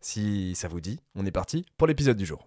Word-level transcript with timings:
Si 0.00 0.54
ça 0.54 0.68
vous 0.68 0.80
dit, 0.80 0.98
on 1.16 1.26
est 1.26 1.30
parti 1.30 1.64
pour 1.78 1.86
l'épisode 1.86 2.16
du 2.16 2.26
jour. 2.26 2.46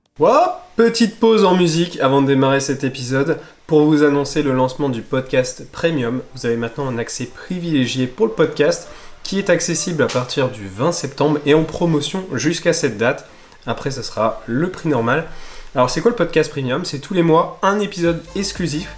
petite 0.76 1.20
pause 1.20 1.44
en 1.44 1.55
musique 1.55 1.99
avant 1.99 2.22
de 2.22 2.27
démarrer 2.27 2.59
cet 2.59 2.84
épisode 2.84 3.39
pour 3.67 3.84
vous 3.85 4.03
annoncer 4.03 4.44
le 4.44 4.53
lancement 4.53 4.89
du 4.89 5.02
podcast 5.02 5.70
Premium. 5.72 6.22
Vous 6.35 6.45
avez 6.45 6.55
maintenant 6.55 6.88
un 6.88 6.98
accès 6.98 7.25
privilégié 7.25 8.08
pour 8.08 8.27
le 8.27 8.34
podcast 8.34 8.88
qui 9.23 9.39
est 9.39 9.49
accessible 9.49 10.03
à 10.03 10.08
partir 10.08 10.49
du 10.49 10.67
20 10.67 10.91
septembre 10.91 11.39
et 11.45 11.53
en 11.53 11.63
promotion 11.63 12.25
jusqu'à 12.34 12.73
cette 12.73 12.98
date. 12.98 13.27
Après, 13.66 13.91
ce 13.91 14.02
sera 14.02 14.41
le 14.47 14.72
prix 14.72 14.89
normal. 14.89 15.27
Alors, 15.75 15.89
c'est 15.89 16.02
quoi 16.02 16.11
le 16.11 16.17
podcast 16.17 16.50
Premium? 16.50 16.86
C'est 16.86 17.00
tous 17.00 17.13
les 17.13 17.23
mois 17.23 17.59
un 17.61 17.80
épisode 17.80 18.23
exclusif 18.36 18.89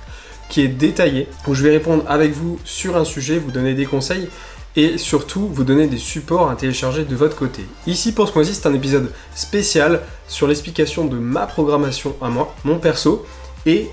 qui 0.50 0.62
est 0.62 0.68
détaillé 0.68 1.28
où 1.48 1.56
je 1.56 1.64
vais 1.64 1.72
répondre 1.72 2.04
avec 2.08 2.32
vous 2.32 2.60
sur 2.64 2.96
un 2.98 3.06
sujet, 3.06 3.40
vous 3.40 3.52
donner 3.52 3.74
des 3.74 3.86
conseils 3.86 4.30
et 4.76 4.98
surtout 4.98 5.48
vous 5.48 5.64
donner 5.64 5.88
des 5.88 5.98
supports 5.98 6.50
à 6.50 6.56
télécharger 6.56 7.04
de 7.04 7.16
votre 7.16 7.36
côté. 7.36 7.66
Ici 7.88 8.14
pour 8.14 8.28
ce 8.28 8.34
mois-ci, 8.34 8.54
c'est 8.54 8.68
un 8.68 8.74
épisode 8.74 9.12
spécial 9.36 10.02
sur 10.28 10.48
l'explication 10.48 11.06
de 11.06 11.18
ma 11.18 11.46
programmation 11.46 12.16
à 12.22 12.30
moi, 12.30 12.54
mon 12.64 12.80
perso, 12.80 13.26
et 13.66 13.90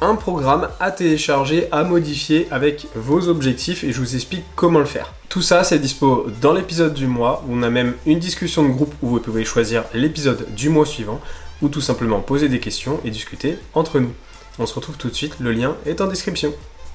un 0.00 0.16
programme 0.16 0.68
à 0.80 0.90
télécharger, 0.90 1.68
à 1.70 1.84
modifier 1.84 2.48
avec 2.50 2.88
vos 2.96 3.28
objectifs 3.28 3.84
et 3.84 3.92
je 3.92 4.00
vous 4.00 4.14
explique 4.14 4.44
comment 4.56 4.80
le 4.80 4.84
faire. 4.84 5.12
Tout 5.28 5.42
ça, 5.42 5.64
c'est 5.64 5.78
dispo 5.78 6.26
dans 6.40 6.52
l'épisode 6.52 6.92
du 6.92 7.06
mois 7.06 7.44
on 7.48 7.62
a 7.62 7.70
même 7.70 7.94
une 8.04 8.18
discussion 8.18 8.64
de 8.64 8.72
groupe 8.72 8.94
où 9.00 9.08
vous 9.08 9.20
pouvez 9.20 9.44
choisir 9.44 9.84
l'épisode 9.94 10.52
du 10.54 10.68
mois 10.68 10.86
suivant 10.86 11.20
ou 11.62 11.68
tout 11.68 11.80
simplement 11.80 12.20
poser 12.20 12.48
des 12.48 12.58
questions 12.58 13.00
et 13.04 13.10
discuter 13.10 13.56
entre 13.74 14.00
nous. 14.00 14.12
On 14.58 14.66
se 14.66 14.74
retrouve 14.74 14.96
tout 14.96 15.08
de 15.08 15.14
suite, 15.14 15.36
le 15.38 15.52
lien 15.52 15.76
est 15.86 16.00
en 16.00 16.08
description. 16.08 16.52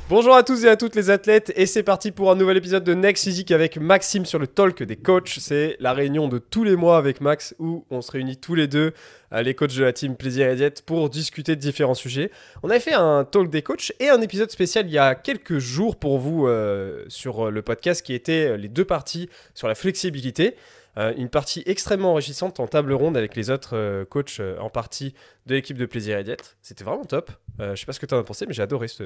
Bonjour 0.09 0.35
à 0.35 0.43
tous 0.43 0.63
et 0.63 0.69
à 0.69 0.77
toutes 0.77 0.95
les 0.95 1.09
athlètes 1.09 1.51
et 1.57 1.65
c'est 1.65 1.83
parti 1.83 2.11
pour 2.11 2.31
un 2.31 2.35
nouvel 2.35 2.55
épisode 2.55 2.85
de 2.85 2.93
Next 2.93 3.25
Physique 3.25 3.51
avec 3.51 3.75
Maxime 3.75 4.25
sur 4.25 4.39
le 4.39 4.47
talk 4.47 4.81
des 4.81 4.95
coachs. 4.95 5.35
C'est 5.37 5.75
la 5.81 5.91
réunion 5.91 6.29
de 6.29 6.37
tous 6.37 6.63
les 6.63 6.77
mois 6.77 6.97
avec 6.97 7.19
Max 7.19 7.53
où 7.59 7.83
on 7.89 8.01
se 8.01 8.09
réunit 8.13 8.37
tous 8.37 8.55
les 8.55 8.67
deux, 8.67 8.93
euh, 9.33 9.41
les 9.41 9.53
coachs 9.53 9.75
de 9.75 9.83
la 9.83 9.91
team 9.91 10.15
Plaisir 10.15 10.47
et 10.47 10.55
Diète, 10.55 10.83
pour 10.85 11.09
discuter 11.09 11.57
de 11.57 11.59
différents 11.59 11.93
sujets. 11.93 12.31
On 12.63 12.69
avait 12.69 12.79
fait 12.79 12.93
un 12.93 13.25
talk 13.25 13.49
des 13.49 13.61
coachs 13.61 13.91
et 13.99 14.07
un 14.07 14.21
épisode 14.21 14.49
spécial 14.49 14.87
il 14.87 14.93
y 14.93 14.97
a 14.97 15.13
quelques 15.13 15.57
jours 15.57 15.97
pour 15.97 16.19
vous 16.19 16.47
euh, 16.47 17.03
sur 17.09 17.51
le 17.51 17.61
podcast 17.61 18.01
qui 18.01 18.13
était 18.13 18.57
les 18.57 18.69
deux 18.69 18.85
parties 18.85 19.27
sur 19.55 19.67
la 19.67 19.75
flexibilité. 19.75 20.55
Euh, 20.97 21.13
une 21.15 21.29
partie 21.29 21.61
extrêmement 21.67 22.13
enrichissante 22.13 22.59
en 22.59 22.67
table 22.67 22.91
ronde 22.91 23.17
avec 23.17 23.35
les 23.35 23.51
autres 23.51 23.75
euh, 23.75 24.03
coachs 24.03 24.39
euh, 24.39 24.57
en 24.59 24.69
partie 24.69 25.13
de 25.45 25.53
l'équipe 25.53 25.77
de 25.77 25.85
Plaisir 25.85 26.17
et 26.17 26.23
Diète. 26.23 26.57
C'était 26.63 26.83
vraiment 26.83 27.05
top. 27.05 27.31
je 27.59 27.75
sais 27.75 27.85
pas 27.85 27.93
ce 27.93 27.99
que 27.99 28.07
tu 28.07 28.15
en 28.15 28.19
as 28.19 28.23
pensé, 28.23 28.45
mais 28.47 28.53
j'ai 28.53 28.63
adoré 28.63 28.87
ce, 28.87 29.05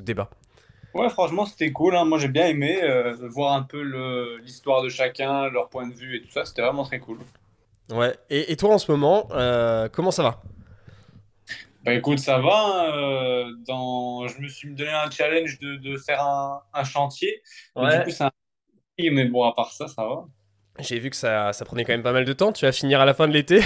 débat. 0.00 0.28
Ouais, 0.92 1.08
franchement, 1.08 1.46
c'était 1.46 1.72
cool. 1.72 1.96
Hein. 1.96 2.04
Moi, 2.04 2.18
j'ai 2.18 2.28
bien 2.28 2.46
aimé 2.46 2.80
voir 3.30 3.54
un 3.54 3.62
peu 3.62 3.80
l'histoire 4.42 4.82
de 4.82 4.88
chacun, 4.88 5.48
leur 5.50 5.68
point 5.68 5.86
de 5.86 5.94
vue 5.94 6.16
et 6.16 6.22
tout 6.22 6.30
ça. 6.30 6.44
C'était 6.44 6.62
vraiment 6.62 6.84
très 6.84 6.98
cool. 6.98 7.18
Ouais. 7.92 8.14
Et, 8.30 8.56
toi, 8.56 8.74
en 8.74 8.78
ce 8.78 8.90
moment, 8.90 9.28
comment 9.92 10.10
ça 10.10 10.22
va? 10.22 10.42
Bah 11.84 11.92
écoute, 11.92 12.18
ça 12.18 12.38
va. 12.38 12.92
Hein. 12.92 13.52
dans... 13.66 14.26
Je 14.26 14.40
me 14.40 14.48
suis 14.48 14.72
donné 14.72 14.90
un 14.90 15.10
challenge 15.10 15.58
de, 15.58 15.96
faire 15.96 16.24
un, 16.24 16.84
chantier. 16.84 17.42
Ouais. 17.76 18.04
Du 18.04 18.14
coup. 18.14 18.24
Mais 18.98 19.24
bon, 19.26 19.44
à 19.44 19.52
part 19.52 19.72
ça, 19.72 19.88
ça 19.88 20.04
va. 20.06 20.26
J'ai 20.80 20.98
vu 20.98 21.10
que 21.10 21.16
ça, 21.16 21.52
ça, 21.52 21.64
prenait 21.64 21.84
quand 21.84 21.92
même 21.92 22.02
pas 22.02 22.12
mal 22.12 22.24
de 22.24 22.32
temps. 22.32 22.52
Tu 22.52 22.64
vas 22.64 22.72
finir 22.72 23.00
à 23.00 23.04
la 23.04 23.14
fin 23.14 23.28
de 23.28 23.32
l'été 23.32 23.60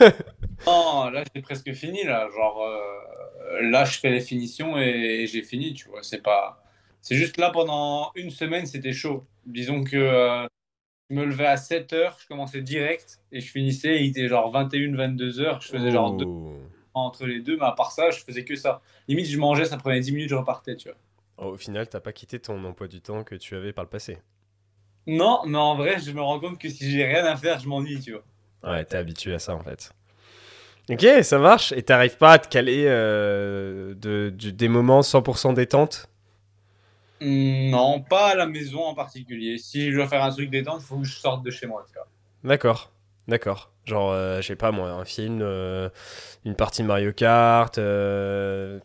Non, 0.66 1.10
là 1.10 1.22
j'ai 1.34 1.42
presque 1.42 1.72
fini. 1.74 2.04
Là, 2.04 2.28
genre 2.34 2.62
euh, 2.62 3.62
là 3.70 3.84
je 3.84 3.98
fais 3.98 4.10
les 4.10 4.20
finitions 4.20 4.78
et, 4.78 5.26
j'ai 5.26 5.42
fini. 5.42 5.74
Tu 5.74 5.88
vois, 5.88 6.02
c'est 6.02 6.22
pas. 6.22 6.62
C'est 7.02 7.16
juste 7.16 7.36
là 7.36 7.50
pendant 7.50 8.12
une 8.14 8.30
semaine 8.30 8.64
c'était 8.64 8.92
chaud. 8.92 9.26
Disons 9.44 9.84
que 9.84 9.96
euh, 9.96 10.46
je 11.10 11.16
me 11.16 11.26
levais 11.26 11.46
à 11.46 11.58
7 11.58 11.92
h 11.92 12.12
je 12.22 12.26
commençais 12.26 12.62
direct 12.62 13.20
et 13.30 13.40
je 13.40 13.50
finissais. 13.50 14.02
Il 14.02 14.10
était 14.10 14.28
genre 14.28 14.50
21, 14.50 14.96
22 14.96 15.40
heures. 15.40 15.60
Je 15.60 15.68
faisais 15.68 15.90
genre 15.90 16.12
deux 16.16 16.26
entre 16.94 17.26
les 17.26 17.40
deux, 17.40 17.56
mais 17.56 17.66
à 17.66 17.72
part 17.72 17.92
ça, 17.92 18.10
je 18.10 18.20
faisais 18.20 18.44
que 18.44 18.56
ça. 18.56 18.80
Limite, 19.08 19.26
je 19.26 19.38
mangeais, 19.38 19.64
ça 19.64 19.76
prenait 19.76 20.00
10 20.00 20.12
minutes, 20.12 20.30
je 20.30 20.36
repartais. 20.36 20.76
Tu 20.76 20.88
vois. 20.88 20.96
Oh, 21.36 21.54
au 21.54 21.56
final, 21.56 21.88
t'as 21.88 22.00
pas 22.00 22.12
quitté 22.12 22.38
ton 22.38 22.62
emploi 22.64 22.86
du 22.86 23.00
temps 23.00 23.24
que 23.24 23.34
tu 23.34 23.56
avais 23.56 23.72
par 23.72 23.84
le 23.84 23.90
passé. 23.90 24.18
Non, 25.06 25.40
mais 25.46 25.58
en 25.58 25.76
vrai, 25.76 25.98
je 25.98 26.10
me 26.12 26.22
rends 26.22 26.40
compte 26.40 26.58
que 26.58 26.68
si 26.68 26.90
j'ai 26.90 27.04
rien 27.04 27.24
à 27.24 27.36
faire, 27.36 27.58
je 27.58 27.68
m'ennuie, 27.68 28.00
tu 28.00 28.12
vois. 28.12 28.22
Ouais, 28.62 28.84
t'es 28.84 28.96
habitué 28.96 29.34
à 29.34 29.38
ça 29.38 29.54
en 29.54 29.62
fait. 29.62 29.92
Ok, 30.90 31.06
ça 31.22 31.38
marche. 31.38 31.72
Et 31.72 31.82
t'arrives 31.82 32.16
pas 32.16 32.32
à 32.32 32.38
te 32.38 32.48
caler 32.48 32.84
euh, 32.86 33.94
de, 33.94 34.30
des 34.30 34.68
moments 34.68 35.02
100% 35.02 35.54
détente? 35.54 36.08
Non, 37.20 38.02
pas 38.02 38.30
à 38.30 38.34
la 38.34 38.46
maison 38.46 38.84
en 38.84 38.94
particulier. 38.94 39.56
Si 39.58 39.90
je 39.90 39.96
dois 39.96 40.08
faire 40.08 40.22
un 40.22 40.30
truc 40.30 40.50
détente, 40.50 40.80
il 40.82 40.86
faut 40.86 40.98
que 40.98 41.04
je 41.04 41.14
sorte 41.14 41.42
de 41.42 41.50
chez 41.50 41.66
moi. 41.66 41.86
D'accord, 42.42 42.92
d'accord. 43.28 43.70
Genre, 43.86 44.12
euh, 44.12 44.40
je 44.40 44.46
sais 44.46 44.56
pas 44.56 44.72
moi, 44.72 44.90
un 44.90 45.04
film, 45.04 45.40
euh, 45.42 45.88
une 46.44 46.54
partie 46.54 46.82
Mario 46.82 47.12
Kart, 47.12 47.78
une 47.78 48.80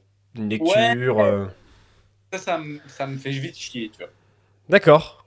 lecture. 0.50 1.50
Ça, 2.32 2.38
ça, 2.38 2.60
ça 2.88 3.08
me 3.08 3.18
fait 3.18 3.32
vite 3.32 3.58
chier, 3.58 3.90
tu 3.90 3.98
vois. 3.98 4.12
D'accord 4.70 5.19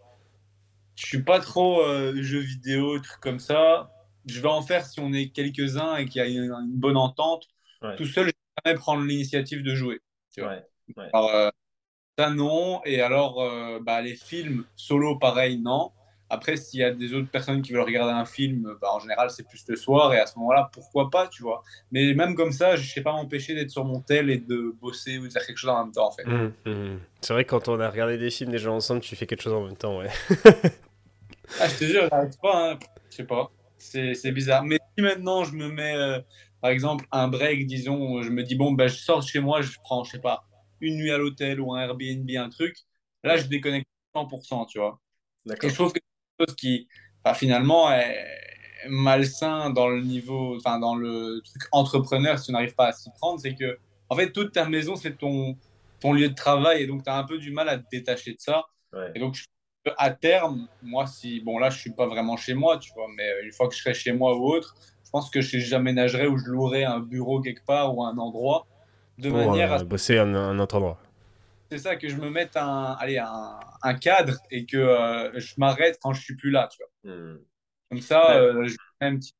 je 0.96 1.06
suis 1.06 1.22
pas 1.22 1.40
trop 1.40 1.82
euh, 1.82 2.22
jeux 2.22 2.40
vidéo, 2.40 2.98
trucs 2.98 3.20
comme 3.20 3.38
ça. 3.38 3.92
Je 4.26 4.40
vais 4.40 4.48
en 4.48 4.62
faire 4.62 4.86
si 4.86 5.00
on 5.00 5.12
est 5.12 5.30
quelques-uns 5.30 5.96
et 5.96 6.06
qu'il 6.06 6.20
y 6.20 6.24
a 6.24 6.28
une, 6.28 6.78
bonne 6.78 6.96
entente. 6.96 7.48
Tout 7.96 8.04
seul, 8.04 8.26
je 8.26 8.30
vais 8.30 8.64
jamais 8.64 8.78
prendre 8.78 9.02
l'initiative 9.02 9.62
de 9.62 9.74
jouer. 9.74 10.00
Tu 10.32 10.42
vois. 10.42 10.58
Alors, 11.12 11.34
euh, 11.34 11.50
ça, 12.16 12.30
non. 12.30 12.80
Et 12.84 13.00
alors, 13.00 13.40
euh, 13.42 13.80
bah, 13.80 14.00
les 14.00 14.14
films 14.14 14.64
solo, 14.76 15.18
pareil, 15.18 15.58
non. 15.58 15.90
Après, 16.34 16.56
s'il 16.56 16.80
y 16.80 16.82
a 16.82 16.90
des 16.90 17.12
autres 17.12 17.28
personnes 17.28 17.60
qui 17.60 17.72
veulent 17.72 17.82
regarder 17.82 18.14
un 18.14 18.24
film, 18.24 18.74
bah, 18.80 18.88
en 18.90 19.00
général, 19.00 19.28
c'est 19.28 19.46
plus 19.46 19.62
le 19.68 19.76
soir. 19.76 20.14
Et 20.14 20.18
à 20.18 20.24
ce 20.24 20.38
moment-là, 20.38 20.70
pourquoi 20.72 21.10
pas, 21.10 21.28
tu 21.28 21.42
vois. 21.42 21.62
Mais 21.90 22.14
même 22.14 22.34
comme 22.34 22.52
ça, 22.52 22.74
je 22.74 22.80
ne 22.80 22.86
sais 22.86 23.02
pas 23.02 23.12
m'empêcher 23.12 23.54
d'être 23.54 23.68
sur 23.68 23.84
mon 23.84 24.00
tel 24.00 24.30
et 24.30 24.38
de 24.38 24.74
bosser 24.80 25.18
ou 25.18 25.28
de 25.28 25.30
faire 25.30 25.44
quelque 25.44 25.58
chose 25.58 25.68
en 25.68 25.84
même 25.84 25.92
temps, 25.92 26.08
en 26.08 26.10
fait. 26.10 26.24
Mmh, 26.24 26.54
mmh. 26.64 27.00
C'est 27.20 27.34
vrai 27.34 27.44
que 27.44 27.50
quand 27.50 27.68
on 27.68 27.78
a 27.80 27.90
regardé 27.90 28.16
des 28.16 28.30
films 28.30 28.50
déjà 28.50 28.70
ensemble, 28.70 29.02
tu 29.02 29.14
fais 29.14 29.26
quelque 29.26 29.42
chose 29.42 29.52
en 29.52 29.66
même 29.66 29.76
temps, 29.76 29.98
ouais. 29.98 30.08
Ah, 31.60 31.68
je 31.68 31.78
te 31.78 31.84
jure, 31.84 32.08
j'arrive 32.10 32.38
pas. 32.40 32.70
Hein. 32.70 32.78
Je 33.10 33.16
sais 33.16 33.24
pas. 33.24 33.50
C'est 33.76 34.32
bizarre. 34.32 34.64
Mais 34.64 34.78
si 34.96 35.02
maintenant 35.02 35.44
je 35.44 35.52
me 35.52 35.68
mets, 35.68 35.94
euh, 35.94 36.18
par 36.62 36.70
exemple, 36.70 37.04
un 37.12 37.28
break, 37.28 37.66
disons, 37.66 38.22
je 38.22 38.30
me 38.30 38.42
dis, 38.42 38.54
bon, 38.54 38.72
ben, 38.72 38.88
je 38.88 38.96
sors 38.96 39.20
de 39.20 39.26
chez 39.26 39.40
moi, 39.40 39.60
je 39.60 39.76
prends, 39.84 40.02
je 40.02 40.12
sais 40.12 40.18
pas, 40.18 40.46
une 40.80 40.96
nuit 40.96 41.10
à 41.10 41.18
l'hôtel 41.18 41.60
ou 41.60 41.74
un 41.74 41.82
Airbnb, 41.82 42.30
un 42.38 42.48
truc, 42.48 42.74
là, 43.22 43.36
je 43.36 43.48
déconnecte 43.48 43.86
100%, 44.14 44.66
tu 44.66 44.78
vois. 44.78 44.98
Et 45.62 45.68
je 45.68 45.74
trouve 45.74 45.92
que 45.92 45.98
chose 46.38 46.54
qui, 46.56 46.88
finalement, 47.34 47.92
est 47.92 48.26
malsain 48.88 49.70
dans 49.70 49.88
le 49.88 50.02
niveau, 50.02 50.56
enfin, 50.56 50.78
dans 50.78 50.96
le 50.96 51.40
truc 51.44 51.62
entrepreneur, 51.72 52.38
si 52.38 52.46
tu 52.46 52.52
n'arrives 52.52 52.74
pas 52.74 52.88
à 52.88 52.92
s'y 52.92 53.10
prendre, 53.12 53.38
c'est 53.40 53.54
que, 53.54 53.78
en 54.08 54.16
fait, 54.16 54.32
toute 54.32 54.52
ta 54.52 54.68
maison, 54.68 54.96
c'est 54.96 55.16
ton, 55.16 55.56
ton 56.00 56.12
lieu 56.12 56.28
de 56.28 56.34
travail, 56.34 56.82
et 56.82 56.86
donc 56.86 57.04
tu 57.04 57.10
as 57.10 57.16
un 57.16 57.24
peu 57.24 57.38
du 57.38 57.52
mal 57.52 57.68
à 57.68 57.78
te 57.78 57.84
détacher 57.90 58.32
de 58.32 58.40
ça. 58.40 58.64
Et 59.14 59.20
donc, 59.20 59.34
je 59.34 59.44
à 59.96 60.10
terme, 60.10 60.68
moi, 60.82 61.06
si, 61.06 61.40
bon, 61.40 61.58
là, 61.58 61.70
je 61.70 61.78
suis 61.78 61.90
pas 61.90 62.06
vraiment 62.06 62.36
chez 62.36 62.54
moi, 62.54 62.78
tu 62.78 62.92
vois, 62.94 63.06
mais 63.16 63.28
une 63.42 63.52
fois 63.52 63.68
que 63.68 63.74
je 63.74 63.80
serai 63.80 63.94
chez 63.94 64.12
moi 64.12 64.36
ou 64.38 64.44
autre, 64.44 64.76
je 65.04 65.10
pense 65.10 65.28
que 65.28 65.40
j'aménagerai 65.40 66.26
ou 66.26 66.38
je 66.38 66.46
louerai 66.46 66.84
un 66.84 67.00
bureau 67.00 67.40
quelque 67.40 67.64
part 67.64 67.96
ou 67.96 68.04
un 68.04 68.16
endroit 68.16 68.66
de 69.18 69.30
manière 69.30 69.72
à 69.72 69.82
bosser 69.84 70.18
un, 70.18 70.34
un 70.34 70.58
autre 70.58 70.76
endroit. 70.76 70.98
C'est 71.72 71.78
ça, 71.78 71.96
que 71.96 72.06
je 72.06 72.16
me 72.16 72.28
mette 72.28 72.54
un, 72.58 72.98
allez, 73.00 73.16
un, 73.16 73.58
un 73.80 73.94
cadre 73.94 74.36
et 74.50 74.66
que 74.66 74.76
euh, 74.76 75.40
je 75.40 75.54
m'arrête 75.56 75.98
quand 76.02 76.12
je 76.12 76.20
suis 76.20 76.36
plus 76.36 76.50
là, 76.50 76.68
tu 76.70 76.76
vois. 76.82 77.14
Hmm. 77.14 77.38
Comme 77.88 78.02
ça, 78.02 78.36
euh, 78.36 78.68
je 78.68 78.76
mets 79.00 79.08
une 79.08 79.18
petite 79.18 79.38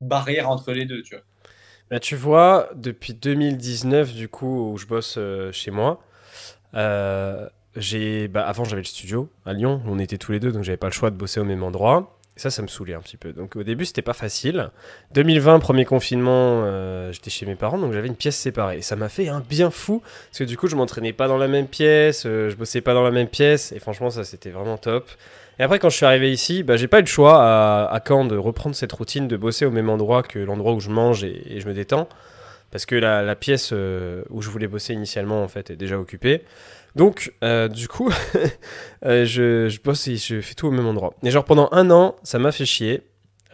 barrière 0.00 0.48
entre 0.48 0.72
les 0.72 0.86
deux, 0.86 1.02
tu 1.02 1.14
vois. 1.14 1.24
Bah, 1.90 2.00
tu 2.00 2.16
vois, 2.16 2.70
depuis 2.74 3.12
2019, 3.12 4.14
du 4.14 4.30
coup, 4.30 4.72
où 4.72 4.78
je 4.78 4.86
bosse 4.86 5.16
euh, 5.18 5.52
chez 5.52 5.70
moi, 5.70 6.02
j'ai 7.76 8.28
bah, 8.28 8.46
avant 8.48 8.64
j'avais 8.64 8.80
le 8.80 8.86
studio 8.86 9.30
à 9.44 9.52
Lyon 9.52 9.82
on 9.86 9.98
était 9.98 10.18
tous 10.18 10.32
les 10.32 10.40
deux 10.40 10.52
donc 10.52 10.62
j'avais 10.62 10.76
pas 10.76 10.88
le 10.88 10.92
choix 10.92 11.10
de 11.10 11.16
bosser 11.16 11.40
au 11.40 11.44
même 11.44 11.62
endroit 11.62 12.18
ça 12.42 12.50
ça 12.50 12.62
me 12.62 12.66
saoulait 12.66 12.94
un 12.94 13.00
petit 13.00 13.16
peu 13.16 13.32
donc 13.32 13.54
au 13.54 13.62
début 13.62 13.84
c'était 13.84 14.02
pas 14.02 14.14
facile 14.14 14.70
2020 15.14 15.60
premier 15.60 15.84
confinement 15.84 16.62
euh, 16.64 17.12
j'étais 17.12 17.30
chez 17.30 17.46
mes 17.46 17.54
parents 17.54 17.78
donc 17.78 17.92
j'avais 17.92 18.08
une 18.08 18.16
pièce 18.16 18.36
séparée 18.36 18.78
et 18.78 18.82
ça 18.82 18.96
m'a 18.96 19.08
fait 19.08 19.28
un 19.28 19.38
bien 19.38 19.70
fou 19.70 20.02
parce 20.30 20.40
que 20.40 20.44
du 20.44 20.56
coup 20.56 20.66
je 20.66 20.74
m'entraînais 20.74 21.12
pas 21.12 21.28
dans 21.28 21.38
la 21.38 21.46
même 21.46 21.68
pièce 21.68 22.24
euh, 22.26 22.50
je 22.50 22.56
bossais 22.56 22.80
pas 22.80 22.94
dans 22.94 23.04
la 23.04 23.12
même 23.12 23.28
pièce 23.28 23.70
et 23.70 23.78
franchement 23.78 24.10
ça 24.10 24.24
c'était 24.24 24.50
vraiment 24.50 24.76
top 24.76 25.08
Et 25.60 25.62
après, 25.62 25.78
quand 25.78 25.90
je 25.90 25.96
suis 25.96 26.06
arrivé 26.06 26.32
ici, 26.32 26.62
bah, 26.62 26.76
j'ai 26.76 26.88
pas 26.88 26.98
eu 26.98 27.02
le 27.02 27.06
choix 27.06 27.42
à, 27.42 27.84
à 27.94 28.00
Caen 28.06 28.24
de 28.24 28.36
reprendre 28.36 28.74
cette 28.74 28.92
routine 28.92 29.28
de 29.28 29.36
bosser 29.36 29.66
au 29.66 29.70
même 29.70 29.90
endroit 29.90 30.22
que 30.22 30.38
l'endroit 30.38 30.72
où 30.72 30.80
je 30.80 30.88
mange 30.88 31.24
et, 31.24 31.60
je 31.60 31.68
me 31.68 31.74
détends. 31.74 32.08
Parce 32.70 32.86
que 32.86 32.96
la, 32.96 33.22
la 33.22 33.36
pièce 33.36 33.70
euh, 33.74 34.24
où 34.30 34.40
je 34.40 34.48
voulais 34.48 34.66
bosser 34.66 34.94
initialement, 34.94 35.42
en 35.44 35.48
fait, 35.48 35.70
est 35.70 35.76
déjà 35.76 35.98
occupée. 35.98 36.42
Donc, 36.96 37.32
euh, 37.42 37.68
du 37.68 37.88
coup, 37.88 38.12
euh, 39.04 39.24
je, 39.24 40.40
fais 40.42 40.54
tout 40.54 40.68
au 40.68 40.70
même 40.70 40.86
endroit. 40.86 41.14
Et 41.22 41.30
genre, 41.30 41.44
pendant 41.44 41.68
un 41.72 41.90
an, 41.90 42.16
ça 42.22 42.38
m'a 42.38 42.52
fait 42.52 42.66
chier. 42.66 43.02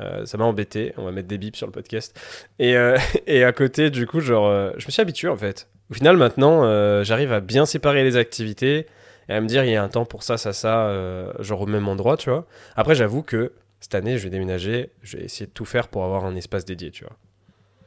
Euh, 0.01 0.25
ça 0.27 0.39
m'a 0.39 0.45
embêté. 0.45 0.93
On 0.97 1.05
va 1.05 1.13
mettre 1.13 1.29
des 1.29 1.39
bips 1.39 1.57
sur 1.57 1.67
le 1.67 1.73
podcast. 1.73 2.19
Et, 2.59 2.77
à 2.77 3.53
côté, 3.53 3.91
du 3.91 4.07
coup, 4.07 4.21
genre, 4.21 4.73
je 4.77 4.87
me 4.87 4.91
suis 4.91 5.01
habitué, 5.01 5.29
en 5.29 5.37
fait. 5.37 5.69
Au 5.91 5.95
final, 5.95 6.17
maintenant, 6.17 6.63
j'arrive 7.03 7.33
à 7.33 7.41
bien 7.41 7.67
séparer 7.67 8.05
les 8.05 8.17
activités 8.17 8.87
et 9.29 9.35
à 9.35 9.41
me 9.41 9.47
dire, 9.47 9.65
il 9.65 9.71
y 9.71 9.77
a 9.77 9.83
un 9.83 9.89
temps 9.89 10.05
pour 10.05 10.23
ça, 10.23 10.37
ça, 10.37 10.53
ça, 10.53 11.33
genre 11.41 11.63
au 11.63 11.67
même 11.67 11.89
endroit, 11.89 12.17
tu 12.17 12.31
vois. 12.31 12.47
Après, 12.77 12.95
j'avoue 12.95 13.23
que 13.23 13.53
cette 13.81 13.95
année, 13.95 14.19
je 14.19 14.25
vais 14.25 14.31
déménager. 14.31 14.91
Je 15.03 15.17
vais 15.17 15.25
essayer 15.25 15.47
de 15.47 15.53
tout 15.53 15.65
faire 15.65 15.89
pour 15.89 16.05
avoir 16.05 16.25
un 16.25 16.35
espace 16.37 16.65
dédié, 16.65 16.91
tu 16.91 17.05
vois. 17.05 17.17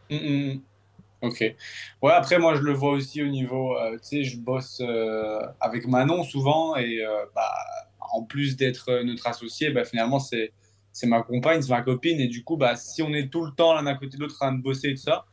Mm, 0.10 0.16
mm. 0.16 0.62
Ok. 1.22 1.42
Ouais, 2.02 2.12
après, 2.14 2.40
moi, 2.40 2.56
je 2.56 2.62
le 2.62 2.74
vois 2.74 2.92
aussi 2.94 3.22
au 3.22 3.28
niveau, 3.28 3.78
euh, 3.78 3.92
tu 4.00 4.08
sais, 4.08 4.24
je 4.24 4.40
bosse 4.40 4.82
euh, 4.82 5.40
avec 5.60 5.88
Manon 5.88 6.24
souvent 6.24 6.76
et 6.76 7.06
euh, 7.06 7.26
bah, 7.36 7.52
en 8.00 8.24
plus 8.24 8.58
d'être 8.58 8.92
notre 9.04 9.28
associé, 9.28 9.70
bah, 9.70 9.86
finalement, 9.86 10.20
c'est, 10.20 10.52
c'est 10.92 11.06
ma 11.06 11.22
compagne, 11.22 11.62
c'est 11.62 11.70
ma 11.70 11.84
copine 11.84 12.20
et 12.20 12.28
du 12.28 12.44
coup, 12.44 12.58
bah, 12.58 12.76
si 12.76 13.04
on 13.04 13.14
est 13.14 13.30
tout 13.32 13.46
le 13.46 13.52
temps 13.52 13.74
l'un 13.76 13.86
à 13.86 13.94
côté 13.94 14.18
de 14.18 14.22
l'autre 14.24 14.36
en 14.42 14.48
train 14.48 14.54
de 14.54 14.64
bosser 14.64 14.90
et 14.90 14.96
tout 14.96 15.02
ça, 15.02 15.26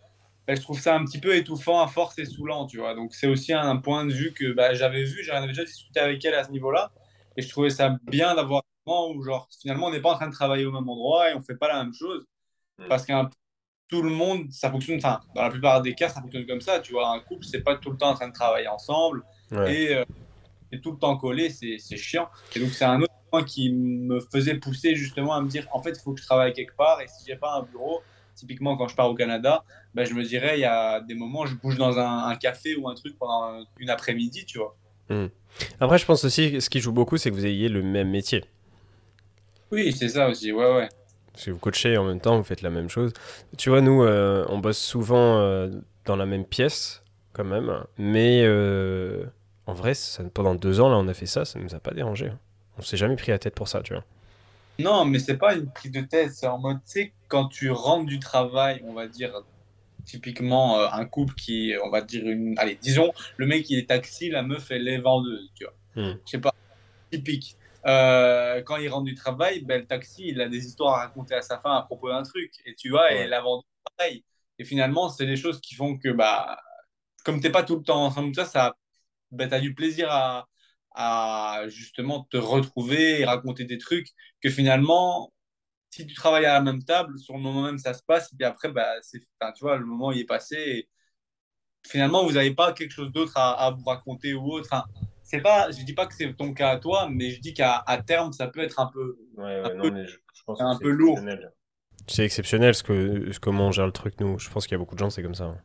bah, 0.47 0.55
je 0.55 0.61
trouve 0.61 0.79
ça 0.79 0.95
un 0.95 1.05
petit 1.07 1.19
peu 1.21 1.35
étouffant 1.37 1.81
à 1.83 1.89
force 1.89 2.19
et 2.19 2.27
saoulant, 2.27 2.67
tu 2.67 2.79
vois. 2.79 2.95
Donc, 2.95 3.15
c'est 3.15 3.27
aussi 3.27 3.55
un 3.55 3.77
point 3.79 4.05
de 4.05 4.13
vue 4.13 4.33
que 4.35 4.53
bah, 4.53 4.75
j'avais 4.75 5.05
vu, 5.05 5.23
j'en 5.25 5.35
avais 5.37 5.49
déjà 5.49 5.65
discuté 5.65 6.01
avec 6.01 6.23
elle 6.25 6.35
à 6.35 6.45
ce 6.45 6.51
niveau-là 6.51 6.93
et 7.37 7.43
je 7.43 7.49
trouvais 7.49 7.71
ça 7.71 7.97
bien 8.03 8.35
d'avoir 8.35 8.63
un 8.87 8.91
moment 8.91 9.11
où, 9.13 9.23
genre, 9.23 9.49
finalement, 9.61 9.87
on 9.87 9.91
n'est 9.91 10.01
pas 10.03 10.11
en 10.13 10.17
train 10.17 10.29
de 10.29 10.33
travailler 10.35 10.67
au 10.67 10.73
même 10.73 10.89
endroit 10.89 11.31
et 11.31 11.35
on 11.35 11.41
fait 11.41 11.57
pas 11.57 11.69
la 11.69 11.83
même 11.83 11.95
chose 11.95 12.27
Mm. 12.79 12.89
parce 12.89 13.05
qu'un 13.07 13.31
tout 13.89 14.03
le 14.03 14.11
monde, 14.11 14.47
ça 14.51 14.71
fonctionne, 14.71 14.99
enfin, 14.99 15.21
dans 15.35 15.43
la 15.43 15.51
plupart 15.51 15.81
des 15.83 15.95
cas, 15.95 16.09
ça 16.09 16.21
fonctionne 16.21 16.47
comme 16.47 16.61
ça, 16.61 16.79
tu 16.81 16.93
vois. 16.93 17.09
Un 17.09 17.21
couple, 17.21 17.45
c'est 17.47 17.63
pas 17.63 17.77
tout 17.77 17.91
le 17.91 17.97
temps 17.97 18.11
en 18.11 18.15
train 18.15 18.29
de 18.29 18.33
travailler 18.35 18.69
ensemble 18.69 19.23
Ouais. 19.51 19.75
et, 19.75 19.95
euh, 19.97 20.05
et 20.73 20.81
tout 20.81 20.93
le 20.93 20.99
temps 20.99 21.17
collé, 21.17 21.49
c'est 21.49 21.79
chiant. 21.97 22.29
Et 22.55 22.61
donc, 22.61 22.69
c'est 22.71 22.85
un 22.85 23.01
autre 23.01 23.13
point 23.31 23.43
qui 23.45 23.73
me 23.73 24.21
faisait 24.21 24.55
pousser 24.57 24.95
justement 24.95 25.33
à 25.35 25.41
me 25.41 25.49
dire, 25.49 25.67
en 25.73 25.83
fait, 25.83 25.91
il 25.93 26.01
faut 26.01 26.13
que 26.13 26.21
je 26.21 26.27
travaille 26.27 26.53
quelque 26.53 26.77
part 26.77 27.01
et 27.01 27.07
si 27.09 27.25
j'ai 27.27 27.37
pas 27.37 27.55
un 27.55 27.63
bureau, 27.63 28.03
typiquement 28.35 28.77
quand 28.77 28.89
je 28.89 28.95
pars 28.95 29.09
au 29.11 29.15
Canada, 29.15 29.65
ben, 29.95 30.05
je 30.05 30.13
me 30.15 30.23
dirais, 30.23 30.59
il 30.59 30.61
y 30.61 30.65
a 30.67 31.01
des 31.01 31.15
moments, 31.15 31.47
je 31.47 31.55
bouge 31.55 31.77
dans 31.77 31.99
un, 31.99 32.27
un 32.29 32.37
café 32.37 32.77
ou 32.77 32.89
un 32.89 32.95
truc 32.95 33.19
pendant 33.19 33.65
une 33.79 33.89
après-midi, 33.91 34.45
tu 34.45 34.59
vois. 34.59 34.77
Après, 35.81 35.97
je 35.99 36.05
pense 36.05 36.25
aussi, 36.25 36.61
ce 36.61 36.69
qui 36.69 36.81
joue 36.81 36.93
beaucoup, 36.93 37.17
c'est 37.17 37.31
que 37.31 37.35
vous 37.35 37.47
ayez 37.47 37.71
le 37.71 37.83
même 37.83 38.11
métier. 38.11 38.45
Oui, 39.71 39.93
c'est 39.93 40.11
ça 40.11 40.29
aussi, 40.29 40.53
ouais, 40.53 40.75
ouais. 40.75 40.89
Parce 41.39 41.47
que 41.47 41.51
vous 41.53 41.59
coachez 41.61 41.97
en 41.97 42.03
même 42.05 42.19
temps, 42.21 42.37
vous 42.37 42.43
faites 42.43 42.63
la 42.63 42.71
même 42.71 42.89
chose. 42.89 43.13
Tu 43.57 43.71
vois, 43.71 43.81
nous, 43.81 44.03
euh, 44.03 44.45
on 44.49 44.59
bosse 44.59 44.77
souvent 44.79 45.39
euh, 45.39 45.71
dans 46.05 46.17
la 46.17 46.27
même 46.27 46.45
pièce, 46.45 47.05
quand 47.33 47.45
même. 47.45 47.73
Mais 47.97 48.43
euh, 48.43 49.25
en 49.67 49.73
vrai, 49.73 49.95
ça- 49.95 50.25
pendant 50.35 50.57
deux 50.57 50.81
ans, 50.81 50.89
là, 50.89 50.97
on 50.97 51.07
a 51.07 51.15
fait 51.15 51.27
ça, 51.27 51.45
ça 51.45 51.61
nous 51.61 51.77
a 51.77 51.79
pas 51.79 51.93
dérangé. 51.93 52.27
hein. 52.27 52.41
On 52.77 52.83
s'est 52.83 52.97
jamais 52.97 53.15
pris 53.15 53.31
la 53.31 53.39
tête 53.39 53.55
pour 53.55 53.69
ça, 53.69 53.83
tu 53.83 53.93
vois. 53.93 54.03
Non, 54.81 55.05
mais 55.05 55.21
c'est 55.21 55.37
pas 55.37 55.55
une 55.55 55.71
prise 55.71 55.93
de 55.93 56.01
tête, 56.01 56.33
c'est 56.33 56.49
en 56.49 56.59
mode, 56.59 56.79
tu 56.79 56.91
sais, 56.91 57.13
quand 57.29 57.47
tu 57.47 57.71
rentres 57.71 58.07
du 58.07 58.19
travail, 58.19 58.83
on 58.85 58.93
va 58.93 59.07
dire, 59.07 59.31
typiquement, 60.07 60.93
un 60.93 61.05
couple 61.05 61.35
qui, 61.35 61.73
on 61.85 61.91
va 61.91 62.01
dire, 62.01 62.27
une... 62.27 62.59
allez, 62.59 62.77
disons, 62.83 63.13
le 63.37 63.47
mec 63.47 63.71
il 63.71 63.79
est 63.79 63.87
taxi, 63.89 64.29
la 64.29 64.43
meuf 64.43 64.73
elle 64.73 64.89
est 64.89 64.99
vendeuse, 64.99 65.53
tu 65.55 65.65
vois. 65.65 66.03
Hmm. 66.03 66.17
Je 66.27 66.31
sais 66.33 66.39
pas, 66.39 66.53
typique. 67.13 67.57
Euh, 67.87 68.63
quand 68.63 68.77
il 68.77 68.89
rentre 68.89 69.05
du 69.05 69.15
travail, 69.15 69.63
ben, 69.65 69.81
le 69.81 69.87
taxi, 69.87 70.29
il 70.29 70.41
a 70.41 70.49
des 70.49 70.67
histoires 70.67 70.95
à 70.95 70.99
raconter 71.07 71.35
à 71.35 71.43
sa 71.43 71.59
femme 71.59 71.73
à 71.73 71.83
propos 71.83 72.09
d'un 72.11 72.23
truc, 72.23 72.53
et 72.67 72.75
tu 72.75 72.91
vois, 72.91 73.13
et 73.13 73.27
la 73.27 73.41
vendeuse, 73.41 73.65
pareil. 73.97 74.25
Et 74.59 74.65
finalement, 74.65 75.09
c'est 75.09 75.27
des 75.27 75.37
choses 75.37 75.61
qui 75.61 75.75
font 75.75 75.97
que, 75.99 76.09
bah, 76.11 76.61
comme 77.25 77.41
t'es 77.41 77.51
pas 77.51 77.63
tout 77.63 77.77
le 77.77 77.83
temps 77.83 78.05
ensemble, 78.07 78.35
ça, 78.35 78.45
ça, 78.47 78.77
ben, 79.31 79.49
t'as 79.49 79.61
du 79.61 79.75
plaisir 79.75 80.09
à, 80.11 80.49
à 80.95 81.69
justement 81.69 82.25
te 82.25 82.37
retrouver 82.37 83.21
et 83.21 83.25
raconter 83.25 83.65
des 83.65 83.79
trucs 83.79 84.09
que 84.43 84.51
finalement, 84.51 85.33
si 85.91 86.07
tu 86.07 86.15
travailles 86.15 86.47
à 86.47 86.55
la 86.55 86.61
même 86.63 86.85
table, 86.85 87.19
sur 87.19 87.35
le 87.35 87.41
moment 87.41 87.63
même, 87.63 87.79
ça 87.79 87.95
se 87.95 88.03
passe, 88.03 88.33
et 88.33 88.37
puis 88.37 88.45
après, 88.47 88.71
bah, 88.71 88.87
c'est, 89.03 89.21
tu 89.21 89.61
vois, 89.61 89.77
le 89.77 89.87
moment 89.87 90.13
il 90.13 90.21
est 90.21 90.25
passé, 90.25 90.57
et 90.57 90.89
finalement, 91.87 92.25
vous 92.25 92.33
n'avez 92.33 92.55
pas 92.55 92.73
quelque 92.73 92.93
chose 92.93 93.13
d'autre 93.13 93.37
à, 93.37 93.53
à 93.67 93.71
vous 93.71 93.85
raconter 93.85 94.35
ou 94.35 94.53
autre. 94.53 94.75
C'est 95.29 95.43
pas, 95.43 95.71
je 95.71 95.85
dis 95.85 95.93
pas 95.93 96.07
que 96.07 96.15
c'est 96.15 96.35
ton 96.35 96.55
cas 96.55 96.71
à 96.71 96.79
toi, 96.79 97.09
mais 97.13 97.31
je 97.31 97.41
dis 97.41 97.53
qu'à 97.53 97.83
à 97.87 98.03
terme, 98.03 98.33
ça 98.33 98.47
peut 98.49 98.61
être 98.61 98.81
un 98.81 98.87
peu. 98.87 99.19
Ouais, 99.37 99.61
Un 99.63 99.69
peu- 99.69 99.91
mais 99.91 100.07
je, 100.07 100.17
pense 100.47 100.59
un 100.61 100.79
peu 100.79 100.89
lourd. 100.89 101.21
C'est 102.07 102.25
exceptionnel 102.25 102.75
ce 102.75 102.83
que, 102.83 103.31
ce- 103.31 103.39
comment 103.39 103.67
on 103.67 103.73
gère 103.73 103.85
le 103.85 103.93
truc, 103.93 104.19
nous. 104.21 104.39
Je 104.39 104.49
pense 104.49 104.67
qu'il 104.67 104.73
y 104.73 104.77
a 104.77 104.79
beaucoup 104.79 104.95
de 104.95 105.01
gens, 105.01 105.11
c'est 105.11 105.23
comme 105.23 105.35
ça. 105.35 105.45
hein. 105.45 105.59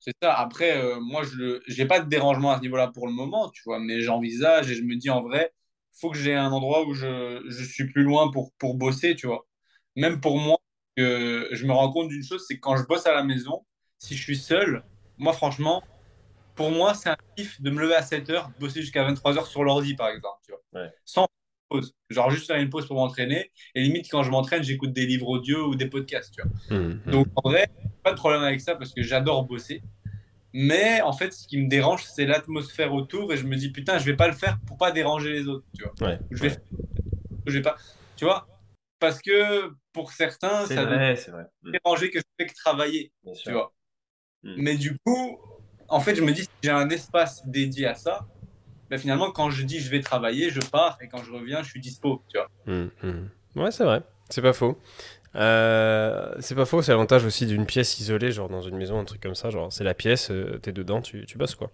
C'est 0.00 0.14
ça. 0.20 0.34
Après, 0.34 0.76
euh, 0.76 0.98
moi, 0.98 1.22
je 1.22 1.60
n'ai 1.80 1.86
pas 1.86 2.00
de 2.00 2.08
dérangement 2.08 2.50
à 2.50 2.56
ce 2.56 2.62
niveau-là 2.62 2.88
pour 2.88 3.06
le 3.06 3.12
moment, 3.12 3.48
tu 3.50 3.62
vois, 3.64 3.78
mais 3.78 4.00
j'envisage 4.00 4.68
et 4.72 4.74
je 4.74 4.82
me 4.82 4.96
dis 4.96 5.10
en 5.10 5.22
vrai, 5.22 5.52
faut 5.92 6.10
que 6.10 6.18
j'ai 6.18 6.34
un 6.34 6.50
endroit 6.50 6.84
où 6.84 6.94
je, 6.94 7.44
je 7.48 7.64
suis 7.64 7.86
plus 7.92 8.02
loin 8.02 8.28
pour, 8.32 8.52
pour 8.58 8.74
bosser, 8.74 9.14
tu 9.14 9.28
vois. 9.28 9.46
Même 9.94 10.20
pour 10.20 10.36
moi, 10.38 10.58
je 10.96 11.64
me 11.64 11.72
rends 11.72 11.92
compte 11.92 12.08
d'une 12.08 12.24
chose, 12.24 12.44
c'est 12.48 12.56
que 12.56 12.60
quand 12.60 12.76
je 12.76 12.82
bosse 12.84 13.06
à 13.06 13.14
la 13.14 13.22
maison, 13.22 13.64
si 13.98 14.16
je 14.16 14.22
suis 14.24 14.36
seul, 14.36 14.82
moi, 15.18 15.32
franchement, 15.32 15.84
pour 16.54 16.70
moi, 16.70 16.94
c'est 16.94 17.08
un 17.10 17.16
kiff 17.36 17.60
de 17.60 17.70
me 17.70 17.80
lever 17.80 17.94
à 17.94 18.02
7 18.02 18.28
heures, 18.30 18.48
de 18.50 18.54
bosser 18.60 18.80
jusqu'à 18.80 19.04
23 19.04 19.36
heures 19.38 19.46
sur 19.46 19.64
l'ordi, 19.64 19.94
par 19.94 20.08
exemple, 20.08 20.38
tu 20.44 20.52
vois. 20.52 20.82
Ouais. 20.82 20.92
Sans 21.04 21.26
pause. 21.68 21.94
Genre 22.10 22.30
juste 22.30 22.46
faire 22.46 22.56
une 22.56 22.68
pause 22.70 22.86
pour 22.86 22.96
m'entraîner. 22.96 23.50
Et 23.74 23.82
limite, 23.82 24.08
quand 24.10 24.22
je 24.22 24.30
m'entraîne, 24.30 24.62
j'écoute 24.62 24.92
des 24.92 25.06
livres 25.06 25.28
audio 25.28 25.68
ou 25.68 25.74
des 25.74 25.86
podcasts, 25.86 26.34
tu 26.34 26.42
vois. 26.42 26.78
Mhm. 26.78 27.00
Donc 27.06 27.26
en 27.36 27.48
vrai, 27.50 27.68
pas 28.02 28.12
de 28.12 28.16
problème 28.16 28.42
avec 28.42 28.60
ça 28.60 28.76
parce 28.76 28.92
que 28.92 29.02
j'adore 29.02 29.44
bosser. 29.44 29.82
Mais 30.52 31.00
en 31.00 31.12
fait, 31.14 31.32
ce 31.32 31.46
qui 31.48 31.56
me 31.58 31.68
dérange, 31.68 32.04
c'est 32.04 32.26
l'atmosphère 32.26 32.92
autour 32.92 33.32
et 33.32 33.38
je 33.38 33.46
me 33.46 33.56
dis 33.56 33.70
putain, 33.70 33.98
je 33.98 34.04
vais 34.04 34.16
pas 34.16 34.28
le 34.28 34.34
faire 34.34 34.58
pour 34.66 34.76
pas 34.76 34.92
déranger 34.92 35.32
les 35.32 35.48
autres, 35.48 35.64
tu 35.74 35.82
vois. 35.82 36.08
Ouais, 36.08 36.18
Je 36.30 36.42
vais, 36.42 36.50
ouais. 36.50 36.62
je 37.46 37.52
vais 37.52 37.62
pas, 37.62 37.76
tu 38.16 38.26
vois, 38.26 38.46
parce 38.98 39.22
que 39.22 39.72
pour 39.94 40.12
certains, 40.12 40.66
C'est 40.66 40.74
ça 40.74 40.84
vrai. 40.84 41.16
Mhm. 41.62 41.72
déranger 41.72 42.10
que 42.10 42.18
je 42.18 42.24
fais 42.38 42.46
que 42.46 42.54
travailler, 42.54 43.12
Bien 43.24 43.32
tu 43.32 43.40
sûr. 43.40 43.52
vois. 43.52 43.74
Mais 44.42 44.76
du 44.76 44.98
coup, 44.98 45.40
en 45.92 46.00
fait, 46.00 46.14
je 46.14 46.22
me 46.22 46.32
dis 46.32 46.48
j'ai 46.62 46.70
un 46.70 46.88
espace 46.88 47.46
dédié 47.46 47.86
à 47.86 47.94
ça, 47.94 48.26
ben 48.90 48.98
finalement, 48.98 49.30
quand 49.30 49.50
je 49.50 49.62
dis 49.62 49.78
je 49.78 49.90
vais 49.90 50.00
travailler, 50.00 50.50
je 50.50 50.60
pars 50.60 50.98
et 51.00 51.08
quand 51.08 51.22
je 51.22 51.30
reviens, 51.32 51.62
je 51.62 51.68
suis 51.70 51.80
dispo, 51.80 52.22
tu 52.28 52.38
vois. 52.38 52.48
Mhm, 52.66 52.90
mhm. 53.02 53.28
Ouais, 53.62 53.70
c'est 53.70 53.84
vrai. 53.84 54.02
C'est 54.30 54.42
pas 54.42 54.52
faux. 54.54 54.78
Euh, 55.34 56.34
c'est 56.40 56.54
pas 56.54 56.64
faux, 56.64 56.82
c'est 56.82 56.92
l'avantage 56.92 57.24
aussi 57.24 57.46
d'une 57.46 57.66
pièce 57.66 58.00
isolée, 58.00 58.32
genre 58.32 58.48
dans 58.48 58.62
une 58.62 58.76
maison, 58.76 58.98
un 58.98 59.04
truc 59.04 59.20
comme 59.22 59.34
ça. 59.34 59.50
Genre, 59.50 59.72
c'est 59.72 59.84
la 59.84 59.94
pièce, 59.94 60.30
euh, 60.30 60.58
t'es 60.62 60.72
dedans, 60.72 61.02
tu, 61.02 61.24
tu 61.26 61.38
bosses 61.38 61.54
quoi. 61.54 61.70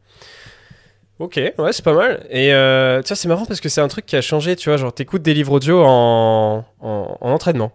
Ok, 1.18 1.40
ouais, 1.58 1.72
c'est 1.72 1.84
pas 1.84 1.94
mal. 1.94 2.26
Et 2.30 2.52
euh, 2.52 3.02
tiens, 3.02 3.16
c'est 3.16 3.26
marrant 3.28 3.46
parce 3.46 3.60
que 3.60 3.68
c'est 3.68 3.80
un 3.80 3.88
truc 3.88 4.06
qui 4.06 4.14
a 4.14 4.20
changé, 4.20 4.54
tu 4.54 4.68
vois. 4.68 4.76
Genre, 4.76 4.92
t'écoutes 4.92 5.22
des 5.22 5.34
livres 5.34 5.52
audio 5.52 5.82
en, 5.84 6.64
en, 6.80 7.18
en 7.20 7.30
entraînement. 7.32 7.72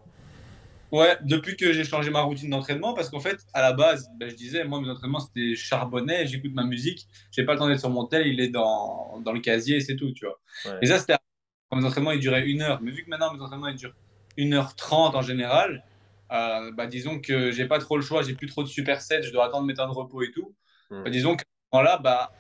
Ouais, 0.94 1.18
depuis 1.24 1.58
que 1.58 1.74
j'ai 1.74 1.84
changé 1.84 2.12
ma 2.12 2.22
routine 2.22 2.52
d'entraînement, 2.52 2.94
parce 2.94 3.10
qu'en 3.10 3.20
fait, 3.20 3.40
à 3.52 3.64
la 3.64 3.74
base, 3.74 4.08
ben, 4.20 4.30
je 4.30 4.36
disais, 4.36 4.64
moi, 4.64 4.80
mes 4.80 4.88
entraînements, 4.88 5.20
c'était 5.20 5.56
charbonnet, 5.56 6.28
j'écoute 6.28 6.52
ma 6.54 6.66
musique, 6.66 7.08
j'ai 7.32 7.44
pas 7.44 7.54
le 7.54 7.60
temps 7.60 7.68
d'être 7.68 7.80
sur 7.80 7.90
mon 7.90 8.06
tel, 8.06 8.28
il 8.28 8.40
est 8.40 8.50
dans, 8.50 9.20
dans 9.22 9.32
le 9.32 9.40
casier, 9.40 9.80
c'est 9.80 9.96
tout, 9.96 10.12
tu 10.12 10.28
vois. 10.28 10.40
Ouais. 10.66 10.78
Et 10.84 10.86
ça, 10.86 11.00
c'était 11.00 11.16
quand 11.72 11.78
mes 11.78 11.86
entraînements, 11.86 12.12
ils 12.12 12.20
duraient 12.20 12.48
une 12.48 12.62
heure. 12.62 12.80
Mais 12.84 12.92
vu 12.92 13.04
que 13.04 13.10
maintenant, 13.10 13.34
mes 13.34 13.42
entraînements, 13.42 13.70
ils 13.70 13.76
durent 13.76 13.96
une 14.38 14.54
heure 14.54 14.76
trente 14.76 15.16
en 15.16 15.24
général, 15.24 15.84
euh, 16.32 16.72
bah, 16.74 16.86
disons 16.86 17.20
que 17.20 17.52
j'ai 17.52 17.66
pas 17.66 17.80
trop 17.80 17.98
le 17.98 18.04
choix, 18.04 18.22
j'ai 18.22 18.36
plus 18.36 18.48
trop 18.48 18.62
de 18.62 18.68
supersets, 18.68 19.24
je 19.24 19.32
dois 19.32 19.48
attendre 19.48 19.66
mes 19.66 19.74
temps 19.74 19.88
de 19.88 19.94
repos 19.94 20.22
et 20.22 20.30
tout. 20.30 20.54
Mm. 20.92 21.04
Bah, 21.06 21.10
disons 21.10 21.36
qu'à 21.36 21.44
ce 21.44 21.76
moment-là, 21.76 21.98
bah, 21.98 22.32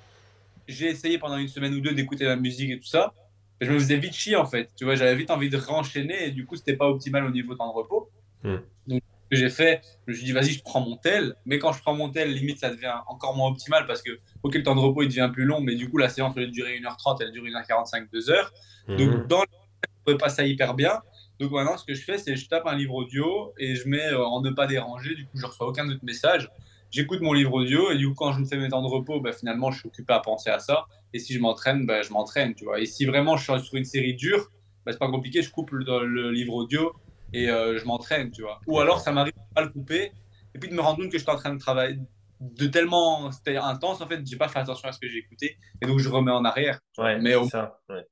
j'ai 0.67 0.89
essayé 0.89 1.17
pendant 1.17 1.37
une 1.37 1.47
semaine 1.47 1.73
ou 1.73 1.81
deux 1.81 1.95
d'écouter 1.95 2.25
ma 2.25 2.35
musique 2.35 2.69
et 2.69 2.79
tout 2.79 2.85
ça. 2.85 3.15
Et 3.59 3.65
je 3.65 3.71
me 3.71 3.79
faisais 3.79 3.97
vite 3.97 4.13
chier, 4.13 4.35
en 4.35 4.45
fait. 4.45 4.69
Tu 4.75 4.85
vois, 4.85 4.93
j'avais 4.93 5.15
vite 5.15 5.31
envie 5.31 5.49
de 5.49 5.57
renchaîner 5.57 6.27
et 6.27 6.29
du 6.29 6.45
coup, 6.45 6.55
c'était 6.55 6.77
pas 6.77 6.87
optimal 6.87 7.25
au 7.25 7.31
niveau 7.31 7.55
temps 7.55 7.67
de 7.67 7.73
repos. 7.73 8.11
Mm. 8.43 8.57
Donc, 8.87 9.01
ce 9.23 9.29
que 9.29 9.35
j'ai 9.35 9.49
fait, 9.49 9.81
je 10.05 10.11
me 10.11 10.17
suis 10.17 10.25
dit, 10.25 10.31
vas-y, 10.31 10.51
je 10.51 10.63
prends 10.63 10.81
mon 10.81 10.97
tel. 10.97 11.35
Mais 11.45 11.59
quand 11.59 11.71
je 11.71 11.81
prends 11.81 11.93
mon 11.93 12.09
tel, 12.09 12.33
limite, 12.33 12.59
ça 12.59 12.69
devient 12.69 12.93
encore 13.07 13.35
moins 13.35 13.49
optimal 13.49 13.85
parce 13.87 14.01
que, 14.01 14.11
ok, 14.43 14.55
le 14.55 14.63
temps 14.63 14.75
de 14.75 14.81
repos, 14.81 15.03
il 15.03 15.07
devient 15.07 15.29
plus 15.33 15.45
long, 15.45 15.61
mais 15.61 15.75
du 15.75 15.89
coup, 15.89 15.97
la 15.97 16.09
séance, 16.09 16.35
au 16.35 16.39
lieu 16.39 16.47
de 16.47 16.51
durer 16.51 16.79
1h30, 16.79 17.17
elle 17.21 17.31
dure 17.31 17.43
1h45, 17.43 18.09
2h. 18.11 18.49
Mhm. 18.87 18.97
Donc, 18.97 19.27
dans 19.27 19.41
le 19.41 19.47
je 19.83 20.11
trouvais 20.11 20.17
pas 20.17 20.29
ça 20.29 20.45
hyper 20.45 20.73
bien. 20.73 21.01
Donc, 21.39 21.51
maintenant, 21.51 21.77
ce 21.77 21.85
que 21.85 21.93
je 21.93 22.03
fais, 22.03 22.17
c'est 22.17 22.35
je 22.35 22.47
tape 22.47 22.67
un 22.67 22.75
livre 22.75 22.93
audio 22.93 23.53
et 23.57 23.75
je 23.75 23.87
mets 23.87 24.07
euh, 24.07 24.25
en 24.25 24.41
ne 24.41 24.51
pas 24.51 24.67
déranger. 24.67 25.15
Du 25.15 25.25
coup, 25.25 25.37
je 25.37 25.45
reçois 25.45 25.67
aucun 25.67 25.89
autre 25.89 26.03
message. 26.03 26.49
J'écoute 26.91 27.21
mon 27.21 27.33
livre 27.33 27.53
audio 27.53 27.89
et 27.89 27.97
du 27.97 28.07
coup, 28.09 28.15
quand 28.15 28.33
je 28.33 28.39
me 28.39 28.45
fais 28.45 28.57
mes 28.57 28.67
temps 28.67 28.81
de 28.81 28.87
repos, 28.87 29.19
bah, 29.19 29.31
finalement, 29.31 29.71
je 29.71 29.79
suis 29.79 29.87
occupé 29.87 30.13
à 30.13 30.19
penser 30.19 30.49
à 30.49 30.59
ça. 30.59 30.85
Et 31.13 31.19
si 31.19 31.33
je 31.33 31.39
m'entraîne, 31.39 31.85
bah, 31.85 32.01
je 32.01 32.11
m'entraîne, 32.11 32.53
tu 32.53 32.65
vois. 32.65 32.79
Et 32.79 32.85
si 32.85 33.05
vraiment 33.05 33.37
je 33.37 33.49
suis 33.49 33.65
sur 33.65 33.75
une 33.75 33.85
série 33.85 34.13
dure, 34.13 34.51
bah, 34.85 34.91
c'est 34.91 34.99
pas 34.99 35.09
compliqué, 35.09 35.41
je 35.41 35.49
coupe 35.49 35.71
le, 35.71 36.05
le 36.05 36.31
livre 36.31 36.53
audio 36.53 36.93
et 37.33 37.49
euh, 37.49 37.77
je 37.77 37.85
m'entraîne, 37.85 38.31
tu 38.31 38.41
vois. 38.43 38.59
Ou 38.67 38.79
alors, 38.79 38.99
ça 38.99 39.11
m'arrive 39.11 39.33
de 39.33 39.53
pas 39.55 39.61
le 39.61 39.69
couper 39.69 40.11
et 40.55 40.59
puis 40.59 40.69
de 40.69 40.75
me 40.75 40.81
rendre 40.81 40.97
compte 41.01 41.11
que 41.11 41.17
je 41.17 41.23
suis 41.23 41.31
en 41.31 41.35
train 41.37 41.53
de 41.53 41.59
travailler 41.59 41.97
de 42.39 42.67
tellement 42.67 43.31
c'était 43.31 43.55
intense 43.55 44.01
en 44.01 44.07
fait 44.07 44.19
j'ai 44.27 44.35
pas 44.35 44.49
fait 44.49 44.59
attention 44.59 44.89
à 44.89 44.91
ce 44.91 44.99
que 44.99 45.07
j'ai 45.07 45.19
écouté 45.19 45.57
et 45.81 45.85
donc 45.85 45.99
je 45.99 46.09
remets 46.09 46.31
en 46.31 46.43
arrière 46.43 46.79
Ouais, 46.97 47.17
mais 47.19 47.35
au 47.35 47.45
ça. 47.47 47.79
Ouais. 47.89 48.05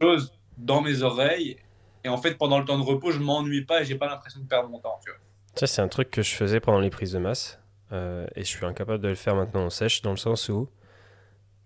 chose 0.00 0.32
dans 0.56 0.80
mes 0.80 1.02
oreilles. 1.02 1.56
Et 2.04 2.08
en 2.08 2.16
fait, 2.18 2.34
pendant 2.36 2.58
le 2.58 2.64
temps 2.66 2.78
de 2.78 2.84
repos, 2.84 3.10
je 3.10 3.18
m'ennuie 3.18 3.64
pas 3.64 3.80
et 3.82 3.84
j'ai 3.84 3.96
pas 3.96 4.06
l'impression 4.06 4.40
de 4.40 4.46
perdre 4.46 4.68
mon 4.68 4.78
temps. 4.78 4.98
Tu 5.04 5.10
vois. 5.10 5.18
Ça, 5.56 5.66
c'est 5.66 5.80
un 5.82 5.88
truc 5.88 6.10
que 6.10 6.22
je 6.22 6.34
faisais 6.34 6.60
pendant 6.60 6.78
les 6.80 6.90
prises 6.90 7.12
de 7.12 7.18
masse. 7.18 7.58
euh, 7.92 8.26
et 8.36 8.40
je 8.42 8.46
suis 8.48 8.64
incapable 8.66 9.02
de 9.02 9.08
le 9.08 9.14
faire 9.14 9.34
maintenant 9.34 9.64
en 9.64 9.70
sèche, 9.70 10.02
dans 10.02 10.10
le 10.10 10.16
sens 10.18 10.48
où. 10.50 10.68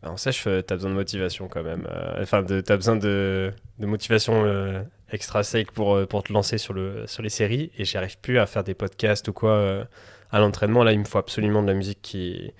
En 0.04 0.16
sèche, 0.16 0.46
euh, 0.46 0.62
t'as 0.62 0.76
besoin 0.76 0.90
de 0.90 0.94
motivation 0.94 1.48
quand 1.48 1.62
même. 1.62 1.86
euh, 1.90 2.22
Enfin, 2.22 2.44
t'as 2.44 2.76
besoin 2.76 2.96
de, 2.96 3.52
motivation 3.78 4.44
euh, 4.44 4.82
extra 5.10 5.42
sec 5.42 5.72
pour, 5.72 6.06
te 6.06 6.32
lancer 6.32 6.58
sur, 6.58 6.72
le, 6.72 7.06
sur 7.06 7.22
les 7.22 7.28
séries. 7.28 7.72
Et 7.78 7.84
j'arrive 7.84 8.18
plus 8.18 8.38
à 8.38 8.46
faire 8.46 8.62
des 8.62 8.74
podcasts 8.74 9.26
ou 9.28 9.32
quoi 9.32 9.86
à 10.30 10.38
l'entraînement. 10.38 10.84
Là, 10.84 10.92
il 10.92 11.00
me 11.00 11.04
faut 11.04 11.18
absolument 11.18 11.62
de 11.62 11.68
la 11.68 11.74
musique 11.74 12.00
qui, 12.02 12.52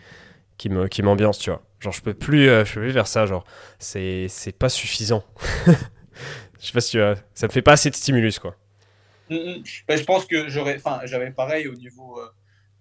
m'ambiance, 1.02 1.38
tu 1.38 1.50
vois. 1.50 1.62
Genre, 1.80 1.92
je 1.92 2.02
peux 2.02 2.14
plus, 2.14 2.46
je 2.46 2.74
peux 2.74 2.90
faire 2.90 3.06
ça. 3.06 3.26
Genre, 3.26 3.44
c'est 3.78 4.58
pas 4.58 4.68
suffisant. 4.68 5.24
Je 6.60 6.66
sais 6.66 6.72
pas 6.72 6.80
si 6.80 6.90
tu 6.90 6.98
vois. 6.98 7.14
Ça 7.34 7.46
me 7.46 7.52
fait 7.52 7.62
pas 7.62 7.70
assez 7.70 7.88
de 7.88 7.94
stimulus, 7.94 8.40
quoi. 8.40 8.56
Mm, 9.30 9.36
mm. 9.36 9.62
Ben, 9.86 9.96
je 9.96 10.02
pense 10.02 10.26
que 10.26 10.48
j'aurais, 10.48 10.74
enfin, 10.74 11.02
j'avais 11.04 11.30
pareil 11.30 11.68
au 11.68 11.74
niveau 11.74 12.20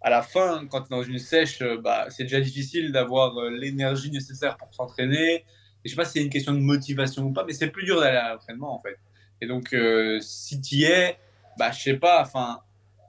à 0.01 0.10
la 0.10 0.22
fin, 0.22 0.66
quand 0.70 0.82
tu 0.82 0.88
es 0.94 0.98
dans 0.98 1.04
une 1.04 1.20
sèche, 1.20 1.62
euh, 1.62 1.77
bah, 1.82 2.06
c'est 2.10 2.24
déjà 2.24 2.39
difficile 2.39 2.92
d'avoir 2.92 3.38
euh, 3.39 3.50
l'énergie 3.50 4.12
nécessaire 4.12 4.56
pour 4.58 4.74
s'entraîner. 4.74 5.44
Je 5.84 5.89
sais 5.89 5.96
pas 5.96 6.06
si 6.06 6.13
c'est 6.13 6.24
une 6.24 6.30
question 6.30 6.54
de 6.54 6.60
motivation 6.60 7.24
ou 7.24 7.32
pas, 7.34 7.44
mais 7.46 7.54
c'est 7.54 7.68
plus 7.70 7.86
dur 7.86 8.00
d'aller 8.00 8.18
à 8.18 8.34
l'entraînement 8.34 8.75
en 8.75 8.80
fait. 8.80 8.98
Et 9.42 9.48
donc, 9.48 9.74
euh, 9.74 10.20
si 10.22 10.60
tu 10.62 10.75
y 10.75 10.84
es, 10.86 11.18
bah, 11.58 11.72
je 11.72 11.82
sais 11.82 11.94
pas, 11.96 12.22
enfin, 12.22 12.60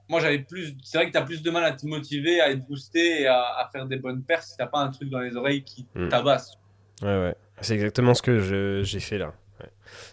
moi 0.07 0.19
j'avais 0.19 0.39
plus, 0.39 0.75
c'est 0.83 0.97
vrai 0.97 1.07
que 1.07 1.11
tu 1.11 1.17
as 1.17 1.23
plus 1.23 1.41
de 1.43 1.51
mal 1.51 1.63
à 1.63 1.71
te 1.73 1.85
motiver, 1.85 2.41
à 2.41 2.49
être 2.51 2.65
boosté 2.65 3.21
et 3.21 3.27
à, 3.27 3.39
à 3.41 3.69
faire 3.71 3.85
des 3.85 3.97
bonnes 3.97 4.23
pertes 4.23 4.43
si 4.43 4.57
t'as 4.57 4.67
pas 4.67 4.79
un 4.79 4.89
truc 4.89 5.09
dans 5.09 5.19
les 5.19 5.35
oreilles 5.35 5.63
qui 5.63 5.85
Mm. 5.95 6.09
tabasse. 6.09 6.53
Ouais, 7.01 7.07
ouais. 7.07 7.35
C'est 7.61 7.73
exactement 7.75 8.13
ce 8.13 8.21
que 8.21 8.81
j'ai 8.83 8.99
fait 8.99 9.17
là. 9.17 9.33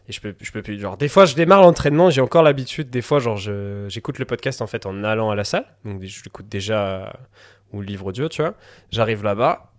Et 0.09 0.13
je 0.13 0.21
peux, 0.21 0.35
je 0.41 0.53
peux 0.53 0.63
plus. 0.63 0.79
Genre, 0.79 0.97
des 0.97 1.09
fois, 1.09 1.25
je 1.27 1.35
démarre 1.35 1.63
l'entraînement, 1.63 2.11
j'ai 2.11 2.21
encore 2.21 2.43
l'habitude. 2.43 2.91
Des 2.91 3.03
fois, 3.03 3.19
genre, 3.19 3.37
j'écoute 3.89 4.19
le 4.19 4.25
podcast 4.25 4.63
en 4.63 4.67
fait 4.67 4.87
en 4.87 5.05
allant 5.05 5.31
à 5.31 5.35
la 5.35 5.45
salle. 5.45 5.67
Donc, 5.85 6.03
je 6.05 6.25
l'écoute 6.25 6.49
déjà 6.49 7.13
ou 7.73 7.81
le 7.81 7.87
livre 7.87 8.07
audio, 8.07 8.29
tu 8.29 8.43
vois. 8.43 8.55
J'arrive 8.91 9.23
là-bas. 9.25 9.73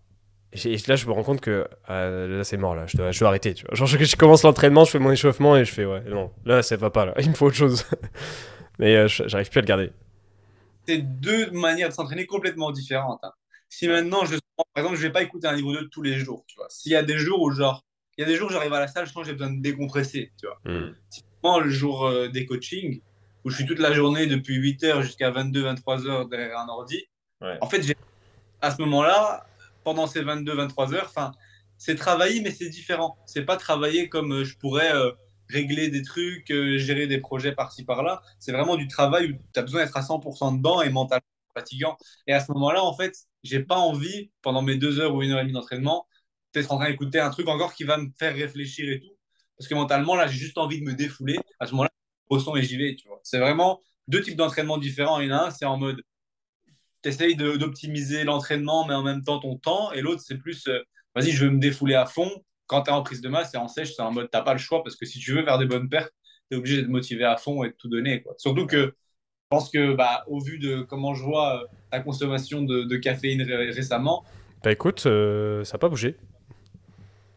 Et 0.66 0.78
là, 0.88 0.96
je 0.96 1.06
me 1.08 1.12
rends 1.12 1.24
compte 1.24 1.42
que 1.42 1.68
euh, 1.90 2.38
là, 2.38 2.44
c'est 2.44 2.58
mort, 2.58 2.74
là. 2.76 2.86
Je 2.88 2.98
dois, 2.98 3.12
je 3.12 3.20
dois 3.20 3.30
arrêter, 3.30 3.54
tu 3.54 3.66
vois. 3.66 3.76
Genre, 3.76 3.88
je, 3.88 3.98
je 4.04 4.16
commence 4.16 4.44
l'entraînement, 4.44 4.86
je 4.86 4.92
fais 4.92 5.00
mon 5.00 5.12
échauffement 5.12 5.58
et 5.58 5.66
je 5.66 5.72
fais, 5.74 5.86
ouais, 5.86 6.02
non, 6.10 6.32
là, 6.46 6.64
ça 6.64 6.78
va 6.78 6.90
pas, 6.90 7.06
là. 7.06 7.14
Il 7.20 7.30
me 7.30 7.36
faut 7.36 7.48
autre 7.48 7.56
chose. 7.58 7.86
Mais 8.80 8.96
euh, 8.96 9.08
j'arrive 9.08 9.50
plus 9.50 9.60
à 9.60 9.62
le 9.62 9.68
garder. 9.68 9.92
c'est 10.88 11.00
deux 11.00 11.52
manières 11.52 11.90
de 11.90 11.94
s'entraîner 11.94 12.26
complètement 12.26 12.72
différentes. 12.72 13.20
hein. 13.24 13.32
Si 13.70 13.88
maintenant, 13.88 14.24
je, 14.26 14.38
par 14.56 14.66
exemple, 14.78 14.96
je 14.96 15.02
vais 15.04 15.12
pas 15.12 15.22
écouter 15.22 15.48
un 15.48 15.54
livre 15.54 15.74
2 15.74 15.90
tous 15.90 16.02
les 16.02 16.18
jours, 16.18 16.46
tu 16.48 16.56
vois. 16.56 16.68
S'il 16.70 16.92
y 16.94 16.96
a 16.96 17.04
des 17.04 17.18
jours 17.18 17.42
où, 17.42 17.52
genre, 17.52 17.84
il 18.18 18.22
y 18.22 18.24
a 18.24 18.28
des 18.28 18.36
jours 18.36 18.50
où 18.50 18.54
j'arrive 18.54 18.74
à 18.74 18.80
la 18.80 18.88
salle, 18.88 19.06
je 19.08 19.12
sens 19.12 19.24
que 19.24 19.28
j'ai 19.28 19.34
besoin 19.34 19.52
de 19.54 19.62
décompresser, 19.62 20.32
tu 20.40 20.48
vois. 20.48 20.60
Hmm. 20.66 20.94
Typiquement, 21.10 21.60
le 21.60 21.70
jour 21.70 22.06
euh, 22.08 22.28
des 22.30 22.46
coachings, 22.46 23.02
où 23.44 23.50
je 23.50 23.56
suis 23.56 23.66
toute 23.66 23.80
la 23.80 23.94
journée 23.94 24.28
depuis 24.28 24.58
8h 24.60 25.02
jusqu'à 25.02 25.32
22-23h 25.32 26.30
derrière 26.30 26.60
un 26.60 26.68
ordi, 26.68 27.04
Ouais. 27.42 27.56
en 27.62 27.70
fait, 27.70 27.96
à 28.62 28.72
ce 28.72 28.82
moment-là, 28.82 29.46
pendant 29.84 30.08
ces 30.08 30.22
22-23 30.24 30.94
heures, 30.96 31.12
c'est 31.78 31.96
travailler, 31.96 32.42
mais 32.42 32.52
c'est 32.52 32.70
différent. 32.70 33.18
C'est 33.26 33.46
pas 33.46 33.58
travailler 33.58 34.10
comme 34.10 34.34
euh, 34.34 34.44
je 34.44 34.58
pourrais 34.58 34.94
euh, 34.96 35.12
régler 35.50 35.90
des 35.90 36.02
trucs, 36.02 36.48
gérer 36.50 37.08
des 37.08 37.20
projets 37.20 37.52
par-ci 37.54 37.86
par-là. 37.86 38.22
C'est 38.40 38.52
vraiment 38.52 38.76
du 38.76 38.88
travail 38.88 39.32
où 39.32 39.36
tu 39.54 39.60
as 39.60 39.64
besoin 39.64 39.84
d'être 39.86 39.96
à 39.96 40.02
100% 40.02 40.58
dedans 40.58 40.82
et 40.82 40.90
mentalement 40.90 41.22
fatigant. 41.56 41.98
Et 42.28 42.34
à 42.34 42.40
ce 42.40 42.52
moment-là, 42.54 42.84
en 42.84 42.96
fait, 42.96 43.16
j'ai 43.44 43.60
pas 43.62 43.78
envie, 43.78 44.32
pendant 44.42 44.62
mes 44.62 44.76
deux 44.76 45.00
heures 45.00 45.14
ou 45.16 45.22
une 45.24 45.32
heure 45.32 45.40
et 45.40 45.44
demie 45.44 45.54
d'entraînement, 45.54 46.08
d'être 46.54 46.72
en 46.72 46.78
train 46.78 46.90
d'écouter 46.90 47.20
un 47.20 47.30
truc 47.30 47.48
encore 47.48 47.74
qui 47.74 47.84
va 47.84 47.98
me 47.98 48.10
faire 48.18 48.36
réfléchir 48.36 48.92
et 48.92 49.00
tout. 49.00 49.16
Parce 49.58 49.68
que 49.68 49.76
mentalement, 49.76 50.16
là, 50.16 50.28
j'ai 50.28 50.38
juste 50.38 50.58
envie 50.58 50.80
de 50.80 50.86
me 50.86 50.94
défouler. 50.94 51.38
À 51.60 51.66
ce 51.66 51.72
moment-là, 51.72 51.90
je 52.30 52.36
ressens 52.36 52.56
et 52.56 52.64
j'y 52.64 52.78
vais. 52.78 52.96
C'est 53.24 53.40
vraiment 53.40 53.82
deux 54.08 54.22
types 54.22 54.36
d'entraînement 54.36 54.78
différents. 54.78 55.20
Il 55.20 55.30
y 55.30 55.34
en 55.34 55.38
a 55.38 55.48
un, 55.48 55.52
c'est 55.52 55.66
en 55.66 55.78
mode 55.78 56.02
tu 57.04 57.10
essayes 57.10 57.36
d'optimiser 57.36 58.24
l'entraînement, 58.24 58.86
mais 58.88 58.94
en 58.94 59.04
même 59.04 59.24
temps 59.24 59.40
ton 59.40 59.58
temps. 59.58 59.92
Et 59.94 60.02
l'autre, 60.02 60.22
c'est 60.26 60.38
plus, 60.38 60.68
euh, 60.68 60.80
vas-y, 61.16 61.32
je 61.32 61.46
veux 61.46 61.52
me 61.52 61.60
défouler 61.60 61.96
à 61.96 62.06
fond. 62.06 62.30
Quand 62.66 62.84
tu 62.84 62.90
es 62.90 62.94
en 62.94 63.04
prise 63.04 63.22
de 63.22 63.30
masse 63.30 63.54
et 63.54 63.58
en 63.58 63.68
sèche, 63.68 63.94
c'est 63.96 64.02
en 64.02 64.12
mode, 64.12 64.30
tu 64.32 64.44
pas 64.44 64.54
le 64.54 64.60
choix 64.60 64.84
parce 64.84 64.96
que 64.96 65.06
si 65.06 65.20
tu 65.20 65.34
veux 65.34 65.44
faire 65.44 65.58
des 65.58 65.66
bonnes 65.66 65.90
pertes, 65.90 66.14
tu 66.50 66.56
es 66.56 66.60
obligé 66.60 66.78
d'être 66.78 66.90
motivé 66.90 67.24
à 67.24 67.38
fond 67.38 67.64
et 67.64 67.70
de 67.70 67.76
tout 67.78 67.88
donner. 67.88 68.22
Quoi. 68.22 68.34
Surtout 68.38 68.66
que 68.66 68.78
je 68.78 69.50
pense 69.50 69.70
que, 69.70 69.94
bah, 69.94 70.26
au 70.28 70.42
vu 70.42 70.60
de 70.60 70.82
comment 70.82 71.14
je 71.14 71.24
vois 71.24 71.62
euh, 71.62 71.68
ta 71.92 72.02
consommation 72.02 72.64
de, 72.64 72.98
caféine 72.98 73.42
ré- 73.42 73.72
récemment, 73.72 74.26
Bah 74.64 74.72
écoute, 74.72 75.06
euh, 75.06 75.64
ça 75.64 75.76
a 75.76 75.78
pas 75.78 75.88
bougé. 75.88 76.18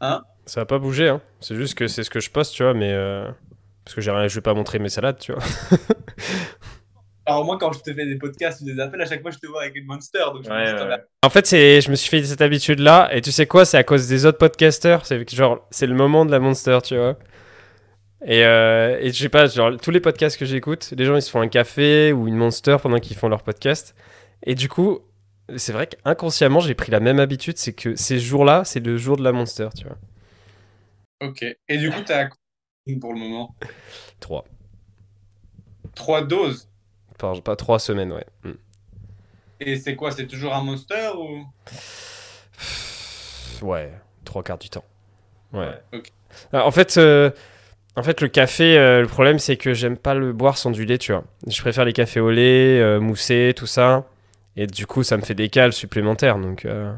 Hein 0.00 0.22
Ça 0.46 0.62
a 0.62 0.64
pas 0.64 0.78
bougé, 0.78 1.08
hein. 1.08 1.20
C'est 1.40 1.54
juste 1.56 1.74
que 1.74 1.86
c'est 1.88 2.02
ce 2.04 2.10
que 2.10 2.20
je 2.20 2.30
poste, 2.30 2.54
tu 2.54 2.62
vois, 2.62 2.74
mais. 2.74 2.92
euh, 2.92 3.28
Parce 3.84 3.94
que 3.94 4.00
j'ai 4.00 4.10
rien, 4.10 4.28
je 4.28 4.34
vais 4.34 4.40
pas 4.40 4.54
montrer 4.54 4.78
mes 4.78 4.88
salades, 4.88 5.18
tu 5.18 5.32
vois. 5.32 5.42
alors 7.26 7.44
moi, 7.44 7.58
quand 7.60 7.72
je 7.72 7.80
te 7.80 7.92
fais 7.94 8.06
des 8.06 8.16
podcasts 8.16 8.60
ou 8.62 8.64
des 8.64 8.80
appels, 8.80 9.00
à 9.00 9.06
chaque 9.06 9.22
fois, 9.22 9.30
je 9.30 9.38
te 9.38 9.46
vois 9.46 9.62
avec 9.62 9.76
une 9.76 9.86
monster. 9.86 10.18
Donc 10.34 10.44
je 10.44 10.50
me 10.50 10.64
dis, 10.64 10.70
Attends, 10.70 11.02
En 11.24 11.30
fait, 11.30 11.46
c'est, 11.46 11.80
je 11.80 11.90
me 11.90 11.94
suis 11.94 12.08
fait 12.08 12.22
cette 12.24 12.40
habitude-là, 12.40 13.10
et 13.14 13.20
tu 13.20 13.30
sais 13.30 13.46
quoi, 13.46 13.64
c'est 13.64 13.76
à 13.78 13.84
cause 13.84 14.08
des 14.08 14.26
autres 14.26 14.38
podcasters. 14.38 15.06
C'est 15.06 15.28
genre, 15.30 15.66
c'est 15.70 15.86
le 15.86 15.94
moment 15.94 16.24
de 16.24 16.30
la 16.32 16.40
monster, 16.40 16.78
tu 16.82 16.96
vois. 16.96 17.16
Et, 18.24 18.44
euh, 18.44 18.98
et 19.00 19.12
je 19.12 19.22
sais 19.22 19.28
pas, 19.30 19.46
genre, 19.46 19.72
tous 19.80 19.90
les 19.90 20.00
podcasts 20.00 20.38
que 20.38 20.44
j'écoute, 20.44 20.92
les 20.96 21.04
gens 21.06 21.16
ils 21.16 21.22
se 21.22 21.30
font 21.30 21.40
un 21.40 21.48
café 21.48 22.12
ou 22.12 22.28
une 22.28 22.36
monster 22.36 22.76
pendant 22.82 22.98
qu'ils 22.98 23.16
font 23.16 23.28
leur 23.28 23.42
podcast. 23.42 23.94
Et 24.44 24.54
du 24.54 24.68
coup, 24.68 25.00
c'est 25.56 25.72
vrai 25.72 25.86
qu'inconsciemment, 25.88 26.60
j'ai 26.60 26.74
pris 26.74 26.90
la 26.90 27.00
même 27.00 27.20
habitude, 27.20 27.58
c'est 27.58 27.72
que 27.72 27.94
ces 27.96 28.18
jours-là, 28.18 28.64
c'est 28.64 28.80
le 28.80 28.96
jour 28.96 29.16
de 29.16 29.22
la 29.22 29.32
monster, 29.32 29.68
tu 29.76 29.84
vois. 29.84 29.96
Ok. 31.20 31.44
Et 31.68 31.78
du 31.78 31.90
coup, 31.90 32.00
tu 32.04 32.12
as 32.12 32.30
pour 33.00 33.12
le 33.12 33.20
moment? 33.20 33.54
3. 34.20 34.44
trois 35.94 36.22
doses? 36.22 36.68
Par, 37.18 37.40
pas 37.42 37.56
3 37.56 37.78
semaines, 37.78 38.12
ouais. 38.12 38.26
Mm. 38.44 38.52
Et 39.60 39.76
c'est 39.76 39.94
quoi 39.94 40.10
C'est 40.10 40.26
toujours 40.26 40.54
un 40.54 40.62
monster 40.62 41.10
ou? 41.16 41.44
Ouais, 43.62 43.92
trois 44.24 44.42
quarts 44.42 44.58
du 44.58 44.70
temps. 44.70 44.84
Ouais. 45.52 45.66
Ouais, 45.66 45.80
ok. 45.92 46.12
Alors, 46.52 46.66
en 46.66 46.70
fait, 46.70 46.96
euh, 46.96 47.30
en 47.96 48.02
fait, 48.02 48.20
le 48.22 48.28
café, 48.28 48.78
euh, 48.78 49.02
le 49.02 49.06
problème, 49.06 49.38
c'est 49.38 49.56
que 49.56 49.74
j'aime 49.74 49.96
pas 49.96 50.14
le 50.14 50.32
boire 50.32 50.56
sans 50.56 50.70
du 50.70 50.86
lait, 50.86 50.96
tu 50.98 51.12
vois. 51.12 51.24
Je 51.46 51.60
préfère 51.60 51.84
les 51.84 51.92
cafés 51.92 52.20
au 52.20 52.30
lait, 52.30 52.80
euh, 52.80 53.00
moussés, 53.00 53.52
tout 53.54 53.66
ça. 53.66 54.06
Et 54.56 54.66
du 54.66 54.86
coup, 54.86 55.02
ça 55.02 55.16
me 55.16 55.22
fait 55.22 55.34
des 55.34 55.48
cales 55.48 55.72
supplémentaires. 55.72 56.38
Donc, 56.38 56.64
euh, 56.66 56.92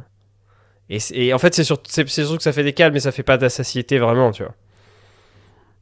et, 0.90 1.00
en 1.34 1.38
fait, 1.38 1.54
c'est 1.54 1.64
surtout, 1.64 1.90
surtout 1.90 2.36
que 2.36 2.42
ça 2.42 2.52
fait 2.52 2.64
des 2.64 2.72
cales, 2.74 2.92
mais 2.92 3.00
ça 3.00 3.12
fait 3.12 3.22
pas 3.22 3.38
satiété 3.48 3.98
vraiment, 3.98 4.32
tu 4.32 4.42
vois. 4.44 4.54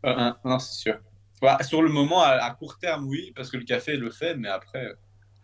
Euh, 0.07 0.33
non, 0.45 0.59
c'est 0.59 0.75
sûr. 0.75 0.99
Bah, 1.43 1.59
sur 1.63 1.83
le 1.83 1.89
moment, 1.91 2.23
à, 2.23 2.31
à 2.33 2.51
court 2.53 2.79
terme, 2.79 3.07
oui, 3.07 3.33
parce 3.35 3.51
que 3.51 3.57
le 3.57 3.65
café 3.65 3.97
le 3.97 4.11
fait, 4.11 4.35
mais 4.37 4.49
après. 4.49 4.85
euh, 4.85 4.95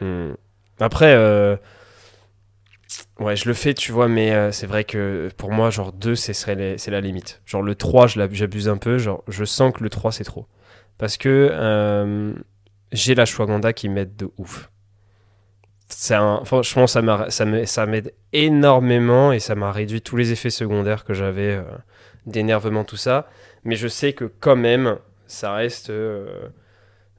Hmm. 0.01 0.35
Après, 0.79 1.15
euh, 1.15 1.57
ouais, 3.19 3.37
je 3.37 3.49
le 3.49 3.55
fais, 3.55 3.75
tu 3.75 3.93
vois, 3.93 4.09
mais 4.09 4.33
euh, 4.33 4.53
c'est 4.53 4.67
vrai 4.67 4.85
que 4.85 5.31
pour 5.37 5.51
moi, 5.53 5.71
genre 5.71 5.93
2, 5.93 6.15
c'est, 6.17 6.55
les- 6.55 6.77
la 6.89 7.01
limite. 7.01 7.41
Genre 7.47 7.63
le 7.63 7.75
3, 7.75 8.07
je 8.07 8.19
l'ab- 8.19 8.33
j'abuse 8.33 8.69
un 8.69 8.77
peu. 8.79 8.99
Genre, 8.99 9.23
je 9.29 9.45
sens 9.45 9.73
que 9.73 9.83
le 9.83 9.91
3, 9.91 10.13
c'est 10.13 10.25
trop. 10.25 10.47
Parce 10.99 11.17
que 11.17 11.51
euh, 11.53 12.33
j'ai 12.93 13.15
la 13.15 13.25
Shwaganda 13.27 13.73
qui 13.73 13.89
m'aide 13.89 14.17
de 14.17 14.31
ouf. 14.39 14.71
Un, 16.11 16.45
franchement, 16.45 16.87
ça, 16.87 17.87
m'aide 17.87 18.13
énormément 18.33 19.33
et 19.33 19.39
ça 19.39 19.55
m'a 19.55 19.71
réduit 19.73 20.03
tous 20.03 20.17
les 20.17 20.33
effets 20.33 20.51
secondaires 20.51 21.05
que 21.05 21.15
j'avais 21.15 21.55
euh, 21.57 21.63
d'énervement, 22.27 22.85
tout 22.85 22.97
ça. 22.97 23.29
Mais 23.65 23.77
je 23.77 23.89
sais 23.89 24.13
que 24.13 24.25
quand 24.41 24.57
même, 24.57 24.99
ça 25.27 25.53
reste. 25.55 25.91
euh, 25.91 26.49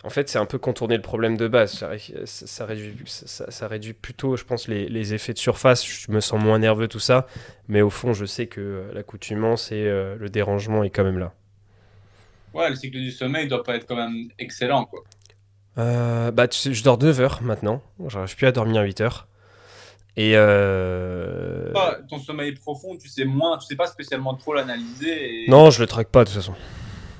en 0.03 0.09
fait, 0.11 0.29
c'est 0.29 0.39
un 0.39 0.45
peu 0.45 0.59
contourner 0.59 0.95
le 0.97 1.01
problème 1.03 1.37
de 1.37 1.47
base. 1.47 1.73
Ça, 1.73 1.89
ré- 1.89 1.99
ça- 2.25 2.47
ça 2.47 2.65
réduit, 2.65 2.95
ça 3.07 3.67
réduit 3.67 3.93
plutôt, 3.93 4.37
je 4.37 4.45
pense, 4.45 4.67
les, 4.69 4.89
les 4.89 5.13
effets 5.13 5.33
de 5.33 5.39
surface. 5.39 5.85
Je 5.87 6.11
me 6.11 6.21
sens 6.21 6.41
moins 6.43 6.59
nerveux, 6.59 6.87
tout 6.89 6.99
ça. 6.99 7.27
Mais 7.69 7.81
au 7.81 7.89
fond, 7.91 8.13
je 8.13 8.25
sais 8.25 8.47
que 8.47 8.61
euh, 8.61 8.93
l'accoutumance 8.93 9.71
et 9.71 9.85
euh, 9.87 10.15
le 10.19 10.29
dérangement 10.29 10.83
est 10.83 10.91
quand 10.91 11.03
même 11.05 11.19
là. 11.19 11.33
Ouais, 12.53 12.69
le 12.69 12.75
cycle 12.75 12.97
du 12.99 13.11
sommeil 13.11 13.47
doit 13.47 13.63
pas 13.63 13.75
être 13.75 13.85
quand 13.87 13.95
même 13.95 14.29
excellent, 14.37 14.85
quoi. 14.85 15.01
Euh, 15.77 16.31
bah, 16.31 16.47
tu 16.47 16.57
sais, 16.57 16.73
je 16.73 16.83
dors 16.83 16.97
9 16.97 17.19
heures 17.21 17.39
maintenant. 17.41 17.81
J'arrive 18.07 18.35
plus 18.35 18.47
à 18.47 18.51
dormir 18.51 18.81
8 18.83 19.01
heures. 19.01 19.27
Et. 20.15 20.33
euh, 20.35 21.71
ton 22.09 22.19
sommeil 22.19 22.53
profond, 22.53 22.97
tu 22.97 23.07
sais 23.07 23.25
moins, 23.25 23.57
tu 23.57 23.67
sais 23.67 23.75
pas 23.75 23.85
spécialement 23.87 24.33
trop 24.33 24.53
l'analyser. 24.53 25.43
Et 25.45 25.49
Non, 25.49 25.69
je 25.69 25.79
le 25.81 25.87
traque 25.87 26.09
pas 26.09 26.23
de 26.23 26.29
toute 26.29 26.37
façon. 26.37 26.53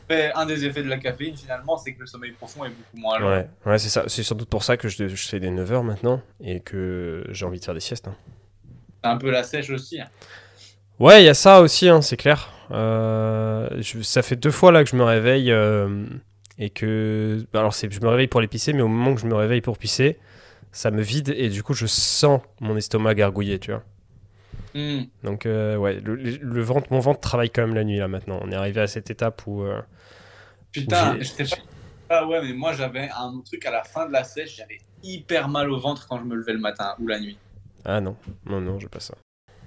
un 0.10 0.46
des 0.48 0.66
effets 0.66 0.82
de 0.82 0.90
la 0.90 0.98
caféine, 0.98 1.36
finalement, 1.38 1.78
c'est 1.78 1.94
que 1.94 2.00
le 2.00 2.08
sommeil 2.08 2.32
profond 2.32 2.66
est 2.66 2.70
beaucoup 2.70 2.98
moins 2.98 3.20
long. 3.20 3.28
Ouais, 3.30 3.48
ouais 3.66 3.78
c'est 3.78 3.90
ça. 3.90 4.06
C'est 4.08 4.24
sans 4.24 4.34
doute 4.36 4.50
pour 4.50 4.64
ça 4.64 4.78
que 4.78 4.88
je, 4.88 5.08
je 5.08 5.28
fais 5.28 5.40
des 5.40 5.52
9 5.52 5.72
heures 5.72 5.84
maintenant 5.84 6.22
et 6.42 6.60
que 6.62 7.24
j'ai 7.30 7.46
envie 7.46 7.60
de 7.60 7.66
faire 7.66 7.74
des 7.76 7.80
siestes. 7.80 8.08
hein. 8.08 8.16
Un 9.04 9.18
peu 9.18 9.30
la 9.30 9.44
sèche 9.44 9.70
aussi. 9.70 10.02
hein. 10.02 10.08
Ouais, 11.00 11.22
il 11.22 11.26
y 11.26 11.30
a 11.30 11.36
ça 11.36 11.62
aussi, 11.62 11.88
hein, 11.90 12.02
c'est 12.02 12.18
clair. 12.18 12.52
Euh, 12.72 13.70
je- 13.80 14.02
ça 14.02 14.24
fait 14.24 14.36
deux 14.36 14.50
fois 14.52 14.72
là 14.72 14.84
que 14.84 14.90
je 14.90 14.96
me 14.96 15.04
réveille 15.04 15.52
euh, 15.52 16.06
et 16.58 16.70
que. 16.70 17.46
bah, 17.54 17.60
Alors, 17.60 17.74
c'est, 17.74 17.92
je 17.92 18.02
me 18.02 18.08
réveille 18.08 18.28
pour 18.28 18.42
les 18.42 18.48
pisser, 18.48 18.74
mais 18.74 18.82
au 18.82 18.88
moment 18.88 19.16
que 19.16 19.22
je 19.22 19.28
me 19.28 19.36
réveille 19.36 19.62
pour 19.62 19.78
pisser, 19.78 20.18
ça 20.72 20.92
me 20.92 21.02
vide 21.02 21.34
et 21.36 21.50
du 21.50 21.64
coup, 21.64 21.74
je 21.74 21.86
sens 21.86 22.42
mon 22.60 22.76
estomac 22.78 23.16
gargouiller, 23.16 23.60
tu 23.60 23.72
vois. 23.72 23.84
Hmm. 24.76 25.06
Donc, 25.24 25.46
euh, 25.46 25.76
ouais, 25.76 26.00
le, 26.02 26.16
le 26.16 26.62
ventre, 26.62 26.88
mon 26.92 27.00
ventre 27.00 27.20
travaille 27.20 27.50
quand 27.50 27.66
même 27.66 27.76
la 27.76 27.84
nuit 27.84 27.98
là 27.98 28.08
maintenant. 28.08 28.40
On 28.44 28.52
est 28.52 28.56
arrivé 28.56 28.82
à 28.82 28.88
cette 28.88 29.10
étape 29.10 29.42
où, 29.48 29.64
euh, 29.64 29.82
Putain, 30.72 31.18
je 31.20 31.44
pas. 31.44 31.56
Ah 32.10 32.26
ouais, 32.26 32.42
mais 32.42 32.54
moi 32.54 32.72
j'avais 32.74 33.10
un 33.10 33.42
truc 33.46 33.66
à 33.66 33.72
la 33.72 33.84
fin 33.84 34.06
de 34.06 34.14
la 34.14 34.24
sèche, 34.24 34.56
j'avais 34.58 34.80
hyper 35.04 35.50
mal 35.50 35.70
au 35.70 35.80
ventre 35.80 36.08
quand 36.08 36.20
je 36.20 36.24
me 36.24 36.36
levais 36.36 36.54
le 36.54 36.60
matin 36.60 36.96
ou 37.00 37.08
la 37.08 37.20
nuit. 37.20 37.38
Ah 37.84 38.00
non, 38.00 38.16
non, 38.46 38.62
non, 38.62 38.80
j'ai 38.80 38.88
pas 38.88 39.00
ça. 39.00 39.16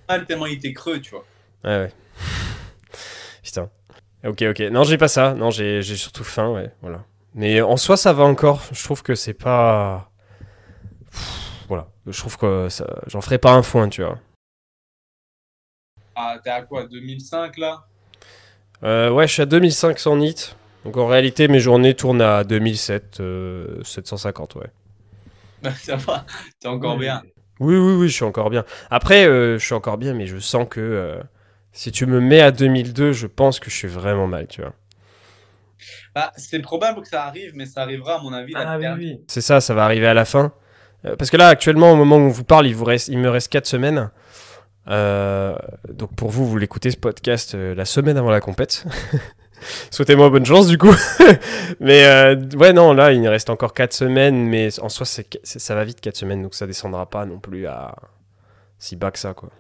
Mal 0.09 0.27
tellement 0.27 0.47
il 0.47 0.55
était 0.55 0.73
creux, 0.73 1.01
tu 1.01 1.11
vois. 1.11 1.25
Ouais, 1.65 1.79
ouais. 1.79 1.93
Putain. 3.43 3.71
Ok, 4.25 4.43
ok. 4.43 4.61
Non, 4.71 4.85
j'ai 4.85 4.99
pas 4.99 5.09
ça. 5.09 5.35
Non, 5.35 5.51
j'ai 5.51 5.83
j'ai 5.83 5.97
surtout 5.97 6.25
faim, 6.25 6.51
ouais. 6.53 6.71
Voilà. 6.83 7.05
Mais 7.35 7.61
en 7.61 7.77
soi, 7.77 7.97
ça 7.97 8.13
va 8.13 8.25
encore. 8.25 8.63
Je 8.73 8.83
trouve 8.85 9.03
que 9.03 9.15
c'est 9.15 9.35
pas. 9.35 10.11
Pff, 11.11 11.65
Voilà. 11.69 11.89
Je 12.07 12.19
trouve 12.19 12.37
que 12.37 12.69
ça... 12.69 12.87
j'en 13.07 13.21
ferai 13.21 13.39
pas 13.39 13.53
un 13.53 13.63
foin, 13.63 13.89
tu 13.89 14.03
vois. 14.03 14.19
Ah, 16.17 16.37
t'es 16.43 16.51
à 16.51 16.63
quoi 16.63 16.87
2005 16.87 17.57
là? 17.59 17.85
Euh, 18.83 19.11
ouais, 19.11 19.27
je 19.27 19.33
suis 19.33 19.43
à 19.43 19.47
2500 19.47 20.17
nits. 20.17 20.55
Donc 20.85 20.97
en 20.97 21.07
réalité, 21.07 21.49
mes 21.49 21.61
journées 21.61 21.95
tournent 21.95 22.23
à 22.23 22.43
2007, 22.45 23.21
euh, 23.21 23.83
750, 23.85 24.55
ouais. 24.57 24.67
Bah, 25.63 25.71
Ça 25.83 25.97
va, 25.97 26.25
t'es 26.59 26.69
encore 26.69 26.97
bien. 26.97 27.23
Oui, 27.61 27.77
oui, 27.77 27.93
oui, 27.95 28.09
je 28.09 28.15
suis 28.15 28.25
encore 28.25 28.49
bien. 28.51 28.65
Après, 28.91 29.27
euh, 29.27 29.59
je 29.59 29.65
suis 29.65 29.75
encore 29.75 29.99
bien, 29.99 30.15
mais 30.15 30.27
je 30.27 30.39
sens 30.39 30.67
que 30.69 30.81
euh, 30.81 31.21
si 31.73 31.93
tu 31.93 32.07
me 32.07 32.21
mets 32.21 32.41
à 32.41 32.51
2002, 32.51 33.13
je 33.13 33.27
pense 33.27 33.61
que 33.61 33.71
je 33.71 33.77
suis 33.77 33.89
vraiment 33.89 34.27
mal, 34.27 34.47
tu 34.47 34.61
vois. 34.63 34.75
Bah, 36.15 36.33
c'est 36.37 36.59
probable 36.61 37.03
que 37.03 37.09
ça 37.09 37.25
arrive, 37.25 37.53
mais 37.55 37.67
ça 37.67 37.83
arrivera 37.83 38.17
à 38.17 38.23
mon 38.23 38.33
avis 38.33 38.53
dernière. 38.53 38.99
C'est 39.29 39.41
ça, 39.41 39.61
ça 39.61 39.75
va 39.75 39.85
arriver 39.85 40.07
à 40.07 40.15
la 40.15 40.25
fin. 40.25 40.53
Euh, 41.05 41.17
parce 41.17 41.31
que 41.31 41.37
là, 41.37 41.49
actuellement, 41.49 41.93
au 41.93 41.97
moment 41.97 42.17
où 42.17 42.21
on 42.21 42.29
vous 42.29 42.45
parle, 42.45 42.67
il, 42.67 42.75
vous 42.75 42.85
reste, 42.85 43.09
il 43.09 43.19
me 43.19 43.31
reste 43.31 43.51
4 43.51 43.67
semaines. 43.67 44.11
Euh, 44.89 45.57
donc 45.89 46.15
pour 46.17 46.31
vous, 46.31 46.47
vous 46.47 46.57
l'écoutez 46.57 46.91
ce 46.91 46.97
podcast 46.97 47.55
euh, 47.55 47.75
la 47.75 47.85
semaine 47.85 48.17
avant 48.17 48.31
la 48.31 48.41
compète. 48.41 48.85
Souhaitez-moi 49.91 50.31
bonne 50.31 50.47
chance 50.47 50.67
du 50.67 50.79
coup. 50.79 50.95
mais 51.81 52.05
euh, 52.07 52.37
ouais, 52.57 52.73
non, 52.73 52.93
là, 52.93 53.13
il 53.13 53.21
me 53.21 53.29
reste 53.29 53.51
encore 53.51 53.75
4 53.75 53.93
semaines, 53.93 54.47
mais 54.47 54.69
en 54.81 54.89
soi, 54.89 55.07
ça 55.07 55.75
va 55.75 55.85
vite 55.85 56.01
4 56.01 56.17
semaines, 56.17 56.43
donc 56.43 56.55
ça 56.55 56.67
descendra 56.67 57.09
pas 57.09 57.27
non 57.27 57.39
plus 57.39 57.67
à 57.67 57.95
si 58.79 58.97
bas 58.97 59.11
que 59.11 59.19
ça, 59.19 59.35
quoi. 59.35 59.51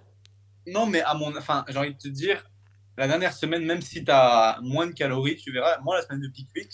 Non, 0.66 0.86
mais 0.86 1.02
à 1.02 1.14
mon. 1.14 1.36
Enfin, 1.36 1.64
j'ai 1.68 1.78
envie 1.78 1.92
de 1.94 1.98
te 1.98 2.08
dire, 2.08 2.44
la 2.96 3.08
dernière 3.08 3.32
semaine, 3.32 3.64
même 3.64 3.80
si 3.80 4.04
t'as 4.04 4.60
moins 4.60 4.86
de 4.86 4.92
calories, 4.92 5.36
tu 5.36 5.52
verras, 5.52 5.78
moi 5.80 5.96
la 5.96 6.02
semaine 6.02 6.20
de 6.20 6.30
Week, 6.56 6.70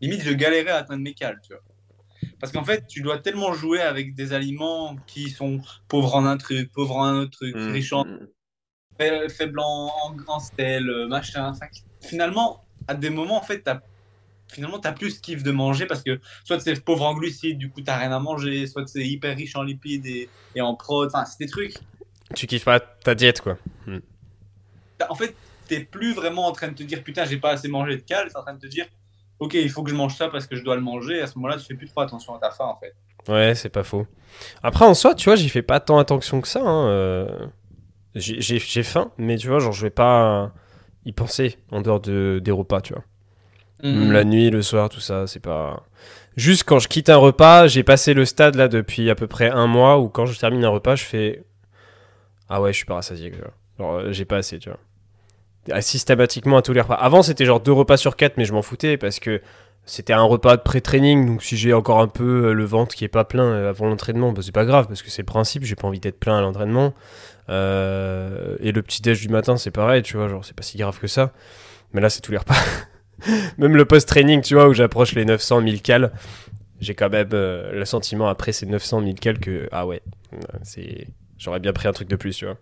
limite 0.00 0.22
je 0.22 0.32
galérais 0.32 0.70
à 0.70 0.76
atteindre 0.78 1.02
mes 1.02 1.14
cales, 1.14 1.40
tu 1.46 1.52
vois. 1.52 1.62
Parce 2.40 2.52
qu'en 2.52 2.64
fait, 2.64 2.86
tu 2.86 3.00
dois 3.02 3.18
tellement 3.18 3.52
jouer 3.52 3.80
avec 3.80 4.14
des 4.14 4.32
aliments 4.32 4.96
qui 5.06 5.30
sont 5.30 5.60
pauvres 5.88 6.14
en 6.14 6.26
un 6.26 6.36
truc, 6.36 6.70
pauvres 6.72 6.96
en 6.96 7.04
un 7.04 7.18
autre 7.20 7.32
truc, 7.32 7.54
Mm. 7.56 7.72
riches 7.72 7.92
en 7.92 8.04
fa- 9.00 9.28
faibles 9.28 9.58
en, 9.60 9.90
en, 10.28 10.38
sel, 10.40 10.88
euh, 10.88 11.08
machin. 11.08 11.48
Enfin, 11.50 11.66
finalement, 12.02 12.64
à 12.86 12.94
des 12.94 13.10
moments, 13.10 13.38
en 13.38 13.42
fait, 13.42 13.62
t'as 13.62 13.80
finalement 14.52 14.78
t'as 14.78 14.92
plus 14.92 15.12
ce 15.12 15.20
kiff 15.20 15.42
de 15.42 15.50
manger 15.50 15.86
parce 15.86 16.02
que 16.02 16.20
soit 16.44 16.60
c'est 16.60 16.78
pauvre 16.84 17.06
en 17.06 17.14
glucides, 17.14 17.56
du 17.58 17.70
coup 17.70 17.80
t'as 17.80 17.96
rien 17.96 18.12
à 18.12 18.20
manger, 18.20 18.66
soit 18.66 18.86
c'est 18.86 19.04
hyper 19.04 19.34
riche 19.36 19.56
en 19.56 19.62
lipides 19.62 20.06
et, 20.06 20.28
et 20.54 20.60
en 20.60 20.74
prod. 20.76 21.08
Enfin, 21.08 21.24
c'est 21.24 21.38
des 21.44 21.50
trucs. 21.50 21.74
Tu 22.34 22.46
kiffes 22.46 22.64
pas 22.64 22.80
ta 22.80 23.14
diète, 23.14 23.40
quoi. 23.40 23.56
T'as- 24.98 25.10
En 25.10 25.14
fait, 25.14 25.34
t'es 25.68 25.80
plus 25.80 26.12
vraiment 26.14 26.46
en 26.46 26.52
train 26.52 26.68
de 26.68 26.74
te 26.74 26.82
dire 26.82 27.02
putain, 27.02 27.24
j'ai 27.24 27.38
pas 27.38 27.50
assez 27.50 27.68
mangé 27.68 27.96
de 27.96 28.02
cales, 28.02 28.28
t'es 28.30 28.36
en 28.36 28.42
train 28.42 28.54
de 28.54 28.60
te 28.60 28.66
dire 28.66 28.86
ok, 29.38 29.54
il 29.54 29.70
faut 29.70 29.82
que 29.82 29.90
je 29.90 29.94
mange 29.96 30.14
ça 30.16 30.28
parce 30.28 30.46
que 30.46 30.56
je 30.56 30.62
dois 30.62 30.76
le 30.76 30.80
manger. 30.82 31.20
À 31.20 31.26
ce 31.26 31.36
moment-là, 31.38 31.56
tu 31.56 31.64
fais 31.64 31.74
plus 31.74 31.88
trop 31.88 32.00
attention 32.02 32.34
à 32.34 32.38
ta 32.38 32.50
faim 32.50 32.66
en 32.66 32.78
fait. 32.78 32.94
Ouais, 33.32 33.54
c'est 33.54 33.70
pas 33.70 33.82
faux. 33.84 34.06
Après, 34.62 34.84
en 34.84 34.94
soi, 34.94 35.14
tu 35.14 35.24
vois, 35.28 35.36
j'y 35.36 35.48
fais 35.48 35.62
pas 35.62 35.80
tant 35.80 35.98
attention 35.98 36.40
que 36.40 36.48
ça. 36.48 36.60
hein, 36.62 36.88
euh, 36.88 37.46
J'ai 38.14 38.82
faim, 38.82 39.10
mais 39.18 39.36
tu 39.38 39.48
vois, 39.48 39.58
genre, 39.60 39.72
je 39.72 39.82
vais 39.82 39.90
pas 39.90 40.52
y 41.06 41.12
penser 41.12 41.56
en 41.70 41.80
dehors 41.80 42.00
de, 42.00 42.40
des 42.42 42.50
repas, 42.50 42.80
tu 42.80 42.92
vois. 42.92 43.02
Même 43.82 44.12
La 44.12 44.24
nuit, 44.24 44.50
le 44.50 44.62
soir, 44.62 44.88
tout 44.88 45.00
ça, 45.00 45.26
c'est 45.26 45.40
pas. 45.40 45.82
Juste 46.36 46.64
quand 46.64 46.78
je 46.78 46.88
quitte 46.88 47.08
un 47.10 47.16
repas, 47.16 47.66
j'ai 47.66 47.82
passé 47.82 48.12
le 48.14 48.24
stade 48.24 48.54
là 48.56 48.68
depuis 48.68 49.08
à 49.10 49.14
peu 49.14 49.26
près 49.26 49.50
un 49.50 49.66
mois 49.66 49.98
où 49.98 50.08
quand 50.08 50.26
je 50.26 50.38
termine 50.38 50.64
un 50.64 50.68
repas, 50.70 50.96
je 50.96 51.04
fais. 51.04 51.44
Ah 52.56 52.60
ouais, 52.60 52.72
je 52.72 52.76
suis 52.76 52.86
pas 52.86 52.94
rassasié, 52.94 53.32
tu 53.32 53.38
vois. 53.38 53.50
Genre, 53.80 53.94
euh, 53.94 54.12
j'ai 54.12 54.24
pas 54.24 54.36
assez, 54.36 54.60
tu 54.60 54.68
vois. 54.68 54.78
Ah, 55.72 55.80
Systématiquement 55.80 56.56
à 56.56 56.62
tous 56.62 56.72
les 56.72 56.82
repas. 56.82 56.94
Avant, 56.94 57.24
c'était 57.24 57.44
genre 57.44 57.58
deux 57.58 57.72
repas 57.72 57.96
sur 57.96 58.14
quatre, 58.14 58.36
mais 58.36 58.44
je 58.44 58.52
m'en 58.52 58.62
foutais 58.62 58.96
parce 58.96 59.18
que 59.18 59.42
c'était 59.86 60.12
un 60.12 60.22
repas 60.22 60.56
de 60.56 60.62
pré-training. 60.62 61.26
Donc, 61.26 61.42
si 61.42 61.56
j'ai 61.56 61.72
encore 61.72 61.98
un 61.98 62.06
peu 62.06 62.50
euh, 62.50 62.52
le 62.52 62.64
ventre 62.64 62.94
qui 62.94 63.04
est 63.04 63.08
pas 63.08 63.24
plein 63.24 63.42
euh, 63.42 63.70
avant 63.70 63.86
l'entraînement, 63.86 64.30
bah, 64.30 64.40
c'est 64.44 64.54
pas 64.54 64.66
grave 64.66 64.86
parce 64.86 65.02
que 65.02 65.10
c'est 65.10 65.22
le 65.22 65.26
principe. 65.26 65.64
J'ai 65.64 65.74
pas 65.74 65.88
envie 65.88 65.98
d'être 65.98 66.20
plein 66.20 66.38
à 66.38 66.40
l'entraînement. 66.42 66.94
Et 67.48 67.52
le 68.72 68.82
petit 68.82 69.02
déj 69.02 69.20
du 69.20 69.30
matin, 69.30 69.56
c'est 69.56 69.72
pareil, 69.72 70.02
tu 70.02 70.16
vois. 70.16 70.28
Genre, 70.28 70.44
c'est 70.44 70.54
pas 70.54 70.62
si 70.62 70.78
grave 70.78 71.00
que 71.00 71.08
ça. 71.08 71.32
Mais 71.92 72.00
là, 72.00 72.08
c'est 72.08 72.20
tous 72.20 72.30
les 72.30 72.38
repas. 72.38 72.54
même 73.58 73.74
le 73.74 73.84
post-training, 73.84 74.42
tu 74.42 74.54
vois, 74.54 74.68
où 74.68 74.74
j'approche 74.74 75.12
les 75.16 75.24
900, 75.24 75.60
1000 75.60 75.82
cales, 75.82 76.12
j'ai 76.80 76.94
quand 76.94 77.10
même 77.10 77.30
le 77.32 77.84
sentiment 77.84 78.28
après 78.28 78.52
ces 78.52 78.66
900, 78.66 79.00
1000 79.00 79.18
cales 79.18 79.40
que, 79.40 79.68
ah 79.72 79.88
ouais, 79.88 80.02
c'est... 80.62 81.08
J'aurais 81.38 81.60
bien 81.60 81.72
pris 81.72 81.88
un 81.88 81.92
truc 81.92 82.08
de 82.08 82.16
plus, 82.16 82.36
tu 82.36 82.44
vois. 82.46 82.56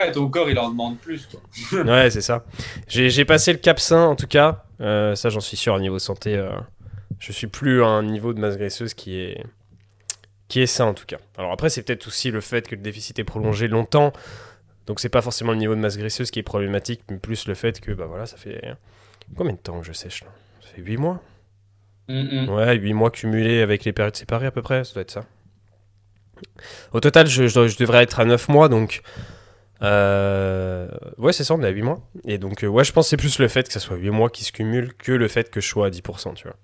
Ouais, 0.00 0.12
ton 0.12 0.28
corps, 0.28 0.48
il 0.48 0.58
en 0.58 0.70
demande 0.70 0.98
plus 0.98 1.26
quoi. 1.26 1.40
Ouais, 1.84 2.10
c'est 2.10 2.20
ça. 2.20 2.44
J'ai 2.86 3.24
passé 3.24 3.52
le 3.52 3.58
cap 3.58 3.80
sain, 3.80 4.02
en 4.04 4.16
tout 4.16 4.26
cas. 4.28 4.64
Euh, 4.80 5.14
ça, 5.14 5.28
j'en 5.28 5.40
suis 5.40 5.56
sûr, 5.56 5.74
au 5.74 5.80
niveau 5.80 5.98
santé. 5.98 6.36
euh, 6.36 6.50
je 7.18 7.32
suis 7.32 7.48
plus 7.48 7.82
à 7.82 7.86
un 7.86 8.02
niveau 8.04 8.32
de 8.32 8.38
masse 8.40 8.56
graisseuse 8.56 8.94
qui 8.94 9.18
est, 9.18 9.42
qui 10.46 10.60
est 10.60 10.66
sain, 10.66 10.84
en 10.86 10.94
tout 10.94 11.06
cas. 11.06 11.18
Alors 11.36 11.50
après, 11.52 11.68
c'est 11.68 11.82
peut-être 11.82 12.06
aussi 12.06 12.30
le 12.30 12.40
fait 12.40 12.68
que 12.68 12.76
le 12.76 12.82
déficit 12.82 13.18
est 13.18 13.24
prolongé 13.24 13.66
longtemps. 13.66 14.12
Donc, 14.86 15.00
c'est 15.00 15.08
pas 15.08 15.20
forcément 15.20 15.52
le 15.52 15.58
niveau 15.58 15.74
de 15.74 15.80
masse 15.80 15.98
graisseuse 15.98 16.30
qui 16.30 16.38
est 16.38 16.42
problématique, 16.44 17.00
mais 17.10 17.18
plus 17.18 17.46
le 17.48 17.54
fait 17.54 17.80
que, 17.80 17.90
bah 17.92 18.06
voilà, 18.06 18.24
ça 18.26 18.36
fait... 18.36 18.74
Combien 19.36 19.52
de 19.54 19.58
temps 19.58 19.80
que 19.80 19.86
je 19.86 19.92
sèche, 19.92 20.22
là? 20.22 20.30
Ça 20.62 20.68
fait 20.68 20.80
8 20.80 20.96
mois? 20.96 21.20
Mm, 22.08 22.44
mm. 22.44 22.48
Ouais, 22.48 22.76
8 22.76 22.92
mois 22.94 23.10
cumulés 23.10 23.60
avec 23.60 23.84
les 23.84 23.92
périodes 23.92 24.16
séparées 24.16 24.46
à 24.46 24.50
peu 24.50 24.62
près, 24.62 24.84
ça 24.84 24.94
doit 24.94 25.02
être 25.02 25.10
ça. 25.10 25.24
Au 26.92 27.00
total, 27.00 27.26
je, 27.26 27.46
je 27.46 27.54
dois- 27.54 27.66
je 27.68 27.76
devrais 27.76 28.02
être 28.02 28.20
à 28.20 28.24
9 28.24 28.48
mois, 28.48 28.68
donc... 28.68 29.02
euh, 29.82 30.88
Ouais, 31.18 31.32
c'est 31.32 31.44
ça, 31.44 31.54
on 31.54 31.62
est 31.62 31.66
à 31.66 31.70
8 31.70 31.82
mois. 31.82 32.00
Et 32.26 32.38
donc, 32.38 32.64
euh, 32.64 32.68
ouais, 32.68 32.84
je 32.84 32.92
pense 32.92 33.06
que 33.06 33.10
c'est 33.10 33.16
plus 33.16 33.38
le 33.38 33.48
fait 33.48 33.66
que 33.66 33.72
ça 33.72 33.80
soit 33.80 33.96
8 33.96 34.10
mois 34.10 34.30
qui 34.30 34.44
se 34.44 34.52
cumulent 34.52 34.94
que 34.94 35.12
le 35.12 35.28
fait 35.28 35.50
que 35.50 35.60
je 35.60 35.68
sois 35.68 35.86
à 35.86 35.90
10%, 35.90 36.34
tu 36.34 36.48
vois. 36.48 36.56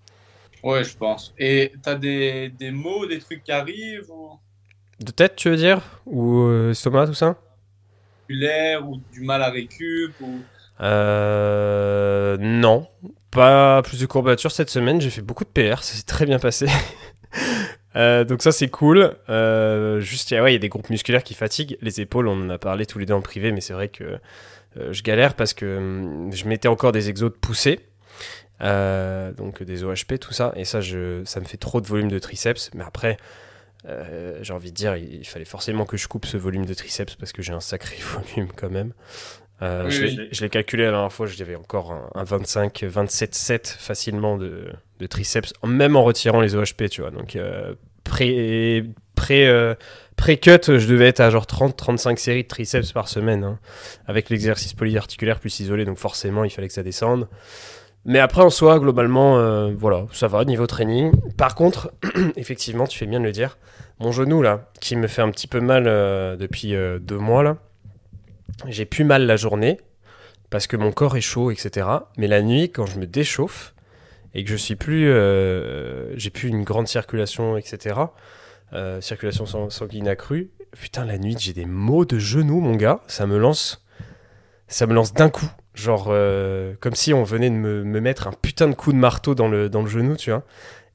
Ouais, 0.62 0.82
je 0.82 0.96
pense. 0.96 1.34
Et 1.38 1.72
t'as 1.82 1.94
des, 1.94 2.48
des 2.48 2.70
mots, 2.70 3.06
des 3.06 3.18
trucs 3.20 3.44
qui 3.44 3.52
arrivent 3.52 4.10
ou? 4.10 4.38
De 5.00 5.10
tête, 5.12 5.36
tu 5.36 5.50
veux 5.50 5.56
dire? 5.56 5.80
Ou 6.06 6.42
euh, 6.42 6.70
estomac, 6.70 7.06
tout 7.06 7.14
ça? 7.14 7.36
L'air 8.28 8.86
ou 8.86 8.98
du 9.12 9.22
mal 9.22 9.42
à 9.42 9.50
récup 9.50 10.14
ou? 10.20 10.50
Euh... 10.80 12.36
Non. 12.38 12.86
Pas 13.30 13.82
plus 13.82 14.00
de 14.00 14.06
courbatures 14.06 14.52
cette 14.52 14.70
semaine, 14.70 15.00
j'ai 15.00 15.10
fait 15.10 15.22
beaucoup 15.22 15.44
de 15.44 15.48
PR, 15.50 15.82
ça 15.82 15.94
s'est 15.96 16.04
très 16.04 16.24
bien 16.26 16.38
passé. 16.38 16.66
Euh, 17.96 18.24
donc 18.24 18.42
ça 18.42 18.52
c'est 18.52 18.68
cool. 18.68 19.14
Euh, 19.28 20.00
juste, 20.00 20.30
il 20.30 20.34
y 20.34 20.38
a 20.38 20.58
des 20.58 20.68
groupes 20.68 20.90
musculaires 20.90 21.22
qui 21.22 21.34
fatiguent. 21.34 21.76
Les 21.80 22.00
épaules, 22.00 22.28
on 22.28 22.44
en 22.44 22.50
a 22.50 22.58
parlé 22.58 22.86
tous 22.86 22.98
les 22.98 23.06
deux 23.06 23.14
en 23.14 23.20
privé, 23.20 23.52
mais 23.52 23.60
c'est 23.60 23.72
vrai 23.72 23.88
que 23.88 24.18
euh, 24.76 24.92
je 24.92 25.02
galère 25.02 25.34
parce 25.34 25.54
que 25.54 25.78
hum, 25.78 26.32
je 26.32 26.46
mettais 26.46 26.68
encore 26.68 26.92
des 26.92 27.08
exos 27.08 27.30
de 27.30 27.36
poussée. 27.36 27.80
Donc 28.60 29.62
des 29.62 29.84
OHP, 29.84 30.18
tout 30.20 30.32
ça. 30.32 30.52
Et 30.56 30.64
ça, 30.64 30.80
je, 30.80 31.22
ça 31.24 31.40
me 31.40 31.44
fait 31.44 31.56
trop 31.56 31.80
de 31.80 31.86
volume 31.86 32.10
de 32.10 32.18
triceps. 32.18 32.70
Mais 32.74 32.84
après, 32.84 33.18
j'ai 34.40 34.52
envie 34.54 34.70
de 34.70 34.76
dire, 34.76 34.96
il 34.96 35.26
fallait 35.26 35.44
forcément 35.44 35.84
que 35.84 35.98
je 35.98 36.08
coupe 36.08 36.24
ce 36.24 36.38
volume 36.38 36.64
de 36.64 36.72
triceps 36.72 37.16
parce 37.16 37.32
que 37.32 37.42
j'ai 37.42 37.52
un 37.52 37.60
sacré 37.60 37.96
volume 38.36 38.48
quand 38.56 38.70
même. 38.70 38.92
Euh, 39.62 39.84
Oui, 39.86 39.90
je 39.92 40.04
oui. 40.04 40.28
l'ai- 40.40 40.48
calculé 40.48 40.84
la 40.84 40.90
dernière 40.90 41.12
fois, 41.12 41.26
j'avais 41.26 41.54
encore 41.56 41.92
un, 41.92 42.10
un 42.14 42.24
25, 42.24 42.84
27, 42.84 43.34
7 43.34 43.68
facilement 43.78 44.36
de, 44.36 44.66
de 44.98 45.06
triceps, 45.06 45.52
même 45.64 45.96
en 45.96 46.02
retirant 46.04 46.40
les 46.40 46.54
OHP, 46.56 46.88
tu 46.90 47.00
vois. 47.02 47.10
Donc, 47.10 47.36
euh, 47.36 47.74
pré, 48.02 48.84
pré, 49.14 49.46
euh, 49.48 49.74
pré-cut, 50.16 50.76
je 50.78 50.86
devais 50.88 51.06
être 51.06 51.20
à 51.20 51.30
genre 51.30 51.46
30, 51.46 51.76
35 51.76 52.18
séries 52.18 52.42
de 52.42 52.48
triceps 52.48 52.92
par 52.92 53.08
semaine, 53.08 53.44
hein, 53.44 53.58
avec 54.06 54.28
l'exercice 54.28 54.74
polyarticulaire 54.74 55.38
plus 55.38 55.60
isolé, 55.60 55.84
donc 55.84 55.98
forcément, 55.98 56.44
il 56.44 56.50
fallait 56.50 56.68
que 56.68 56.74
ça 56.74 56.82
descende. 56.82 57.28
Mais 58.04 58.18
après, 58.18 58.42
en 58.42 58.50
soi, 58.50 58.78
globalement, 58.80 59.70
voilà, 59.72 60.04
ça 60.12 60.26
va, 60.28 60.44
niveau 60.44 60.66
training. 60.66 61.12
Par 61.38 61.54
contre, 61.54 61.90
effectivement, 62.36 62.86
tu 62.86 62.98
fais 62.98 63.06
bien 63.06 63.18
de 63.20 63.24
le 63.24 63.32
dire, 63.32 63.56
mon 63.98 64.12
genou, 64.12 64.42
là, 64.42 64.68
qui 64.80 64.94
me 64.96 65.06
fait 65.06 65.22
un 65.22 65.30
petit 65.30 65.46
peu 65.46 65.60
mal 65.60 65.84
depuis 66.36 66.74
deux 67.00 67.16
mois, 67.18 67.42
là, 67.42 67.56
j'ai 68.68 68.84
plus 68.84 69.04
mal 69.04 69.26
la 69.26 69.36
journée, 69.36 69.80
parce 70.50 70.66
que 70.66 70.76
mon 70.76 70.92
corps 70.92 71.16
est 71.16 71.20
chaud, 71.20 71.50
etc. 71.50 71.86
Mais 72.16 72.26
la 72.28 72.42
nuit, 72.42 72.70
quand 72.70 72.86
je 72.86 72.98
me 72.98 73.06
déchauffe, 73.06 73.74
et 74.34 74.44
que 74.44 74.50
je 74.50 74.56
suis 74.56 74.76
plus... 74.76 75.08
euh, 75.10 76.16
j'ai 76.16 76.30
plus 76.30 76.48
une 76.48 76.64
grande 76.64 76.88
circulation, 76.88 77.56
etc., 77.56 77.96
euh, 78.72 79.00
circulation 79.00 79.46
sang- 79.46 79.70
sanguine 79.70 80.08
accrue, 80.08 80.50
putain, 80.72 81.04
la 81.04 81.18
nuit, 81.18 81.36
j'ai 81.38 81.52
des 81.52 81.66
maux 81.66 82.04
de 82.04 82.18
genoux, 82.18 82.60
mon 82.60 82.76
gars, 82.76 83.00
ça 83.06 83.26
me 83.26 83.38
lance... 83.38 83.80
Ça 84.66 84.86
me 84.86 84.94
lance 84.94 85.12
d'un 85.12 85.28
coup. 85.28 85.48
Genre, 85.74 86.06
euh, 86.08 86.74
comme 86.80 86.94
si 86.94 87.12
on 87.12 87.22
venait 87.22 87.50
de 87.50 87.54
me, 87.54 87.84
me 87.84 88.00
mettre 88.00 88.26
un 88.28 88.32
putain 88.32 88.66
de 88.68 88.74
coup 88.74 88.92
de 88.92 88.98
marteau 88.98 89.34
dans 89.34 89.46
le, 89.46 89.68
dans 89.68 89.82
le 89.82 89.88
genou, 89.88 90.16
tu 90.16 90.30
vois. 90.30 90.42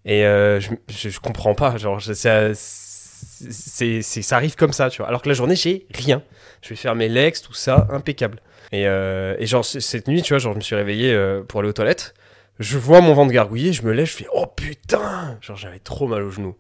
Et 0.06 0.22
je, 0.22 0.70
je, 0.90 1.20
comprends 1.20 1.54
pas. 1.54 1.78
Genre, 1.78 2.02
ça, 2.02 2.54
c'est- 2.56 4.02
ça 4.02 4.36
arrive 4.36 4.56
comme 4.56 4.74
ça, 4.74 4.90
tu 4.90 4.98
vois. 4.98 5.08
Alors 5.08 5.22
que 5.22 5.30
la 5.30 5.36
journée, 5.36 5.56
j'ai 5.56 5.86
rien. 5.94 6.24
Je 6.62 6.70
vais 6.70 6.76
faire 6.76 6.96
mes 6.96 7.10
legs, 7.10 7.36
tout 7.42 7.54
ça, 7.54 7.88
impeccable. 7.92 8.42
Et, 8.72 8.88
euh, 8.88 9.36
et 9.40 9.46
genre, 9.46 9.66
cette 9.66 10.08
nuit, 10.08 10.22
tu 10.22 10.34
vois, 10.34 10.40
genre, 10.40 10.54
je 10.54 10.58
me 10.58 10.62
suis 10.64 10.76
réveillé 10.76 11.14
euh, 11.14 11.42
pour 11.44 11.60
aller 11.62 11.70
aux 11.70 11.74
toilettes. 11.74 12.14
je 12.60 12.78
vois 12.78 13.02
mon 13.02 13.14
ventre 13.14 13.32
gargouiller, 13.32 13.74
je 13.74 13.84
me 13.84 13.92
lève, 13.94 14.06
je 14.06 14.14
fais 14.16 14.28
oh 14.34 14.46
putain 14.48 15.38
Genre 15.42 15.56
j'avais 15.58 15.80
trop 15.80 16.08
mal 16.08 16.22
au 16.24 16.30
genou. 16.32 16.56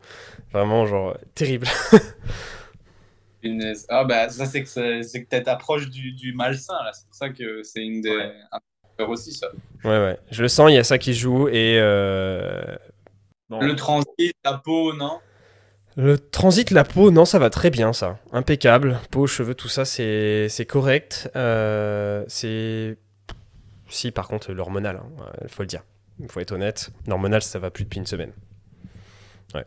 Vraiment, 0.51 0.85
genre, 0.85 1.17
terrible. 1.35 1.67
Ah 3.87 4.03
bah 4.03 4.27
ça 4.29 4.45
c'est 4.45 4.63
que 4.63 5.01
c'est 5.01 5.23
que 5.23 5.29
t'es 5.29 5.47
approche 5.47 5.89
du, 5.89 6.11
du 6.11 6.33
malsain 6.33 6.73
là, 6.83 6.91
c'est 6.91 7.05
pour 7.05 7.15
ça 7.15 7.29
que 7.29 7.63
c'est 7.63 7.81
une 7.81 8.01
des 8.01 8.09
Ouais. 8.09 9.05
aussi 9.07 9.31
ça. 9.31 9.47
Ouais, 9.85 9.97
ouais. 9.97 10.17
Je 10.29 10.41
le 10.41 10.49
sens, 10.49 10.69
il 10.69 10.73
y 10.73 10.77
a 10.77 10.83
ça 10.83 10.97
qui 10.97 11.13
joue. 11.13 11.47
Et 11.47 11.77
euh, 11.79 12.75
bon. 13.49 13.61
Le 13.61 13.75
transit, 13.77 14.33
la 14.43 14.57
peau, 14.57 14.93
non? 14.93 15.19
Le 16.01 16.17
transit, 16.17 16.71
la 16.71 16.85
peau, 16.85 17.11
non, 17.11 17.25
ça 17.25 17.39
va 17.39 17.49
très 17.49 17.69
bien, 17.71 17.91
ça. 17.91 18.19
Impeccable. 18.31 18.99
Peau, 19.11 19.27
cheveux, 19.27 19.53
tout 19.53 19.67
ça, 19.67 19.83
c'est 19.83 20.47
c'est 20.47 20.65
correct. 20.65 21.29
Euh, 21.35 22.23
c'est. 22.29 22.97
Si, 23.89 24.11
par 24.11 24.27
contre, 24.29 24.53
l'hormonal, 24.53 25.01
il 25.41 25.49
faut 25.49 25.63
le 25.63 25.67
dire. 25.67 25.83
Il 26.21 26.29
faut 26.29 26.39
être 26.39 26.51
honnête. 26.53 26.91
L'hormonal, 27.07 27.41
ça 27.41 27.59
va 27.59 27.69
plus 27.69 27.83
depuis 27.83 27.99
une 27.99 28.05
semaine. 28.05 28.31
Ouais. 29.53 29.65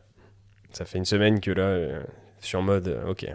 Ça 0.73 0.85
fait 0.87 0.97
une 0.99 1.05
semaine 1.05 1.41
que 1.41 1.51
là, 1.51 1.65
euh, 1.65 2.03
je 2.41 2.47
suis 2.47 2.57
en 2.57 2.63
mode, 2.63 2.89
euh, 2.89 3.11
ok. 3.11 3.27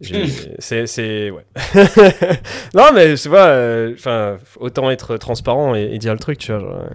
C'est. 0.58 0.86
c'est- 0.86 1.30
Ouais. 1.30 1.44
non, 2.74 2.90
mais 2.94 3.14
tu 3.14 3.28
vois, 3.28 3.46
euh, 3.46 3.92
enfin, 3.94 4.38
autant 4.58 4.90
être 4.90 5.16
transparent 5.18 5.74
et, 5.74 5.82
et 5.92 5.98
dire 5.98 6.12
le 6.14 6.18
truc, 6.18 6.38
tu 6.38 6.52
vois. 6.52 6.84
euh, 6.84 6.88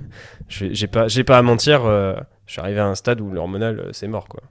J'ai 0.49 0.87
pas, 0.87 1.07
pas 1.25 1.37
à 1.37 1.41
mentir. 1.41 1.81
Je 2.47 2.51
suis 2.53 2.61
arrivé 2.61 2.79
à 2.79 2.85
un 2.87 2.95
stade 2.95 3.21
où 3.21 3.31
l'hormonal, 3.31 3.79
euh, 3.79 3.89
c'est 3.93 4.07
mort, 4.07 4.27
quoi. 4.27 4.41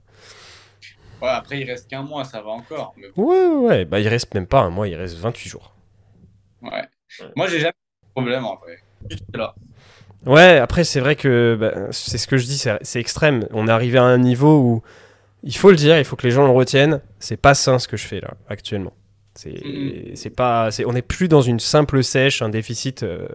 Ouais, 1.22 1.28
après 1.30 1.60
il 1.60 1.64
reste 1.70 1.88
qu'un 1.88 2.02
mois, 2.02 2.24
ça 2.24 2.42
va 2.42 2.50
encore. 2.50 2.94
Mais 2.96 3.06
Ouais, 3.16 3.46
ouais. 3.46 3.84
Bah, 3.84 4.00
il 4.00 4.08
reste 4.08 4.34
même 4.34 4.46
pas 4.46 4.60
un 4.60 4.70
mois, 4.70 4.88
il 4.88 4.94
reste 4.94 5.16
28 5.16 5.48
jours. 5.48 5.72
ouais. 6.62 6.82
Moi 7.36 7.46
j'ai 7.46 7.60
jamais 7.60 7.68
eu 7.70 8.06
de 8.06 8.10
problème 8.14 8.44
en 8.44 8.56
vrai. 8.56 8.78
Là. 9.34 9.54
Ouais, 10.26 10.58
après, 10.58 10.84
c'est 10.84 11.00
vrai 11.00 11.16
que 11.16 11.56
bah, 11.58 11.88
c'est 11.92 12.18
ce 12.18 12.26
que 12.26 12.36
je 12.36 12.44
dis, 12.46 12.58
c'est 12.82 12.98
extrême. 13.00 13.46
On 13.52 13.68
est 13.68 13.70
arrivé 13.70 13.98
à 13.98 14.02
un 14.04 14.18
niveau 14.18 14.58
où 14.58 14.82
il 15.42 15.56
faut 15.56 15.70
le 15.70 15.76
dire, 15.76 15.98
il 15.98 16.04
faut 16.04 16.16
que 16.16 16.26
les 16.26 16.30
gens 16.32 16.44
le 16.44 16.50
retiennent. 16.52 17.00
C'est 17.20 17.36
pas 17.36 17.54
sain 17.54 17.78
ce 17.78 17.88
que 17.88 17.96
je 17.96 18.06
fais 18.06 18.20
là, 18.20 18.30
actuellement. 18.48 18.94
C'est 19.34 19.60
Mhm. 19.64 20.16
c'est 20.16 20.30
pas, 20.30 20.70
c'est- 20.70 20.84
on 20.86 20.92
n'est 20.92 21.02
plus 21.02 21.28
dans 21.28 21.42
une 21.42 21.60
simple 21.60 22.02
sèche, 22.02 22.42
un 22.42 22.48
déficit. 22.48 23.02
euh, 23.02 23.28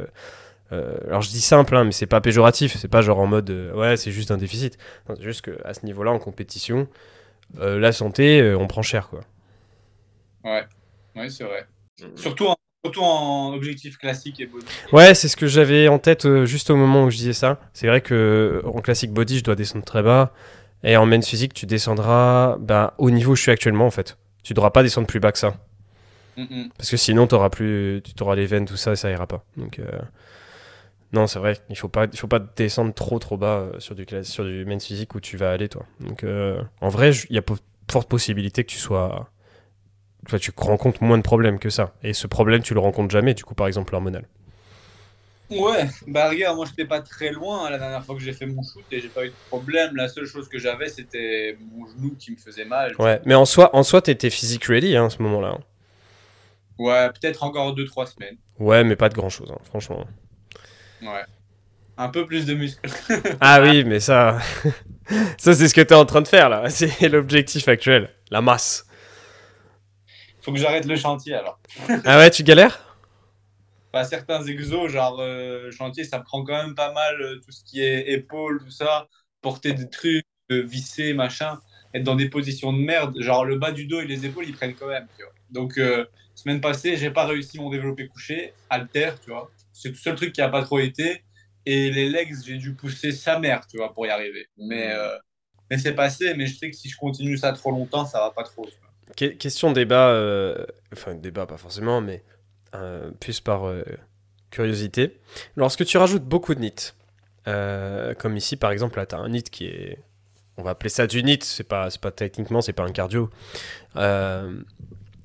euh, 0.71 0.97
alors 1.07 1.21
je 1.21 1.29
dis 1.29 1.41
simple, 1.41 1.75
hein, 1.75 1.83
mais 1.83 1.91
c'est 1.91 2.05
pas 2.05 2.21
péjoratif. 2.21 2.77
C'est 2.77 2.87
pas 2.87 3.01
genre 3.01 3.19
en 3.19 3.27
mode 3.27 3.49
euh, 3.49 3.73
ouais, 3.73 3.97
c'est 3.97 4.11
juste 4.11 4.31
un 4.31 4.37
déficit. 4.37 4.77
Non, 5.07 5.15
C'est 5.17 5.23
juste 5.23 5.41
qu'à 5.41 5.73
ce 5.73 5.85
niveau-là, 5.85 6.11
en 6.11 6.19
compétition, 6.19 6.87
euh, 7.59 7.79
la 7.79 7.91
santé, 7.91 8.41
euh, 8.41 8.57
on 8.57 8.67
prend 8.67 8.81
cher 8.81 9.09
quoi. 9.09 9.21
Ouais, 10.43 10.65
ouais 11.15 11.29
c'est 11.29 11.43
vrai. 11.43 11.67
Surtout 12.15 12.47
en, 12.47 12.55
surtout 12.85 13.01
en 13.01 13.53
objectif 13.53 13.97
classique 13.97 14.39
et 14.39 14.45
body. 14.45 14.65
Ouais, 14.93 15.13
c'est 15.15 15.27
ce 15.27 15.35
que 15.35 15.47
j'avais 15.47 15.87
en 15.87 15.99
tête 15.99 16.25
euh, 16.25 16.45
juste 16.45 16.69
au 16.69 16.75
moment 16.75 17.05
où 17.05 17.09
je 17.09 17.17
disais 17.17 17.33
ça. 17.33 17.59
C'est 17.73 17.87
vrai 17.87 18.01
que 18.01 18.61
en 18.65 18.81
classique 18.81 19.11
body, 19.11 19.39
je 19.39 19.43
dois 19.43 19.55
descendre 19.55 19.85
très 19.85 20.03
bas. 20.03 20.33
Et 20.83 20.95
en 20.95 21.05
men's 21.05 21.27
physique, 21.27 21.53
tu 21.53 21.65
descendras 21.65 22.55
bah, 22.57 22.93
au 22.99 23.11
niveau 23.11 23.33
où 23.33 23.35
je 23.35 23.41
suis 23.41 23.51
actuellement, 23.51 23.85
en 23.85 23.91
fait. 23.91 24.17
Tu 24.43 24.53
devras 24.53 24.69
pas 24.69 24.81
descendre 24.81 25.07
plus 25.07 25.19
bas 25.19 25.33
que 25.33 25.37
ça. 25.37 25.57
Parce 26.77 26.89
que 26.89 26.95
sinon, 26.95 27.27
t'auras 27.27 27.49
plus, 27.49 28.01
tu 28.01 28.23
auras 28.23 28.35
les 28.35 28.45
veines, 28.45 28.63
tout 28.65 28.77
ça, 28.77 28.93
et 28.93 28.95
ça 28.95 29.11
ira 29.11 29.27
pas. 29.27 29.43
Donc, 29.57 29.79
euh, 29.79 29.85
non, 31.11 31.25
c'est 31.27 31.39
vrai, 31.39 31.57
il 31.69 31.75
faut 31.77 31.89
pas, 31.89 32.05
il 32.11 32.17
faut 32.19 32.27
pas 32.27 32.39
descendre 32.39 32.93
trop, 32.93 33.17
trop 33.19 33.37
bas 33.37 33.59
euh, 33.59 33.79
sur 33.79 33.95
du, 33.95 34.05
sur 34.23 34.43
du 34.45 34.65
men's 34.65 34.85
physique 34.85 35.15
où 35.15 35.19
tu 35.19 35.37
vas 35.37 35.51
aller, 35.51 35.67
toi. 35.69 35.85
Donc, 35.99 36.23
euh, 36.23 36.61
en 36.81 36.89
vrai, 36.89 37.11
il 37.29 37.35
y 37.35 37.39
a 37.39 37.43
forte 37.91 38.07
possibilité 38.07 38.63
que 38.63 38.69
tu 38.69 38.77
sois. 38.77 39.29
Tu 40.39 40.51
rencontres 40.57 41.01
moins 41.03 41.17
de 41.17 41.23
problèmes 41.23 41.57
que 41.59 41.69
ça. 41.69 41.95
Et 42.03 42.13
ce 42.13 42.27
problème, 42.27 42.61
tu 42.61 42.73
le 42.73 42.79
rencontres 42.79 43.11
jamais, 43.11 43.33
du 43.33 43.43
coup, 43.43 43.55
par 43.55 43.67
exemple, 43.67 43.93
l'hormonal. 43.93 44.25
Ouais, 45.49 45.87
bah 46.05 46.29
regarde, 46.29 46.57
moi 46.57 46.67
j'étais 46.67 46.85
pas 46.85 47.01
très 47.01 47.31
loin 47.31 47.65
hein, 47.65 47.69
la 47.71 47.79
dernière 47.79 48.05
fois 48.05 48.13
que 48.13 48.21
j'ai 48.21 48.33
fait 48.33 48.45
mon 48.45 48.61
shoot 48.61 48.85
et 48.91 48.99
j'ai 49.01 49.09
pas 49.09 49.25
eu 49.25 49.29
de 49.29 49.35
problème. 49.49 49.95
La 49.95 50.07
seule 50.07 50.27
chose 50.27 50.47
que 50.47 50.59
j'avais 50.59 50.89
c'était 50.89 51.57
mon 51.59 51.87
genou 51.87 52.15
qui 52.19 52.31
me 52.31 52.37
faisait 52.37 52.65
mal. 52.65 52.95
Ouais, 52.99 53.19
mais 53.25 53.33
en 53.33 53.45
soi, 53.45 53.75
en 53.75 53.81
soi, 53.81 54.03
t'étais 54.03 54.29
physique 54.29 54.65
ready 54.65 54.95
hein, 54.95 55.05
à 55.05 55.09
ce 55.09 55.23
moment-là. 55.23 55.55
hein. 55.57 55.59
Ouais, 56.77 57.09
peut-être 57.09 57.43
encore 57.43 57.73
2-3 57.73 58.05
semaines. 58.05 58.37
Ouais, 58.59 58.83
mais 58.83 58.95
pas 58.95 59.09
de 59.09 59.15
grand-chose, 59.15 59.51
hein, 59.51 59.57
franchement. 59.63 60.05
Ouais. 61.01 61.23
Un 61.97 62.09
peu 62.09 62.25
plus 62.25 62.45
de 62.45 62.53
muscles. 62.53 62.89
Ah 63.41 63.61
oui, 63.61 63.83
mais 63.83 63.99
ça, 63.99 64.39
ça 65.37 65.53
c'est 65.53 65.67
ce 65.67 65.73
que 65.73 65.81
t'es 65.81 65.95
en 65.95 66.05
train 66.05 66.21
de 66.21 66.27
faire 66.27 66.49
là. 66.49 66.69
C'est 66.69 67.09
l'objectif 67.09 67.67
actuel, 67.67 68.09
la 68.31 68.41
masse. 68.41 68.85
Faut 70.41 70.53
que 70.53 70.59
j'arrête 70.59 70.85
le 70.85 70.95
chantier 70.95 71.35
alors. 71.35 71.59
Ah 72.05 72.17
ouais, 72.17 72.31
tu 72.31 72.43
galères? 72.43 72.97
Bah, 73.91 74.03
certains 74.03 74.43
exos, 74.45 74.89
genre 74.91 75.19
euh, 75.19 75.71
chantier, 75.71 76.03
ça 76.03 76.19
prend 76.19 76.43
quand 76.43 76.53
même 76.63 76.75
pas 76.75 76.93
mal 76.93 77.21
euh, 77.21 77.35
tout 77.43 77.51
ce 77.51 77.63
qui 77.63 77.81
est 77.81 78.11
épaules, 78.11 78.59
tout 78.63 78.69
ça, 78.71 79.07
porter 79.41 79.73
des 79.73 79.89
trucs, 79.89 80.25
euh, 80.51 80.61
visser, 80.63 81.13
machin, 81.13 81.59
être 81.93 82.03
dans 82.03 82.15
des 82.15 82.29
positions 82.29 82.71
de 82.71 82.77
merde. 82.79 83.19
Genre 83.19 83.45
le 83.45 83.57
bas 83.57 83.71
du 83.71 83.87
dos 83.87 83.99
et 83.99 84.05
les 84.05 84.25
épaules, 84.27 84.45
ils 84.47 84.53
prennent 84.55 84.75
quand 84.75 84.87
même, 84.87 85.07
tu 85.17 85.23
vois. 85.23 85.33
Donc, 85.49 85.77
euh, 85.79 86.05
semaine 86.35 86.61
passée, 86.61 86.97
j'ai 86.97 87.09
pas 87.11 87.25
réussi 87.25 87.57
mon 87.59 87.69
développé 87.71 88.07
couché, 88.07 88.53
alter, 88.69 89.11
tu 89.23 89.31
vois. 89.31 89.51
C'est 89.81 89.89
le 89.89 89.95
seul 89.95 90.15
truc 90.15 90.33
qui 90.33 90.41
a 90.41 90.49
pas 90.49 90.63
trop 90.63 90.79
été. 90.79 91.23
Et 91.65 91.91
les 91.91 92.09
legs, 92.09 92.33
j'ai 92.45 92.57
dû 92.57 92.73
pousser 92.75 93.11
sa 93.11 93.39
mère, 93.39 93.65
tu 93.67 93.77
vois, 93.77 93.93
pour 93.93 94.05
y 94.05 94.09
arriver. 94.09 94.47
Mais, 94.57 94.91
euh, 94.93 95.15
mais 95.69 95.77
c'est 95.77 95.93
passé, 95.93 96.33
mais 96.35 96.47
je 96.47 96.57
sais 96.57 96.69
que 96.69 96.75
si 96.75 96.89
je 96.89 96.97
continue 96.97 97.37
ça 97.37 97.53
trop 97.53 97.71
longtemps, 97.71 98.05
ça 98.05 98.19
va 98.19 98.31
pas 98.31 98.43
trop. 98.43 98.65
tu. 98.65 98.73
Que- 99.15 99.33
Question 99.35 99.71
débat, 99.71 100.09
euh, 100.09 100.65
enfin 100.93 101.15
débat 101.15 101.45
pas 101.45 101.57
forcément, 101.57 102.01
mais 102.01 102.23
euh, 102.75 103.11
plus 103.19 103.39
par 103.39 103.71
curiosité. 104.51 105.19
Lorsque 105.55 105.85
tu 105.85 105.97
rajoutes 105.97 106.23
beaucoup 106.23 106.55
de 106.55 106.59
nits, 106.59 106.93
comme 107.45 108.37
ici 108.37 108.55
par 108.57 108.71
exemple, 108.71 108.97
là 108.99 109.05
t'as 109.05 109.17
un 109.17 109.29
nit 109.29 109.43
qui 109.43 109.65
est, 109.65 109.99
on 110.57 110.63
va 110.63 110.71
appeler 110.71 110.89
ça 110.89 111.07
du 111.07 111.23
nit, 111.23 111.39
c'est 111.41 111.63
pas, 111.63 111.89
c'est 111.89 112.01
pas 112.01 112.11
techniquement, 112.11 112.61
c'est 112.61 112.73
pas 112.73 112.83
un 112.83 112.91
cardio. 112.91 113.29
Euh, 113.95 114.61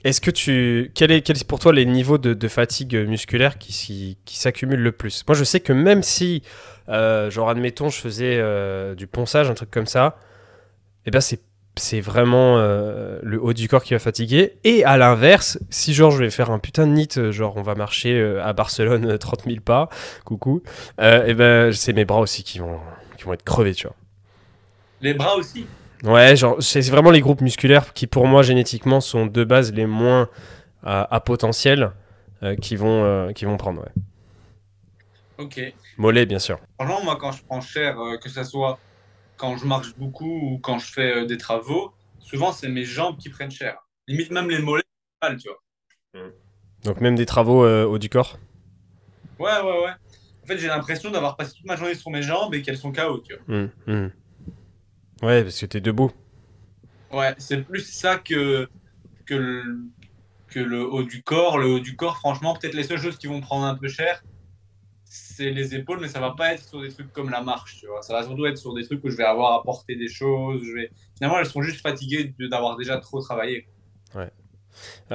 Est-ce 0.04 0.20
que 0.20 0.30
tu, 0.30 0.92
quel 0.94 1.10
est, 1.10 1.44
pour 1.44 1.58
toi 1.58 1.72
les 1.72 1.86
niveaux 1.86 2.18
de, 2.18 2.48
fatigue 2.48 2.94
musculaire 2.94 3.56
qui, 3.56 4.18
qui 4.22 4.38
s'accumulent 4.38 4.82
le 4.82 4.92
plus? 4.92 5.24
Moi 5.26 5.34
je 5.34 5.44
sais 5.44 5.60
que 5.60 5.72
même 5.72 6.02
si, 6.02 6.42
euh, 6.90 7.30
genre 7.30 7.48
admettons, 7.48 7.88
je 7.88 7.98
faisais 7.98 8.36
euh, 8.38 8.94
du 8.94 9.06
ponçage, 9.06 9.48
un 9.48 9.54
truc 9.54 9.70
comme 9.70 9.86
ça, 9.86 10.18
et 11.06 11.10
ben 11.10 11.20
c'est 11.20 11.40
c'est 11.76 12.00
vraiment 12.00 12.58
euh, 12.58 13.18
le 13.24 13.42
haut 13.42 13.52
du 13.52 13.66
corps 13.66 13.82
qui 13.82 13.94
va 13.94 13.98
fatiguer. 13.98 14.58
Et 14.62 14.84
à 14.84 14.96
l'inverse, 14.96 15.58
si 15.70 15.92
genre 15.92 16.12
je 16.12 16.18
vais 16.18 16.30
faire 16.30 16.52
un 16.52 16.60
putain 16.60 16.86
de 16.86 16.92
nit, 16.92 17.08
genre 17.32 17.56
on 17.56 17.62
va 17.62 17.74
marcher 17.74 18.38
à 18.40 18.52
Barcelone 18.52 19.06
euh, 19.06 19.18
30 19.18 19.44
000 19.44 19.56
pas, 19.60 19.88
coucou, 20.24 20.62
et 21.00 21.34
ben 21.34 21.72
c'est 21.72 21.94
mes 21.94 22.04
bras 22.04 22.20
aussi 22.20 22.44
qui 22.44 22.58
vont, 22.60 22.78
qui 23.16 23.24
vont 23.24 23.32
être 23.32 23.42
crevés, 23.42 23.74
tu 23.74 23.88
vois. 23.88 23.96
Les 25.00 25.14
bras 25.14 25.34
aussi? 25.34 25.66
Ouais, 26.04 26.36
genre 26.36 26.62
c'est 26.62 26.80
vraiment 26.90 27.10
les 27.10 27.20
groupes 27.20 27.40
musculaires 27.40 27.94
qui 27.94 28.06
pour 28.06 28.26
moi 28.26 28.42
génétiquement 28.42 29.00
sont 29.00 29.26
de 29.26 29.42
base 29.44 29.72
les 29.72 29.86
moins 29.86 30.28
à, 30.82 31.14
à 31.14 31.20
potentiel 31.20 31.92
euh, 32.42 32.54
qui, 32.56 32.76
vont, 32.76 33.04
euh, 33.04 33.32
qui 33.32 33.46
vont 33.46 33.56
prendre, 33.56 33.80
ouais. 33.80 33.92
Ok. 35.38 35.60
Mollet, 35.96 36.26
bien 36.26 36.38
sûr. 36.38 36.58
Franchement, 36.78 37.02
moi, 37.02 37.16
quand 37.18 37.32
je 37.32 37.42
prends 37.42 37.60
cher, 37.60 37.98
euh, 37.98 38.18
que 38.18 38.28
ce 38.28 38.44
soit 38.44 38.78
quand 39.36 39.56
je 39.56 39.64
marche 39.64 39.94
beaucoup 39.96 40.26
ou 40.26 40.58
quand 40.58 40.78
je 40.78 40.92
fais 40.92 41.16
euh, 41.16 41.26
des 41.26 41.38
travaux, 41.38 41.92
souvent, 42.20 42.52
c'est 42.52 42.68
mes 42.68 42.84
jambes 42.84 43.16
qui 43.16 43.30
prennent 43.30 43.50
cher. 43.50 43.78
Limite, 44.06 44.30
même 44.30 44.50
les 44.50 44.58
mollets, 44.58 44.84
mal, 45.22 45.38
tu 45.38 45.48
vois. 45.48 46.30
Donc 46.84 47.00
même 47.00 47.16
des 47.16 47.26
travaux 47.26 47.64
euh, 47.64 47.84
haut 47.84 47.98
du 47.98 48.10
corps? 48.10 48.38
Ouais, 49.38 49.60
ouais, 49.62 49.84
ouais. 49.84 49.92
En 50.42 50.46
fait, 50.46 50.58
j'ai 50.58 50.68
l'impression 50.68 51.10
d'avoir 51.10 51.36
passé 51.36 51.54
toute 51.56 51.64
ma 51.64 51.76
journée 51.76 51.94
sur 51.94 52.10
mes 52.10 52.22
jambes 52.22 52.54
et 52.54 52.60
qu'elles 52.60 52.76
sont 52.76 52.92
KO, 52.92 53.20
tu 53.20 53.34
vois. 53.34 53.56
Hum, 53.56 53.70
hum. 53.86 54.10
Ouais, 55.24 55.42
parce 55.42 55.58
que 55.58 55.64
t'es 55.64 55.80
debout. 55.80 56.12
Ouais, 57.10 57.34
c'est 57.38 57.62
plus 57.62 57.80
ça 57.80 58.18
que, 58.18 58.68
que, 59.24 59.34
le, 59.34 59.86
que 60.48 60.60
le 60.60 60.84
haut 60.84 61.02
du 61.02 61.22
corps. 61.22 61.56
Le 61.56 61.66
haut 61.66 61.80
du 61.80 61.96
corps, 61.96 62.18
franchement, 62.18 62.54
peut-être 62.54 62.74
les 62.74 62.82
seules 62.82 63.00
choses 63.00 63.16
qui 63.16 63.26
vont 63.26 63.40
prendre 63.40 63.64
un 63.64 63.74
peu 63.74 63.88
cher, 63.88 64.22
c'est 65.04 65.50
les 65.50 65.74
épaules, 65.74 65.98
mais 66.00 66.08
ça 66.08 66.20
va 66.20 66.32
pas 66.32 66.52
être 66.52 66.68
sur 66.68 66.82
des 66.82 66.90
trucs 66.90 67.10
comme 67.10 67.30
la 67.30 67.40
marche, 67.40 67.78
tu 67.80 67.86
vois. 67.86 68.02
Ça 68.02 68.12
va 68.12 68.22
surtout 68.22 68.44
être 68.44 68.58
sur 68.58 68.74
des 68.74 68.84
trucs 68.84 69.02
où 69.02 69.08
je 69.08 69.16
vais 69.16 69.24
avoir 69.24 69.54
à 69.54 69.62
porter 69.62 69.96
des 69.96 70.08
choses. 70.08 70.62
Je 70.62 70.72
vais... 70.74 70.90
Finalement, 71.16 71.38
elles 71.38 71.46
sont 71.46 71.62
juste 71.62 71.80
fatiguées 71.80 72.34
d'avoir 72.50 72.76
déjà 72.76 72.98
trop 72.98 73.22
travaillé. 73.22 73.66
Euh, 74.14 74.26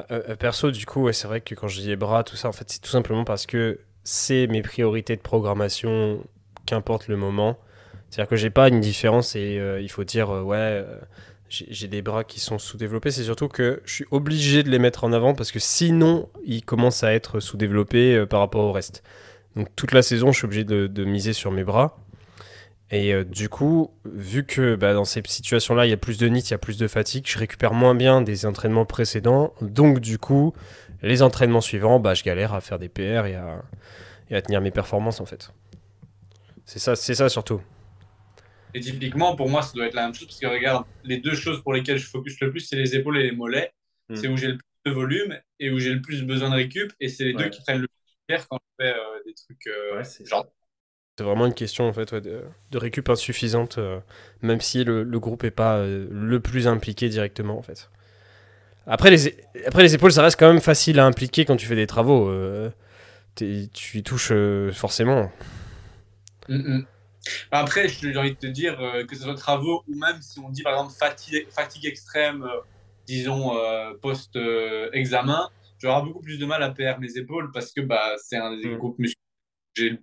euh, 0.10 0.36
perso, 0.36 0.72
du 0.72 0.88
coup, 0.88 1.04
ouais, 1.04 1.13
c'est 1.13 1.28
vrai 1.28 1.41
que 1.41 1.54
quand 1.54 1.67
je 1.67 1.82
dis 1.82 1.88
les 1.88 1.98
bras, 1.98 2.24
tout 2.24 2.36
ça, 2.36 2.48
en 2.50 2.52
fait, 2.52 2.67
c'est 2.67 2.82
tout 2.82 2.89
simplement 2.89 3.26
parce 3.26 3.45
que 3.45 3.80
c'est 4.04 4.48
mes 4.48 4.63
priorités 4.63 5.15
de 5.15 5.22
programmation, 5.22 6.24
qu'importe 6.65 7.08
le 7.08 7.17
moment. 7.17 7.60
C'est-à-dire 8.10 8.30
que 8.30 8.36
j'ai 8.36 8.50
pas 8.50 8.69
une 8.69 8.80
différence 8.80 9.36
et 9.36 9.60
euh, 9.60 9.80
il 9.82 9.89
faut 9.89 10.04
dire, 10.04 10.32
euh, 10.32 10.41
ouais, 10.41 10.58
euh, 10.58 10.98
j'ai 11.50 11.88
des 11.88 12.02
bras 12.02 12.24
qui 12.24 12.39
sont 12.39 12.58
sous-développés. 12.58 13.12
C'est 13.12 13.24
surtout 13.24 13.48
que 13.48 13.82
je 13.86 13.93
suis 13.93 14.06
obligé 14.12 14.63
de 14.63 14.69
les 14.69 14.80
mettre 14.80 15.04
en 15.04 15.13
avant 15.13 15.34
parce 15.34 15.52
que 15.52 15.60
sinon, 15.60 16.30
ils 16.45 16.63
commencent 16.63 17.04
à 17.04 17.13
être 17.13 17.39
sous-développés 17.39 18.26
par 18.28 18.39
rapport 18.39 18.63
au 18.65 18.72
reste. 18.72 19.04
Donc 19.56 19.67
toute 19.76 19.91
la 19.91 20.02
saison, 20.02 20.32
je 20.32 20.38
suis 20.38 20.45
obligé 20.45 20.63
de, 20.63 21.06
miser 21.06 21.34
sur 21.34 21.52
mes 21.52 21.63
bras. 21.63 21.98
Et 22.91 23.24
du 23.24 23.50
coup, 23.50 23.91
vu 24.06 24.45
que 24.45 24.76
bah, 24.76 24.93
dans 24.93 25.06
ces 25.06 25.24
situations-là, 25.26 25.88
il 25.88 25.89
y 25.89 25.93
a 25.93 25.98
plus 25.98 26.19
de 26.19 26.28
nits, 26.28 26.39
il 26.39 26.52
y 26.52 26.54
a 26.54 26.60
plus 26.60 26.78
de 26.78 26.88
fatigue, 26.88 27.26
je 27.28 27.38
récupère 27.39 27.74
moins 27.74 27.95
bien 27.95 28.22
des 28.22 28.45
entraînements 28.45 28.86
précédents. 28.86 29.54
Donc 29.62 30.00
du 30.00 30.19
coup, 30.19 30.54
les 31.02 31.24
entraînements 31.24 31.62
suivants, 31.62 32.00
bah, 32.00 32.13
je 32.13 32.24
galère 32.24 32.54
à 32.54 32.62
faire 32.62 32.78
des 32.78 32.89
PR 32.89 33.26
et 33.26 33.36
à, 33.36 33.63
et 34.30 34.36
à 34.36 34.41
tenir 34.43 34.62
mes 34.62 34.72
performances 34.72 35.19
en 35.19 35.26
fait. 35.26 35.52
C'est 36.65 36.80
ça, 36.80 36.95
c'est 36.95 37.15
ça 37.15 37.28
surtout. 37.28 37.60
Et 38.73 38.79
typiquement, 38.82 39.36
pour 39.36 39.49
moi, 39.49 39.62
ça 39.62 39.71
doit 39.73 39.88
être 39.88 39.95
la 39.95 40.03
même 40.05 40.13
chose 40.13 40.27
parce 40.27 40.39
que 40.39 40.45
regarde, 40.47 40.86
les 41.03 41.17
deux 41.17 41.34
choses 41.36 41.62
pour 41.63 41.73
lesquelles 41.73 41.97
je 41.97 42.08
focus 42.08 42.39
le 42.41 42.51
plus, 42.51 42.62
c'est 42.62 42.75
les 42.75 42.95
épaules 42.95 43.17
et 43.19 43.23
les 43.23 43.32
mollets. 43.32 43.71
Mm. 44.10 44.15
C'est 44.15 44.27
où 44.27 44.38
j'ai 44.38 44.47
le 44.47 44.58
plus 44.58 44.65
de 44.86 44.91
volume 44.91 45.39
et 45.60 45.71
où 45.71 45.79
j'ai 45.79 45.93
le 45.93 46.01
plus 46.01 46.23
besoin 46.23 46.49
de 46.49 46.55
récup. 46.55 46.93
Et 46.99 47.10
c'est 47.10 47.25
les 47.25 47.34
Ouais. 47.34 47.43
deux 47.45 47.49
qui 47.49 47.62
prennent 47.63 47.82
le 47.82 47.88
plus 47.88 47.95
cher 48.36 48.47
quand 48.49 48.60
je 48.79 48.86
fais 48.86 48.93
euh, 48.93 49.23
des 49.25 49.34
trucs 49.34 49.67
euh, 49.67 49.97
Ouais, 49.97 50.03
c'est 50.03 50.25
genre. 50.25 50.47
C'est 51.17 51.23
vraiment 51.25 51.45
une 51.47 51.53
question 51.53 51.88
en 51.88 51.93
fait 51.93 52.12
ouais, 52.13 52.21
de, 52.21 52.43
de 52.71 52.77
récup 52.77 53.10
insuffisante, 53.10 53.77
euh, 53.77 53.99
même 54.41 54.62
si 54.62 54.84
le, 54.86 55.03
le 55.03 55.19
groupe 55.19 55.43
est 55.43 55.51
pas 55.51 55.77
euh, 55.77 56.08
le 56.10 56.39
plus 56.39 56.65
impliqué 56.67 57.10
directement 57.10 57.58
en 57.58 57.62
fait. 57.62 57.89
Après 58.88 59.12
les, 59.12 59.27
é- 59.29 59.45
après 59.67 59.84
les 59.84 59.95
épaules, 59.95 60.12
ça 60.13 60.23
reste 60.23 60.39
quand 60.39 60.51
même 60.51 60.62
facile 60.62 60.99
à 60.99 61.05
impliquer 61.05 61.45
quand 61.45 61.58
tu 61.58 61.67
fais 61.67 61.75
des 61.75 61.88
travaux. 61.88 62.29
euh, 62.29 62.71
t'es- 63.36 63.69
tu 63.73 63.99
y 63.99 64.03
touches 64.03 64.32
euh, 64.34 64.71
forcément. 64.73 65.32
Mm, 66.47 66.55
mm. 66.67 66.88
Après, 67.51 67.88
j'ai 67.89 68.15
envie 68.17 68.32
de 68.34 68.38
te 68.38 68.47
dire 68.47 68.79
euh, 68.82 69.05
que 69.05 69.15
ce 69.15 69.23
soit 69.23 69.36
travaux 69.36 69.84
ou 69.88 69.95
même 69.95 70.21
si 70.21 70.39
on 70.39 70.49
dit 70.49 70.63
par 70.63 70.73
exemple 70.73 70.93
fatigue, 70.97 71.47
fatigue 71.51 71.86
extrême, 71.86 72.43
euh, 72.43 72.60
disons 73.08 73.58
euh, 73.58 73.93
post-examen, 74.01 75.49
j'aurai 75.79 76.01
beaucoup 76.03 76.21
plus 76.21 76.38
de 76.39 76.45
mal 76.45 76.63
à 76.63 76.71
perdre 76.71 77.01
mes 77.01 77.17
épaules 77.17 77.51
parce 77.51 77.71
que 77.73 77.82
bah, 77.82 78.15
c'est 78.17 78.38
un 78.38 78.55
des 78.58 78.69
Mm. 78.69 78.77
groupes 78.77 78.99
musculaires 78.99 79.15
j'ai 79.75 79.99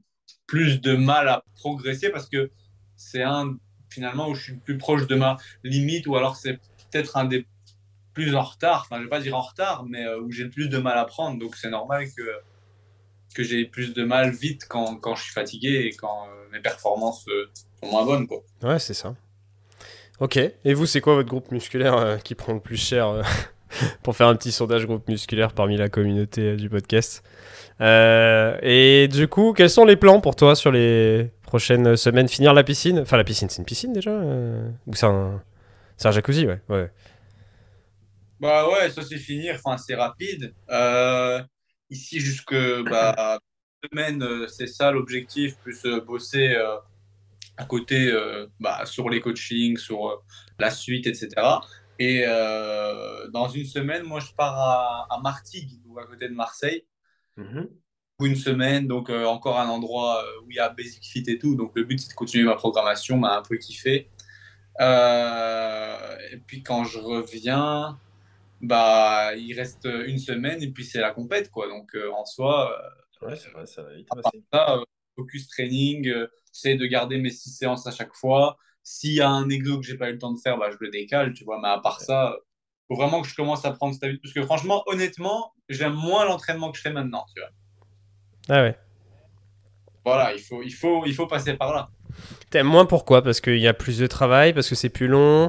plus 0.47 0.81
de 0.81 0.95
mal 0.97 1.29
à 1.29 1.45
progresser 1.57 2.11
parce 2.11 2.29
que 2.29 2.51
c'est 2.97 3.23
un 3.23 3.57
finalement 3.91 4.29
où 4.29 4.35
je 4.35 4.43
suis 4.45 4.57
plus 4.57 4.79
proche 4.79 5.07
de 5.07 5.15
ma 5.15 5.37
limite 5.65 6.07
ou 6.07 6.17
alors 6.17 6.37
c'est 6.37 6.55
peut-être 6.91 7.17
un 7.17 7.25
des 7.25 7.47
plus 8.15 8.35
en 8.35 8.43
retard, 8.43 8.83
enfin 8.83 8.99
je 8.99 9.05
vais 9.05 9.11
pas 9.11 9.21
dire 9.21 9.37
en 9.37 9.43
retard, 9.43 9.85
mais 9.87 10.07
où 10.17 10.31
j'ai 10.33 10.45
le 10.45 10.51
plus 10.51 10.69
de 10.69 10.79
mal 10.79 10.99
à 10.99 11.05
prendre. 11.05 11.39
Donc 11.39 11.57
c'est 11.57 11.71
normal 11.71 12.07
que, 12.17 12.23
que 13.37 13.43
j'ai 13.43 13.67
plus 13.67 13.93
de 13.93 14.03
mal 14.03 14.31
vite 14.31 14.63
quand, 14.67 14.97
quand 14.97 15.15
je 15.15 15.25
suis 15.25 15.33
fatigué 15.33 15.85
et 15.87 15.91
quand 15.91 16.25
euh, 16.25 16.49
mes 16.53 16.61
performances 16.61 17.27
euh, 17.29 17.51
sont 17.83 17.91
moins 17.91 18.05
bonnes. 18.05 18.27
Quoi. 18.27 18.39
Ouais, 18.63 18.79
c'est 18.79 18.95
ça. 18.95 19.15
Ok. 20.21 20.39
Et 20.39 20.73
vous, 20.73 20.87
c'est 20.87 21.03
quoi 21.03 21.15
votre 21.15 21.29
groupe 21.29 21.53
musculaire 21.53 21.97
euh, 21.99 22.17
qui 22.17 22.35
prend 22.35 22.55
le 22.55 22.61
plus 22.61 22.79
cher 22.79 23.23
pour 24.03 24.17
faire 24.17 24.29
un 24.29 24.37
petit 24.37 24.53
sondage 24.53 24.87
groupe 24.87 25.07
musculaire 25.07 25.53
parmi 25.53 25.77
la 25.77 25.91
communauté 25.91 26.57
du 26.57 26.71
podcast? 26.71 27.23
Et 27.79 29.09
du 29.13 29.29
coup, 29.29 29.53
quels 29.53 29.69
sont 29.69 29.85
les 29.85 29.97
plans 29.97 30.23
pour 30.23 30.35
toi 30.35 30.57
sur 30.57 30.73
les 30.73 31.31
prochaines 31.43 31.95
semaines? 31.97 32.29
Finir 32.29 32.55
la 32.55 32.65
piscine? 32.65 33.01
Enfin, 33.01 33.19
la 33.19 33.25
piscine, 33.25 33.51
c'est 33.51 33.59
une 33.59 33.67
piscine 33.67 33.93
déjà 33.93 34.19
Ou 34.87 34.95
c'est 34.95 35.05
un, 35.05 35.43
c'est 35.99 36.09
un 36.09 36.13
jacuzzi, 36.13 36.47
ouais. 36.47 36.61
ouais. 36.71 36.91
Bah 38.41 38.69
ouais, 38.69 38.91
ça 38.91 39.03
c'est 39.03 39.19
finir, 39.19 39.57
enfin 39.57 39.77
c'est 39.79 39.95
rapide. 39.95 40.55
Euh, 40.71 41.43
ici 41.91 42.21
jusque 42.21 42.55
bah, 42.91 43.39
semaine, 43.93 44.23
euh, 44.23 44.47
c'est 44.49 44.67
ça 44.67 44.91
l'objectif, 44.91 45.57
plus 45.59 45.85
euh, 45.85 46.01
bosser 46.01 46.55
euh, 46.55 46.77
à 47.57 47.65
côté 47.65 48.13
bah, 48.61 48.85
sur 48.85 49.09
les 49.09 49.21
coachings, 49.21 49.79
sur 49.79 50.23
la 50.59 50.71
suite, 50.71 51.07
etc. 51.07 51.31
Et 51.99 52.25
dans 53.33 53.49
une 53.49 53.65
semaine, 53.65 54.03
moi 54.03 54.21
je 54.21 54.33
pars 54.35 54.59
à, 54.59 55.07
à 55.11 55.21
Martigues, 55.21 55.81
donc 55.83 55.99
à 55.99 56.05
côté 56.05 56.29
de 56.29 56.35
Marseille, 56.35 56.85
pour 58.17 58.27
une 58.27 58.37
semaine, 58.37 58.87
donc 58.87 59.11
euh, 59.11 59.25
encore 59.25 59.59
un 59.59 59.69
endroit 59.69 60.23
où 60.45 60.51
il 60.51 60.57
y 60.57 60.61
a 60.61 60.69
Basic 60.69 61.05
Fit 61.05 61.25
et 61.29 61.39
tout. 61.39 61.55
Donc 61.55 61.73
le 61.75 61.85
but 61.85 61.99
c'est 61.99 62.11
de 62.11 62.15
continuer 62.15 62.45
ma 62.45 62.57
programmation, 62.57 63.17
m'a 63.19 63.39
un 63.39 63.43
peu 63.43 63.57
kiffé. 63.57 64.11
Euh, 64.81 66.17
et 66.33 66.37
puis 66.39 66.63
quand 66.63 66.85
je 66.85 66.99
reviens, 66.99 67.99
bah 68.61 69.35
il 69.37 69.55
reste 69.55 69.85
une 69.85 70.19
semaine 70.19 70.63
et 70.63 70.71
puis 70.71 70.85
c'est 70.85 71.01
la 71.01 71.11
compète 71.11 71.51
quoi. 71.51 71.69
Donc 71.69 71.95
euh, 71.95 72.11
en 72.13 72.25
soi, 72.25 72.73
euh, 72.73 72.89
Ouais, 73.23 73.37
c'est 73.37 73.51
vrai, 73.51 73.67
ça 73.67 73.83
va 73.83 73.95
vite 73.95 74.09
ça, 74.53 74.77
euh, 74.77 74.85
focus 75.17 75.49
training, 75.49 76.07
euh, 76.09 76.27
j'essaie 76.53 76.77
de 76.77 76.87
garder 76.87 77.19
mes 77.19 77.31
six 77.31 77.51
séances 77.51 77.87
à 77.87 77.91
chaque 77.91 78.15
fois. 78.15 78.59
S'il 78.83 79.15
y 79.15 79.21
a 79.21 79.29
un 79.29 79.49
exo 79.49 79.81
que 79.81 79.87
j'ai 79.87 79.97
pas 79.97 80.11
eu 80.11 80.13
le 80.13 80.19
temps 80.19 80.33
de 80.33 80.39
faire, 80.39 80.59
bah, 80.59 80.69
je 80.71 80.77
le 80.81 80.91
décale, 80.91 81.33
tu 81.33 81.45
vois. 81.45 81.59
Mais 81.61 81.69
à 81.69 81.79
part 81.79 82.01
ça, 82.01 82.33
euh, 82.33 82.37
faut 82.89 82.95
vraiment 82.95 83.23
que 83.23 83.29
je 83.29 83.35
commence 83.35 83.65
à 83.65 83.73
prendre 83.73 83.95
cette 83.95 84.05
habitude. 84.05 84.23
Parce 84.23 84.35
que 84.35 84.43
franchement, 84.43 84.83
honnêtement, 84.87 85.53
j'aime 85.69 85.95
moins 85.95 86.25
l'entraînement 86.25 86.71
que 86.71 86.77
je 86.77 86.83
fais 86.83 86.93
maintenant, 86.93 87.25
tu 87.35 87.41
vois. 87.41 87.51
Ah 88.49 88.63
ouais. 88.63 88.79
Voilà, 90.05 90.35
il 90.35 90.41
faut, 90.41 90.63
il 90.63 90.73
faut, 90.73 91.05
il 91.05 91.15
faut 91.15 91.27
passer 91.27 91.55
par 91.55 91.75
là. 91.75 91.91
T'aimes 92.51 92.69
moins 92.69 92.87
pourquoi? 92.87 93.23
Parce 93.23 93.41
qu'il 93.41 93.59
y 93.59 93.67
a 93.67 93.75
plus 93.75 93.99
de 93.99 94.07
travail, 94.07 94.53
parce 94.53 94.69
que 94.69 94.77
c'est 94.77 94.89
plus 94.89 95.09
long 95.09 95.49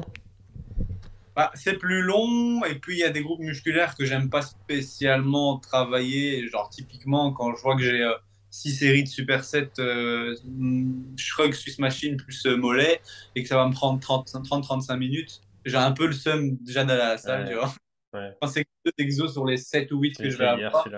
Bah, 1.38 1.52
c'est 1.54 1.74
plus 1.78 2.02
long 2.02 2.64
et 2.64 2.74
puis 2.74 2.96
il 2.96 2.98
y 2.98 3.04
a 3.04 3.10
des 3.10 3.22
groupes 3.22 3.38
musculaires 3.38 3.94
que 3.94 4.04
j'aime 4.04 4.28
pas 4.28 4.42
spécialement 4.42 5.58
travailler. 5.58 6.46
Genre 6.48 6.68
typiquement 6.68 7.32
quand 7.32 7.54
je 7.54 7.62
vois 7.62 7.76
que 7.76 7.82
j'ai 7.82 8.04
6 8.50 8.72
séries 8.74 9.04
de 9.04 9.08
supersets 9.08 9.70
euh, 9.78 10.34
mm, 10.44 11.16
shrug 11.16 11.52
Swiss 11.54 11.78
machine 11.78 12.16
plus 12.16 12.44
euh, 12.46 12.56
mollet 12.56 13.00
et 13.36 13.42
que 13.44 13.48
ça 13.48 13.56
va 13.56 13.68
me 13.68 13.72
prendre 13.72 14.00
30-35 14.00 14.96
minutes, 14.96 15.40
j'ai 15.64 15.76
un 15.76 15.92
peu 15.92 16.06
le 16.06 16.12
seum 16.12 16.56
déjà 16.56 16.84
d'aller 16.84 17.02
à 17.02 17.08
la 17.10 17.18
salle, 17.18 17.42
Ouais. 17.44 17.50
tu 17.50 17.54
vois. 17.54 17.72
Ouais. 18.14 18.36
Quand 18.40 18.48
c'est 18.48 18.64
que 18.64 18.70
deux 18.86 18.92
exos 18.98 19.32
sur 19.32 19.44
les 19.46 19.58
7 19.58 19.92
ou 19.92 20.00
8 20.00 20.16
que 20.18 20.30
je 20.30 20.38
vais 20.38 20.46
avoir. 20.46 20.88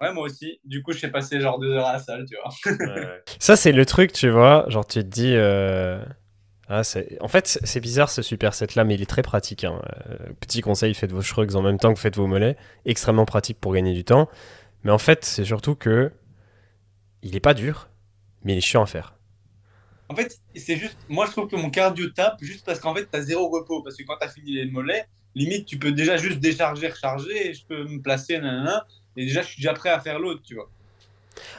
Ouais, 0.00 0.12
moi 0.12 0.22
aussi. 0.24 0.60
Du 0.64 0.82
coup, 0.84 0.92
je 0.92 0.98
fais 0.98 1.10
passer 1.10 1.40
genre 1.40 1.58
2 1.58 1.72
heures 1.72 1.86
à 1.86 1.94
la 1.94 1.98
salle, 1.98 2.24
tu 2.30 2.36
vois. 2.36 2.54
Ça, 3.40 3.56
c'est 3.56 3.72
le 3.72 3.84
truc, 3.84 4.12
tu 4.12 4.28
vois. 4.28 4.66
Genre, 4.68 4.86
tu 4.86 5.00
te 5.00 5.06
dis. 5.08 5.32
euh, 5.34 6.00
Ah, 6.68 6.84
c'est... 6.84 7.16
En 7.22 7.28
fait, 7.28 7.46
c'est- 7.46 7.64
c'est 7.66 7.80
bizarre 7.80 8.10
ce 8.10 8.20
superset 8.22 8.66
là, 8.76 8.84
mais 8.84 8.94
il 8.94 9.02
est 9.02 9.06
très 9.06 9.22
pratique. 9.22 9.64
hein. 9.64 9.80
Euh, 10.10 10.16
Petit 10.40 10.60
conseil 10.60 10.94
faites 10.94 11.12
vos 11.12 11.22
shrugs 11.22 11.54
en 11.56 11.62
même 11.62 11.78
temps 11.78 11.94
que 11.94 12.00
faites 12.00 12.16
vos 12.16 12.26
mollets. 12.26 12.56
Extrêmement 12.84 13.24
pratique 13.24 13.58
pour 13.60 13.72
gagner 13.74 13.94
du 13.94 14.04
temps. 14.04 14.28
Mais 14.84 14.92
en 14.92 14.98
fait, 14.98 15.24
c'est 15.24 15.44
surtout 15.44 15.76
que. 15.76 16.12
Il 17.22 17.36
est 17.36 17.40
pas 17.40 17.54
dur, 17.54 17.90
mais 18.42 18.54
il 18.54 18.58
est 18.58 18.60
chiant 18.60 18.82
à 18.82 18.86
faire. 18.86 19.14
En 20.08 20.14
fait, 20.16 20.32
c'est 20.54 20.76
juste, 20.76 20.98
moi 21.08 21.26
je 21.26 21.32
trouve 21.32 21.48
que 21.48 21.56
mon 21.56 21.70
cardio 21.70 22.08
tape 22.10 22.38
juste 22.42 22.64
parce 22.64 22.80
qu'en 22.80 22.94
fait, 22.94 23.08
tu 23.10 23.16
as 23.18 23.22
zéro 23.22 23.48
repos. 23.50 23.82
Parce 23.82 23.96
que 23.96 24.02
quand 24.04 24.16
tu 24.18 24.26
as 24.26 24.30
fini 24.30 24.52
les 24.52 24.66
mollets, 24.70 25.06
limite, 25.34 25.66
tu 25.66 25.78
peux 25.78 25.92
déjà 25.92 26.16
juste 26.16 26.40
décharger, 26.40 26.88
recharger, 26.88 27.48
et 27.50 27.54
je 27.54 27.66
peux 27.66 27.84
me 27.84 28.00
placer, 28.02 28.38
nanana, 28.38 28.86
et 29.16 29.26
déjà, 29.26 29.42
je 29.42 29.48
suis 29.48 29.60
déjà 29.62 29.74
prêt 29.74 29.90
à 29.90 30.00
faire 30.00 30.18
l'autre, 30.18 30.42
tu 30.42 30.54
vois. 30.54 30.70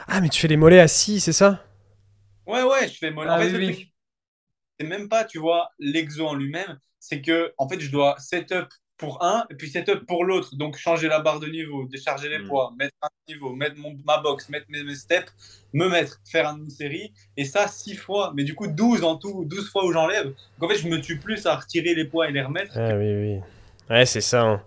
Ah, 0.08 0.20
mais 0.20 0.28
tu 0.28 0.40
fais 0.40 0.48
les 0.48 0.56
mollets 0.56 0.80
assis, 0.80 1.20
c'est 1.20 1.32
ça? 1.32 1.62
Ouais, 2.46 2.62
ouais, 2.62 2.88
je 2.88 2.98
fais 2.98 3.10
mollet. 3.10 3.30
Ah 3.30 3.38
en 3.38 3.38
fait, 3.38 3.50
oui, 3.50 3.52
le 3.52 3.60
oui. 3.64 3.89
C'est 4.80 4.86
même 4.86 5.08
pas, 5.08 5.24
tu 5.24 5.38
vois, 5.38 5.70
l'exo 5.78 6.26
en 6.26 6.34
lui-même, 6.34 6.78
c'est 6.98 7.20
que, 7.20 7.52
en 7.58 7.68
fait, 7.68 7.80
je 7.80 7.90
dois 7.90 8.16
setup 8.18 8.68
pour 8.96 9.22
un, 9.22 9.44
et 9.50 9.54
puis 9.54 9.68
setup 9.70 10.06
pour 10.06 10.24
l'autre. 10.24 10.56
Donc, 10.56 10.76
changer 10.76 11.08
la 11.08 11.20
barre 11.20 11.38
de 11.40 11.46
niveau, 11.48 11.86
décharger 11.86 12.28
les 12.28 12.38
Mm. 12.38 12.48
poids, 12.48 12.72
mettre 12.78 12.94
un 13.02 13.08
niveau, 13.28 13.54
mettre 13.54 13.76
mon, 13.76 13.96
ma 14.06 14.18
box, 14.18 14.48
mettre 14.48 14.66
mes, 14.70 14.82
mes 14.82 14.94
steps, 14.94 15.32
me 15.74 15.88
mettre, 15.88 16.18
faire 16.30 16.46
une 16.48 16.70
série, 16.70 17.12
et 17.36 17.44
ça, 17.44 17.68
six 17.68 17.94
fois, 17.94 18.32
mais 18.34 18.44
du 18.44 18.54
coup, 18.54 18.66
12 18.68 19.04
en 19.04 19.16
tout, 19.16 19.44
12 19.46 19.70
fois 19.70 19.84
où 19.84 19.92
j'enlève. 19.92 20.26
Donc, 20.58 20.62
en 20.62 20.68
fait, 20.68 20.78
je 20.78 20.88
me 20.88 21.00
tue 21.00 21.18
plus 21.18 21.44
à 21.46 21.56
retirer 21.56 21.94
les 21.94 22.04
poids 22.06 22.28
et 22.28 22.32
les 22.32 22.42
remettre. 22.42 22.72
Ah, 22.76 22.94
oui, 22.96 23.14
oui. 23.14 23.40
Ouais, 23.90 24.06
c'est 24.06 24.20
ça. 24.22 24.42
hein. 24.42 24.62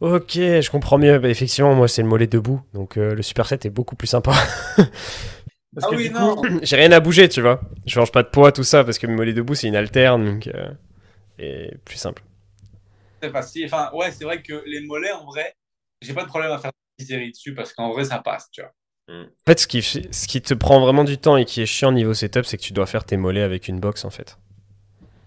Ok, 0.00 0.32
je 0.34 0.70
comprends 0.70 0.98
mieux. 0.98 1.18
Bah, 1.18 1.28
effectivement, 1.28 1.74
moi, 1.74 1.86
c'est 1.88 2.02
le 2.02 2.08
mollet 2.08 2.26
debout. 2.26 2.60
Donc, 2.74 2.96
euh, 2.98 3.14
le 3.14 3.22
superset 3.22 3.60
est 3.64 3.70
beaucoup 3.70 3.96
plus 3.96 4.08
sympa. 4.08 4.32
Parce 5.74 5.86
ah 5.86 5.90
que 5.90 5.96
oui, 5.96 6.08
du 6.08 6.14
non. 6.14 6.36
coup, 6.36 6.46
j'ai 6.62 6.76
rien 6.76 6.92
à 6.92 7.00
bouger, 7.00 7.28
tu 7.28 7.40
vois. 7.40 7.60
Je 7.86 7.92
change 7.92 8.12
pas 8.12 8.22
de 8.22 8.28
poids, 8.28 8.52
tout 8.52 8.64
ça, 8.64 8.84
parce 8.84 8.98
que 8.98 9.06
mes 9.06 9.14
mollets 9.14 9.32
debout, 9.32 9.54
c'est 9.54 9.68
une 9.68 9.76
alterne, 9.76 10.24
donc 10.24 10.46
euh, 10.48 10.70
et 11.38 11.70
plus 11.84 11.96
simple. 11.96 12.22
C'est 13.22 13.30
facile. 13.30 13.66
Enfin, 13.66 13.90
ouais, 13.94 14.10
c'est 14.12 14.24
vrai 14.24 14.42
que 14.42 14.62
les 14.66 14.80
mollets, 14.80 15.12
en 15.12 15.24
vrai, 15.24 15.54
j'ai 16.00 16.14
pas 16.14 16.22
de 16.22 16.28
problème 16.28 16.52
à 16.52 16.58
faire 16.58 16.72
des 16.98 17.04
séries 17.04 17.30
dessus 17.32 17.54
parce 17.54 17.72
qu'en 17.72 17.92
vrai, 17.92 18.04
ça 18.04 18.18
passe, 18.18 18.50
tu 18.50 18.60
vois. 18.60 18.72
En 19.08 19.26
fait, 19.46 19.60
ce 19.60 19.66
qui, 19.66 19.82
ce 19.82 20.26
qui 20.26 20.40
te 20.40 20.54
prend 20.54 20.80
vraiment 20.80 21.04
du 21.04 21.18
temps 21.18 21.36
et 21.36 21.44
qui 21.44 21.60
est 21.60 21.66
chiant 21.66 21.92
niveau 21.92 22.14
setup, 22.14 22.46
c'est 22.46 22.56
que 22.56 22.62
tu 22.62 22.72
dois 22.72 22.86
faire 22.86 23.04
tes 23.04 23.18
mollets 23.18 23.42
avec 23.42 23.68
une 23.68 23.78
box, 23.78 24.04
en 24.04 24.10
fait. 24.10 24.38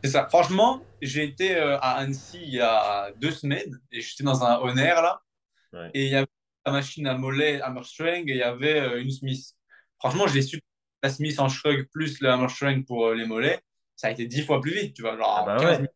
C'est 0.04 0.12
ça. 0.12 0.28
Franchement, 0.28 0.82
j'ai 1.02 1.24
été 1.24 1.56
euh, 1.56 1.78
à 1.80 1.98
Annecy 1.98 2.40
il 2.42 2.54
y 2.54 2.62
a 2.62 3.12
deux 3.18 3.32
semaines 3.32 3.80
et 3.92 4.02
j'étais 4.02 4.24
dans 4.24 4.44
un 4.44 4.60
on 4.62 4.76
air 4.78 5.02
là. 5.02 5.22
Ouais. 5.74 5.92
Et 5.94 6.06
il 6.06 6.12
y 6.12 6.16
avait 6.16 6.28
la 6.66 6.72
machine 6.72 7.08
à 7.08 7.18
mollet 7.18 7.62
hammerstrength 7.62 8.28
et 8.28 8.32
il 8.32 8.38
y 8.38 8.44
avait 8.44 8.80
euh, 8.80 9.02
une 9.02 9.12
Smith. 9.12 9.54
Franchement, 10.00 10.28
j'ai 10.28 10.42
su 10.42 10.62
la 11.04 11.10
Smith 11.10 11.40
en 11.40 11.50
shrug 11.50 11.88
plus 11.92 12.20
le 12.22 12.30
hammerstrength 12.30 12.86
pour 12.88 13.08
euh, 13.08 13.16
les 13.16 13.26
mollets. 13.26 13.60
Ça 13.96 14.08
a 14.08 14.12
été 14.12 14.26
dix 14.28 14.44
fois 14.44 14.62
plus 14.62 14.74
vite, 14.74 14.96
tu 14.96 15.02
vois. 15.04 15.18
Genre, 15.18 15.28
Ah 15.36 15.44
bah 15.44 15.56
en 15.56 15.58
15 15.58 15.78
ouais. 15.78 15.78
minutes, 15.78 15.92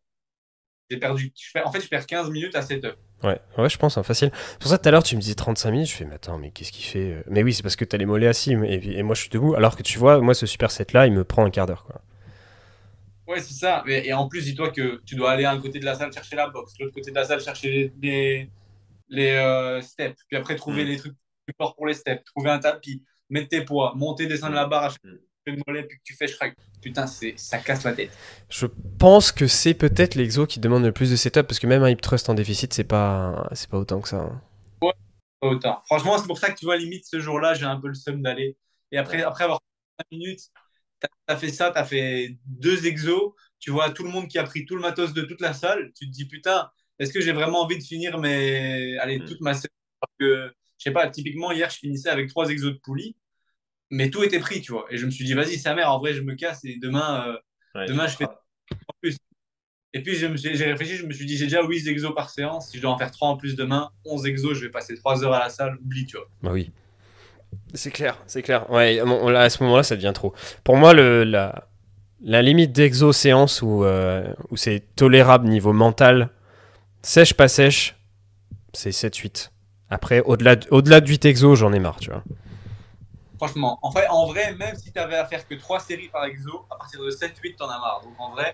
j'ai 0.91 0.97
perdu. 0.99 1.33
je 1.35 1.59
en 1.63 1.71
fait, 1.71 1.81
je 1.81 1.89
perds 1.89 2.07
15 2.07 2.29
minutes 2.31 2.55
à 2.55 2.61
setup. 2.63 2.97
Ouais, 3.23 3.39
ouais, 3.59 3.69
je 3.69 3.77
pense, 3.77 3.97
hein, 3.99 4.03
facile. 4.03 4.31
C'est 4.53 4.59
pour 4.59 4.69
ça, 4.71 4.79
tout 4.79 4.87
à 4.89 4.91
l'heure, 4.91 5.03
tu 5.03 5.15
me 5.15 5.21
disais 5.21 5.35
35 5.35 5.71
minutes. 5.71 5.89
Je 5.89 5.93
fais, 5.95 6.05
mais 6.05 6.15
attends, 6.15 6.39
mais 6.39 6.49
qu'est-ce 6.51 6.71
qu'il 6.71 6.83
fait 6.85 7.11
euh? 7.13 7.23
Mais 7.27 7.43
oui, 7.43 7.53
c'est 7.53 7.61
parce 7.61 7.75
que 7.75 7.85
t'as 7.85 7.97
les 7.97 8.07
mollets 8.07 8.27
assis 8.27 8.53
et, 8.53 8.97
et 8.99 9.03
moi, 9.03 9.13
je 9.13 9.21
suis 9.21 9.29
debout. 9.29 9.53
Alors 9.53 9.75
que 9.77 9.83
tu 9.83 9.99
vois, 9.99 10.19
moi, 10.21 10.33
ce 10.33 10.47
superset 10.47 10.87
là, 10.93 11.05
il 11.05 11.13
me 11.13 11.23
prend 11.23 11.45
un 11.45 11.51
quart 11.51 11.67
d'heure, 11.67 11.83
quoi. 11.85 12.01
Ouais, 13.27 13.39
c'est 13.41 13.53
ça. 13.53 13.83
Mais- 13.85 14.05
et 14.05 14.13
en 14.13 14.27
plus, 14.27 14.43
dis-toi 14.45 14.71
que 14.71 15.01
tu 15.05 15.15
dois 15.15 15.31
aller 15.31 15.45
à 15.45 15.51
un 15.51 15.61
côté 15.61 15.79
de 15.79 15.85
la 15.85 15.95
salle 15.95 16.11
chercher 16.11 16.35
la 16.35 16.49
box, 16.49 16.73
l'autre 16.79 16.93
côté 16.93 17.11
de 17.11 17.15
la 17.15 17.23
salle 17.25 17.41
chercher 17.41 17.69
les, 17.69 17.93
les, 18.01 18.51
les, 19.09 19.31
euh, 19.31 19.81
steps, 19.81 20.21
puis 20.27 20.37
après 20.37 20.55
trouver 20.55 20.83
Mm. 20.83 20.85
les 20.85 20.97
trucs 20.97 21.15
plus 21.45 21.55
forts 21.57 21.75
pour 21.75 21.87
les 21.87 21.93
steps, 21.95 22.23
trouver 22.25 22.51
un 22.51 22.59
tapis, 22.59 23.03
mettre 23.31 23.49
tes 23.49 23.63
poids, 23.65 23.93
monter, 23.95 24.27
descendre 24.27 24.55
la 24.55 24.67
barre 24.67 24.85
à 24.85 24.89
chaque 24.89 24.99
Mm. 25.03 25.09
fois 25.09 25.17
que 25.17 25.51
tu 25.51 25.51
fais 25.51 25.57
le 25.57 25.63
mollet, 25.67 25.83
puis 25.87 25.97
que 25.97 26.03
tu 26.03 26.15
fais 26.15 26.27
shrug. 26.27 26.53
Putain, 26.81 27.07
c'est, 27.07 27.33
ça 27.37 27.59
casse 27.59 27.83
la 27.83 27.93
tête. 27.93 28.19
Je 28.49 28.67
pense 28.99 29.31
que 29.31 29.47
c'est 29.47 29.73
peut-être 29.73 30.15
l'exo 30.15 30.45
qui 30.45 30.59
demande 30.59 30.83
le 30.83 30.91
plus 30.91 31.09
de 31.11 31.15
setup 31.15 31.43
parce 31.47 31.59
que 31.59 31.67
même 31.67 31.83
un 31.83 31.89
hip 31.89 31.97
thrust 32.01 32.29
en 32.29 32.33
déficit, 32.35 32.73
c'est 32.73 32.83
pas, 32.83 33.49
c'est 33.53 33.69
pas 33.69 33.77
autant 33.79 34.01
que 34.01 34.09
ça. 34.09 34.17
hein. 34.17 34.41
Pas 34.79 34.93
autant. 35.41 35.81
Franchement, 35.85 36.17
c'est 36.17 36.27
pour 36.27 36.37
ça 36.37 36.51
que 36.51 36.57
tu 36.59 36.65
vois, 36.65 36.77
limite, 36.77 37.05
ce 37.05 37.19
jour-là, 37.19 37.53
j'ai 37.53 37.65
un 37.65 37.79
peu 37.79 37.87
le 37.87 37.93
seum 37.95 38.21
d'aller. 38.21 38.57
Et 38.91 38.97
après, 38.97 39.21
après 39.23 39.45
avoir 39.45 39.59
5 39.99 40.05
minutes, 40.11 40.41
t'as 40.99 41.07
as 41.27 41.37
fait 41.37 41.49
ça, 41.51 41.71
t'as 41.71 41.85
fait 41.85 42.37
deux 42.45 42.85
exos, 42.85 43.33
tu 43.59 43.71
vois 43.71 43.89
tout 43.91 44.03
le 44.03 44.09
monde 44.09 44.27
qui 44.27 44.37
a 44.39 44.43
pris 44.43 44.65
tout 44.65 44.75
le 44.75 44.81
matos 44.81 45.13
de 45.13 45.21
toute 45.23 45.41
la 45.41 45.53
salle, 45.53 45.91
tu 45.97 46.05
te 46.07 46.11
dis 46.11 46.25
putain, 46.25 46.69
est-ce 46.99 47.13
que 47.13 47.21
j'ai 47.21 47.31
vraiment 47.33 47.61
envie 47.63 47.77
de 47.77 47.83
finir 47.83 48.17
mes... 48.19 48.97
Allez, 48.99 49.19
Mm. 49.19 49.25
toute 49.25 49.41
ma 49.41 49.53
saison? 49.53 49.67
Parce 49.99 50.13
que, 50.19 50.53
je 50.77 50.83
sais 50.83 50.91
pas, 50.91 51.09
typiquement, 51.09 51.51
hier, 51.51 51.69
je 51.69 51.77
finissais 51.77 52.09
avec 52.09 52.29
trois 52.29 52.49
exos 52.49 52.73
de 52.73 52.79
poulie, 52.79 53.15
mais 53.91 54.09
tout 54.09 54.23
était 54.23 54.39
pris, 54.39 54.61
tu 54.61 54.71
vois. 54.71 54.85
Et 54.89 54.97
je 54.97 55.05
me 55.05 55.11
suis 55.11 55.25
dit, 55.25 55.33
vas-y, 55.33 55.57
sa 55.57 55.75
mère, 55.75 55.91
en 55.91 55.99
vrai, 55.99 56.13
je 56.13 56.21
me 56.21 56.33
casse 56.33 56.65
et 56.65 56.77
demain, 56.81 57.27
euh, 57.27 57.37
Ouais, 57.73 57.85
demain 57.85 58.05
je 58.07 58.17
fais 58.17 58.25
en 58.25 58.93
plus. 59.01 59.15
Et 59.93 60.01
puis, 60.01 60.15
j'ai 60.15 60.27
réfléchi, 60.27 60.95
je 60.95 61.05
me 61.05 61.13
suis 61.13 61.25
dit, 61.25 61.37
j'ai 61.37 61.45
déjà 61.45 61.63
8 61.63 61.87
exos 61.87 62.13
par 62.15 62.29
séance. 62.29 62.69
Si 62.69 62.77
je 62.77 62.81
dois 62.81 62.91
en 62.91 62.97
faire 62.97 63.11
3 63.11 63.29
en 63.29 63.37
plus 63.37 63.55
demain, 63.55 63.91
11 64.05 64.25
exos, 64.25 64.57
je 64.57 64.61
vais 64.65 64.69
passer 64.69 64.95
3 64.95 65.23
heures 65.23 65.33
à 65.33 65.39
la 65.39 65.49
salle, 65.49 65.77
oublie, 65.83 66.05
tu 66.05 66.17
vois. 66.17 66.27
Bah 66.41 66.51
oui. 66.51 66.71
C'est 67.73 67.91
clair, 67.91 68.17
c'est 68.27 68.41
clair. 68.41 68.69
Ouais, 68.69 69.01
bon, 69.03 69.29
là, 69.29 69.41
à 69.41 69.49
ce 69.49 69.61
moment-là, 69.63 69.83
ça 69.83 69.95
devient 69.95 70.11
trop. 70.13 70.33
Pour 70.63 70.77
moi, 70.77 70.93
le, 70.93 71.23
la, 71.25 71.67
la 72.21 72.41
limite 72.41 72.71
d'exo-séance 72.71 73.61
où, 73.61 73.83
euh, 73.83 74.33
où 74.49 74.57
c'est 74.57 74.83
tolérable 74.95 75.47
niveau 75.47 75.73
mental, 75.73 76.29
sèche, 77.01 77.33
pas 77.33 77.49
sèche, 77.49 77.95
c'est 78.73 78.91
7-8. 78.91 79.51
Après, 79.89 80.21
au-delà 80.21 80.55
de, 80.55 80.67
au-delà 80.71 81.01
de 81.01 81.07
8 81.09 81.25
exos, 81.25 81.59
j'en 81.59 81.73
ai 81.73 81.79
marre, 81.79 81.99
tu 81.99 82.09
vois. 82.09 82.23
Franchement, 83.41 83.79
en, 83.81 83.91
fait, 83.91 84.07
en 84.11 84.27
vrai, 84.27 84.53
même 84.53 84.75
si 84.75 84.91
tu 84.91 84.99
avais 84.99 85.15
à 85.15 85.25
faire 85.25 85.47
que 85.47 85.55
3 85.55 85.79
séries 85.79 86.09
par 86.09 86.25
exo, 86.25 86.63
à 86.69 86.75
partir 86.75 87.01
de 87.01 87.09
7-8, 87.09 87.55
t'en 87.57 87.65
as 87.65 87.79
marre. 87.79 88.01
Donc 88.03 88.13
en 88.19 88.29
vrai, 88.29 88.53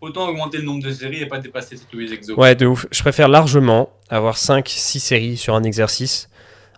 autant 0.00 0.28
augmenter 0.28 0.58
le 0.58 0.62
nombre 0.62 0.80
de 0.80 0.92
séries 0.92 1.22
et 1.22 1.26
pas 1.26 1.38
dépasser 1.38 1.76
ces 1.76 1.86
tous 1.86 1.98
les 1.98 2.12
exos. 2.12 2.36
Ouais, 2.38 2.54
de 2.54 2.64
ouf. 2.66 2.86
Je 2.92 3.00
préfère 3.02 3.26
largement 3.26 3.90
avoir 4.10 4.36
5-6 4.36 5.00
séries 5.00 5.36
sur 5.36 5.56
un 5.56 5.64
exercice 5.64 6.30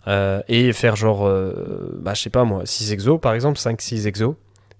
euh, 0.06 0.40
et 0.48 0.72
faire 0.72 0.96
genre, 0.96 1.26
euh, 1.26 1.98
bah, 2.00 2.14
je 2.14 2.22
sais 2.22 2.30
pas 2.30 2.44
moi, 2.44 2.62
6 2.64 2.92
exos 2.92 3.20
par 3.20 3.34
exemple, 3.34 3.58
5-6 3.58 4.06
exos. 4.06 4.36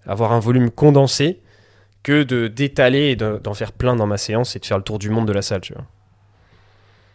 Avoir 0.07 0.33
un 0.33 0.41
volume 0.41 0.71
condensé 0.71 1.43
que 2.03 2.23
de 2.23 2.49
d'étaler 2.49 3.11
et 3.11 3.17
de- 3.17 3.41
d'en 3.45 3.53
faire 3.53 3.73
plein 3.73 3.95
dans 3.95 4.07
ma 4.07 4.17
séance 4.17 4.57
et 4.57 4.59
de 4.59 4.65
faire 4.65 4.79
le 4.79 4.85
tour 4.85 4.99
du 4.99 5.11
monde 5.11 5.29
de 5.29 5.35
la 5.35 5.43
salle, 5.43 5.61
tu 5.61 5.75
vois. 5.75 5.85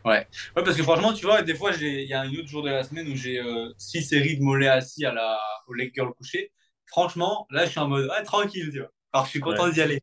Ouais, 0.06 0.26
parce 0.56 0.76
que 0.78 0.84
franchement, 0.84 1.14
tu 1.14 1.26
vois, 1.26 1.42
des 1.42 1.56
fois, 1.56 1.72
il 1.80 2.08
y 2.08 2.14
a 2.14 2.22
un 2.22 2.34
autre 2.34 2.48
jour 2.48 2.64
de 2.64 2.70
la 2.70 2.84
semaine 2.84 3.08
où 3.10 3.16
j'ai 3.16 3.42
6 3.78 4.04
séries 4.04 4.38
de 4.38 4.44
mollets 4.44 4.68
assis 4.68 5.06
à 5.06 5.14
la, 5.14 5.38
au 5.68 5.74
leg 5.74 5.92
curl 5.94 6.14
couché. 6.14 6.52
Franchement, 6.88 7.46
là, 7.52 7.66
je 7.66 7.72
suis 7.72 7.80
en 7.80 7.88
mode, 7.88 8.10
ah, 8.16 8.24
tranquille, 8.24 8.70
tu 8.72 8.80
vois. 8.80 8.90
Alors, 9.14 9.26
je 9.26 9.32
suis 9.32 9.40
content 9.40 9.66
Ouais. 9.66 9.74
d'y 9.74 9.82
aller. 9.82 10.00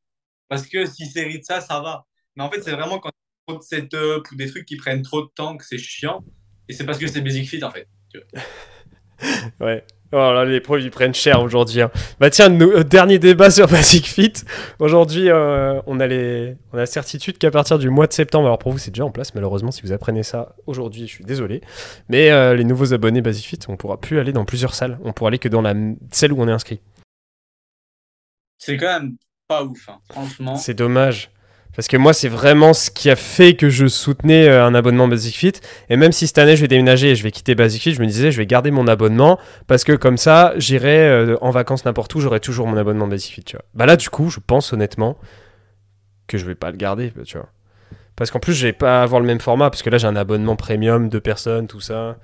Parce 0.49 0.67
que 0.67 0.87
6 0.87 1.07
séries 1.11 1.39
de 1.41 1.45
ça, 1.45 1.61
ça 1.61 1.81
va. 1.81 2.05
Mais 2.37 2.45
en 2.45 2.51
fait, 2.51 2.63
c'est 2.63 2.73
vraiment 2.73 2.99
quand 2.99 3.11
il 3.11 3.53
y 3.53 3.55
a 3.55 3.55
trop 3.55 3.59
de 3.61 3.65
setup 3.65 4.31
ou 4.31 4.37
des 4.37 4.49
trucs 4.51 4.67
qui 4.67 4.77
prennent 4.77 5.03
trop 5.03 5.23
de 5.23 5.31
temps 5.35 5.57
que 5.57 5.65
c'est 5.65 5.79
chiant. 5.79 6.23
Et 6.69 6.73
c'est 6.75 6.85
parce 6.85 6.99
que 6.99 7.07
c'est 7.07 7.21
Basic 7.23 7.49
Fit, 7.49 7.65
en 7.65 7.71
fait. 7.71 7.89
Ouais. 9.61 9.85
Oh 10.13 10.17
là, 10.17 10.45
les 10.45 10.61
pros 10.61 10.77
ils 10.79 10.91
prennent 10.91 11.15
cher 11.15 11.43
aujourd'hui. 11.43 11.83
hein. 11.83 11.91
Bah 12.21 12.31
tiens, 12.31 12.49
nous- 12.49 12.71
euh, 12.71 12.85
dernier 12.85 13.19
débat 13.19 13.51
sur 13.51 13.67
Basic 13.67 14.07
Fit. 14.07 14.33
Aujourd'hui, 14.79 15.29
euh, 15.31 15.81
on, 15.87 15.99
a 15.99 16.07
les, 16.07 16.57
on 16.73 16.77
a 16.77 16.81
la 16.81 16.87
certitude 16.87 17.39
qu'à 17.39 17.51
partir 17.51 17.79
du 17.79 17.91
mois 17.91 18.07
de 18.07 18.13
septembre, 18.13 18.47
alors 18.47 18.59
pour 18.59 18.71
vous 18.73 18.79
c'est 18.79 18.93
déjà 18.93 19.05
en 19.05 19.11
place, 19.11 19.35
malheureusement 19.35 19.73
si 19.73 19.83
vous 19.83 19.93
apprenez 19.93 20.23
ça 20.23 20.55
aujourd'hui, 20.67 21.09
je 21.09 21.13
suis 21.13 21.25
désolé. 21.25 21.61
Mais 22.09 22.31
euh, 22.31 22.55
les 22.55 22.65
nouveaux 22.65 22.95
abonnés 22.95 23.21
Basic 23.21 23.45
Fit, 23.47 23.59
on 23.69 23.77
pourra 23.77 24.01
plus 24.01 24.21
aller 24.21 24.33
dans 24.33 24.45
plusieurs 24.45 24.75
salles. 24.75 24.99
On 25.03 25.13
pourra 25.13 25.29
aller 25.29 25.39
que 25.41 25.49
dans 25.49 25.63
la, 25.63 25.75
celle 26.13 26.33
où 26.33 26.41
on 26.41 26.47
est 26.49 26.53
inscrit. 26.53 26.81
C'est 28.59 28.77
quand 28.77 29.01
même 29.01 29.17
pas 29.49 29.65
ouf, 29.65 29.89
hein. 29.89 29.99
franchement. 30.11 30.57
C'est 30.57 30.75
dommage. 30.75 31.31
Parce 31.77 31.89
que 31.89 31.99
moi, 31.99 32.15
c'est 32.15 32.31
vraiment 32.31 32.73
ce 32.73 32.91
qui 32.91 33.11
a 33.11 33.17
fait 33.17 33.55
que 33.55 33.69
je 33.69 33.87
soutenais 33.87 34.49
euh, 34.49 34.65
un 34.65 34.75
abonnement 34.75 35.09
Basic 35.09 35.37
Fit. 35.37 35.53
Et 35.91 35.97
même 35.97 36.11
si 36.11 36.27
cette 36.27 36.39
année, 36.39 36.57
je 36.57 36.63
vais 36.63 36.69
déménager 36.69 37.11
et 37.11 37.15
je 37.15 37.23
vais 37.23 37.31
quitter 37.31 37.55
Basic 37.55 37.83
Fit, 37.83 37.93
je 37.93 38.01
me 38.01 38.07
disais, 38.07 38.33
je 38.33 38.39
vais 38.39 38.47
garder 38.47 38.71
mon 38.71 38.89
abonnement. 38.89 39.39
Parce 39.67 39.85
que 39.85 39.93
comme 39.93 40.17
ça, 40.17 40.55
j'irai 40.57 41.07
euh, 41.07 41.37
en 41.43 41.51
vacances 41.51 41.85
n'importe 41.85 42.15
où, 42.15 42.21
j'aurai 42.21 42.41
toujours 42.41 42.67
mon 42.67 42.79
abonnement 42.79 43.07
Basic 43.07 43.31
Fit. 43.35 43.45
Bah 43.75 43.85
là, 43.85 43.97
du 43.97 44.09
coup, 44.09 44.31
je 44.31 44.41
pense 44.45 44.73
honnêtement 44.73 45.19
que 46.27 46.39
je 46.39 46.47
vais 46.47 46.55
pas 46.55 46.71
le 46.71 46.79
garder. 46.79 47.13
Parce 48.17 48.31
qu'en 48.31 48.41
plus, 48.41 48.55
je 48.55 48.67
vais 48.67 48.73
pas 48.73 49.03
avoir 49.03 49.21
le 49.21 49.27
même 49.27 49.41
format. 49.41 49.69
Parce 49.69 49.83
que 49.83 49.91
là, 49.91 49.99
j'ai 49.99 50.07
un 50.07 50.17
abonnement 50.17 50.57
premium, 50.57 51.11
deux 51.11 51.21
personnes, 51.21 51.67
tout 51.67 51.81
ça. 51.81 52.17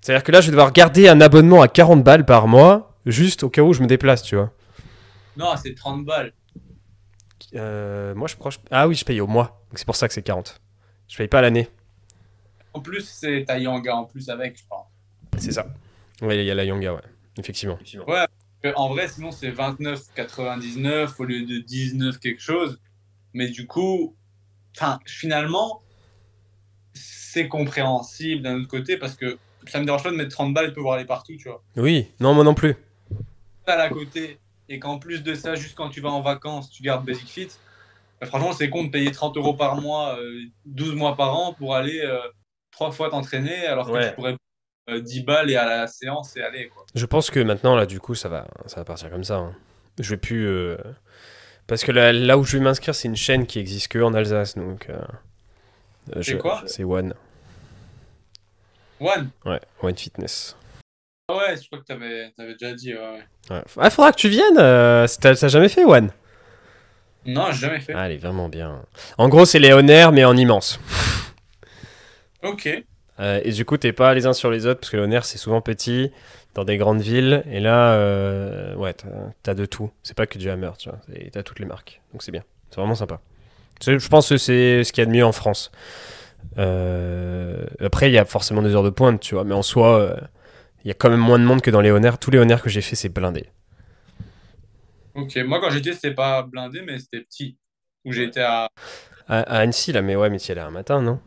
C'est-à-dire 0.00 0.22
que 0.22 0.30
là, 0.30 0.40
je 0.40 0.46
vais 0.46 0.52
devoir 0.52 0.72
garder 0.72 1.08
un 1.08 1.20
abonnement 1.20 1.60
à 1.60 1.66
40 1.66 2.04
balles 2.04 2.24
par 2.24 2.46
mois, 2.46 2.94
juste 3.04 3.42
au 3.42 3.50
cas 3.50 3.62
où 3.62 3.72
je 3.72 3.82
me 3.82 3.88
déplace, 3.88 4.22
tu 4.22 4.36
vois. 4.36 4.52
Non, 5.36 5.54
c'est 5.60 5.74
30 5.74 6.04
balles. 6.04 6.32
Euh, 7.54 8.14
moi, 8.14 8.28
je 8.28 8.36
crois. 8.36 8.50
je- 8.50 8.58
Ah 8.70 8.88
oui, 8.88 8.94
je 8.94 9.04
paye 9.04 9.20
au 9.20 9.26
mois. 9.26 9.62
Donc 9.70 9.78
c'est 9.78 9.84
pour 9.84 9.96
ça 9.96 10.08
que 10.08 10.14
c'est 10.14 10.22
40. 10.22 10.60
Je 11.08 11.16
paye 11.16 11.28
pas 11.28 11.38
à 11.38 11.42
l'année. 11.42 11.68
En 12.74 12.80
plus, 12.80 13.02
c'est 13.06 13.44
ta 13.46 13.58
Yanga 13.58 13.94
en 13.96 14.04
plus 14.04 14.30
avec, 14.30 14.58
je 14.58 14.62
pense. 14.68 14.86
C'est 15.38 15.52
ça. 15.52 15.66
Oui, 16.22 16.36
il 16.38 16.44
y 16.44 16.50
a 16.50 16.54
la 16.54 16.64
Yonga, 16.64 16.94
ouais. 16.94 17.00
Effectivement. 17.36 17.78
Ouais. 18.06 18.26
En 18.76 18.88
vrai, 18.90 19.08
sinon, 19.08 19.30
c'est 19.32 19.50
29,99 19.50 21.14
au 21.18 21.24
lieu 21.24 21.44
de 21.44 21.58
19 21.58 22.18
quelque 22.18 22.40
chose. 22.40 22.80
Mais 23.34 23.48
du 23.48 23.66
coup, 23.66 24.14
enfin, 24.76 25.00
finalement, 25.06 25.82
c'est 26.94 27.48
compréhensible 27.48 28.42
d'un 28.42 28.56
autre 28.60 28.68
côté 28.68 28.96
parce 28.96 29.14
que 29.16 29.38
ça 29.66 29.80
me 29.80 29.84
dérange 29.84 30.02
pas 30.02 30.10
de 30.10 30.16
mettre 30.16 30.30
30 30.30 30.54
balles 30.54 30.66
et 30.66 30.68
de 30.68 30.74
pouvoir 30.74 30.94
aller 30.96 31.06
partout, 31.06 31.34
tu 31.36 31.48
vois. 31.48 31.62
Oui, 31.76 32.08
non, 32.20 32.34
moi 32.34 32.44
non 32.44 32.54
plus. 32.54 32.76
À 33.66 33.76
la 33.76 33.88
côté, 33.88 34.38
et 34.68 34.78
qu'en 34.78 34.98
plus 34.98 35.22
de 35.22 35.34
ça, 35.34 35.54
juste 35.54 35.74
quand 35.76 35.88
tu 35.90 36.00
vas 36.00 36.10
en 36.10 36.20
vacances, 36.20 36.70
tu 36.70 36.82
gardes 36.82 37.04
Basic 37.04 37.28
Fit, 37.28 37.48
bah, 38.20 38.26
franchement, 38.26 38.52
c'est 38.52 38.70
con 38.70 38.84
de 38.84 38.90
payer 38.90 39.10
30 39.10 39.36
euros 39.36 39.54
par 39.54 39.80
mois, 39.80 40.18
euh, 40.18 40.40
12 40.64 40.94
mois 40.94 41.16
par 41.16 41.34
an 41.36 41.52
pour 41.54 41.74
aller 41.74 42.00
euh, 42.00 42.18
trois 42.70 42.90
fois 42.92 43.10
t'entraîner 43.10 43.66
alors 43.66 43.86
que 43.86 43.92
Ouais. 43.92 44.08
tu 44.08 44.14
pourrais 44.14 44.36
euh, 44.90 45.00
10 45.00 45.22
balles 45.22 45.50
et 45.50 45.56
à 45.56 45.64
la 45.66 45.86
séance 45.86 46.36
et 46.36 46.42
aller, 46.42 46.68
quoi. 46.68 46.84
Je 46.94 47.06
pense 47.06 47.30
que 47.30 47.40
maintenant, 47.40 47.74
là, 47.76 47.86
du 47.86 48.00
coup, 48.00 48.14
ça 48.14 48.28
va, 48.28 48.46
ça 48.66 48.76
va 48.76 48.84
partir 48.84 49.10
comme 49.10 49.24
ça. 49.24 49.36
hein. 49.36 49.54
Je 49.98 50.10
vais 50.10 50.16
plus. 50.16 50.46
euh, 50.46 50.76
Parce 51.66 51.84
que 51.84 51.92
là, 51.92 52.12
là 52.12 52.36
où 52.38 52.44
je 52.44 52.56
vais 52.58 52.62
m'inscrire, 52.64 52.94
c'est 52.94 53.08
une 53.08 53.16
chaîne 53.16 53.46
qui 53.46 53.58
existe 53.58 53.88
que 53.88 53.98
en 54.00 54.14
Alsace. 54.14 54.56
Donc. 54.56 54.88
euh, 54.90 54.94
euh, 56.16 56.22
C'est 56.22 56.32
je- 56.32 56.36
quoi? 56.38 56.62
C'est 56.66 56.84
One. 56.84 57.14
One? 59.00 59.30
Ouais, 59.44 59.60
One 59.82 59.96
Fitness. 59.96 60.56
Ah 61.28 61.36
ouais, 61.36 61.56
je 61.56 61.66
crois 61.66 61.78
que 61.78 61.84
t'avais 61.84 62.32
avais 62.38 62.52
déjà 62.54 62.72
dit. 62.74 62.94
Ouais, 62.94 63.00
ouais. 63.00 63.56
Ouais. 63.56 63.62
Ah, 63.78 63.90
faudra 63.90 64.12
que 64.12 64.16
tu 64.18 64.28
viennes. 64.28 64.58
euh, 64.58 65.06
T'as 65.20 65.34
jamais 65.48 65.68
fait 65.68 65.84
One 65.84 66.10
Non, 67.26 67.46
j'ai 67.52 67.58
jamais 67.66 67.80
fait. 67.80 67.92
Ah, 67.94 68.06
elle 68.06 68.12
est 68.12 68.16
vraiment 68.18 68.48
bien. 68.48 68.82
En 69.18 69.28
gros, 69.28 69.44
c'est 69.44 69.58
Léonaire, 69.58 70.12
mais 70.12 70.24
en 70.24 70.36
immense. 70.36 70.80
Ok. 72.42 72.68
Euh, 73.20 73.40
et 73.44 73.52
du 73.52 73.64
coup, 73.64 73.76
t'es 73.76 73.92
pas 73.92 74.14
les 74.14 74.26
uns 74.26 74.32
sur 74.32 74.50
les 74.50 74.66
autres 74.66 74.80
parce 74.80 74.90
que 74.90 74.96
l'honneur 74.96 75.24
c'est 75.24 75.38
souvent 75.38 75.60
petit 75.60 76.10
dans 76.54 76.64
des 76.64 76.76
grandes 76.76 77.00
villes. 77.00 77.44
Et 77.50 77.60
là, 77.60 77.92
euh, 77.92 78.74
ouais, 78.74 78.94
t'as- 79.42 79.54
de 79.54 79.64
tout. 79.66 79.90
C'est 80.02 80.16
pas 80.16 80.26
que 80.26 80.38
du 80.38 80.50
hammer, 80.50 80.70
tu 80.78 80.88
vois. 80.88 80.98
Et 81.14 81.30
T'as 81.30 81.42
toutes 81.44 81.60
les 81.60 81.66
marques. 81.66 82.00
Donc 82.12 82.22
c'est 82.22 82.32
bien. 82.32 82.42
C'est 82.70 82.76
vraiment 82.76 82.94
sympa. 82.96 83.20
Je 83.86 84.08
pense 84.08 84.28
que 84.28 84.36
c'est 84.38 84.82
ce 84.84 84.92
qu'il 84.92 85.02
y 85.02 85.06
a 85.06 85.06
de 85.06 85.10
mieux 85.12 85.24
en 85.24 85.32
France. 85.32 85.70
Euh, 86.58 87.64
après, 87.80 88.10
il 88.10 88.12
y 88.14 88.18
a 88.18 88.24
forcément 88.24 88.62
des 88.62 88.74
heures 88.74 88.82
de 88.82 88.90
pointe, 88.90 89.20
tu 89.20 89.34
vois. 89.34 89.44
Mais 89.44 89.54
en 89.54 89.62
soi, 89.62 90.16
il 90.84 90.88
y 90.88 90.90
a 90.90 90.94
quand 90.94 91.10
même 91.10 91.20
moins 91.20 91.38
de 91.38 91.44
monde 91.44 91.62
que 91.62 91.70
dans 91.70 91.80
les 91.80 91.90
honneurs. 91.90 92.18
Tous 92.18 92.30
les 92.30 92.38
honneurs 92.38 92.62
que 92.62 92.70
j'ai 92.70 92.80
fait, 92.82 92.96
c'est 92.96 93.08
blindé. 93.08 93.46
Ok. 95.14 95.36
Moi, 95.44 95.60
quand 95.60 95.70
j'étais, 95.70 95.92
c'était 95.92 96.14
pas 96.14 96.42
blindé, 96.42 96.82
mais 96.82 96.98
c'était 96.98 97.20
petit. 97.20 97.58
Où 98.04 98.12
j'étais 98.12 98.40
à. 98.40 98.68
À, 99.28 99.40
à 99.40 99.58
Annecy, 99.58 99.92
là, 99.92 100.02
mais 100.02 100.16
ouais, 100.16 100.30
mais 100.30 100.38
tu 100.38 100.48
y 100.48 100.52
allais 100.52 100.60
un 100.60 100.70
matin, 100.70 101.00
non? 101.00 101.20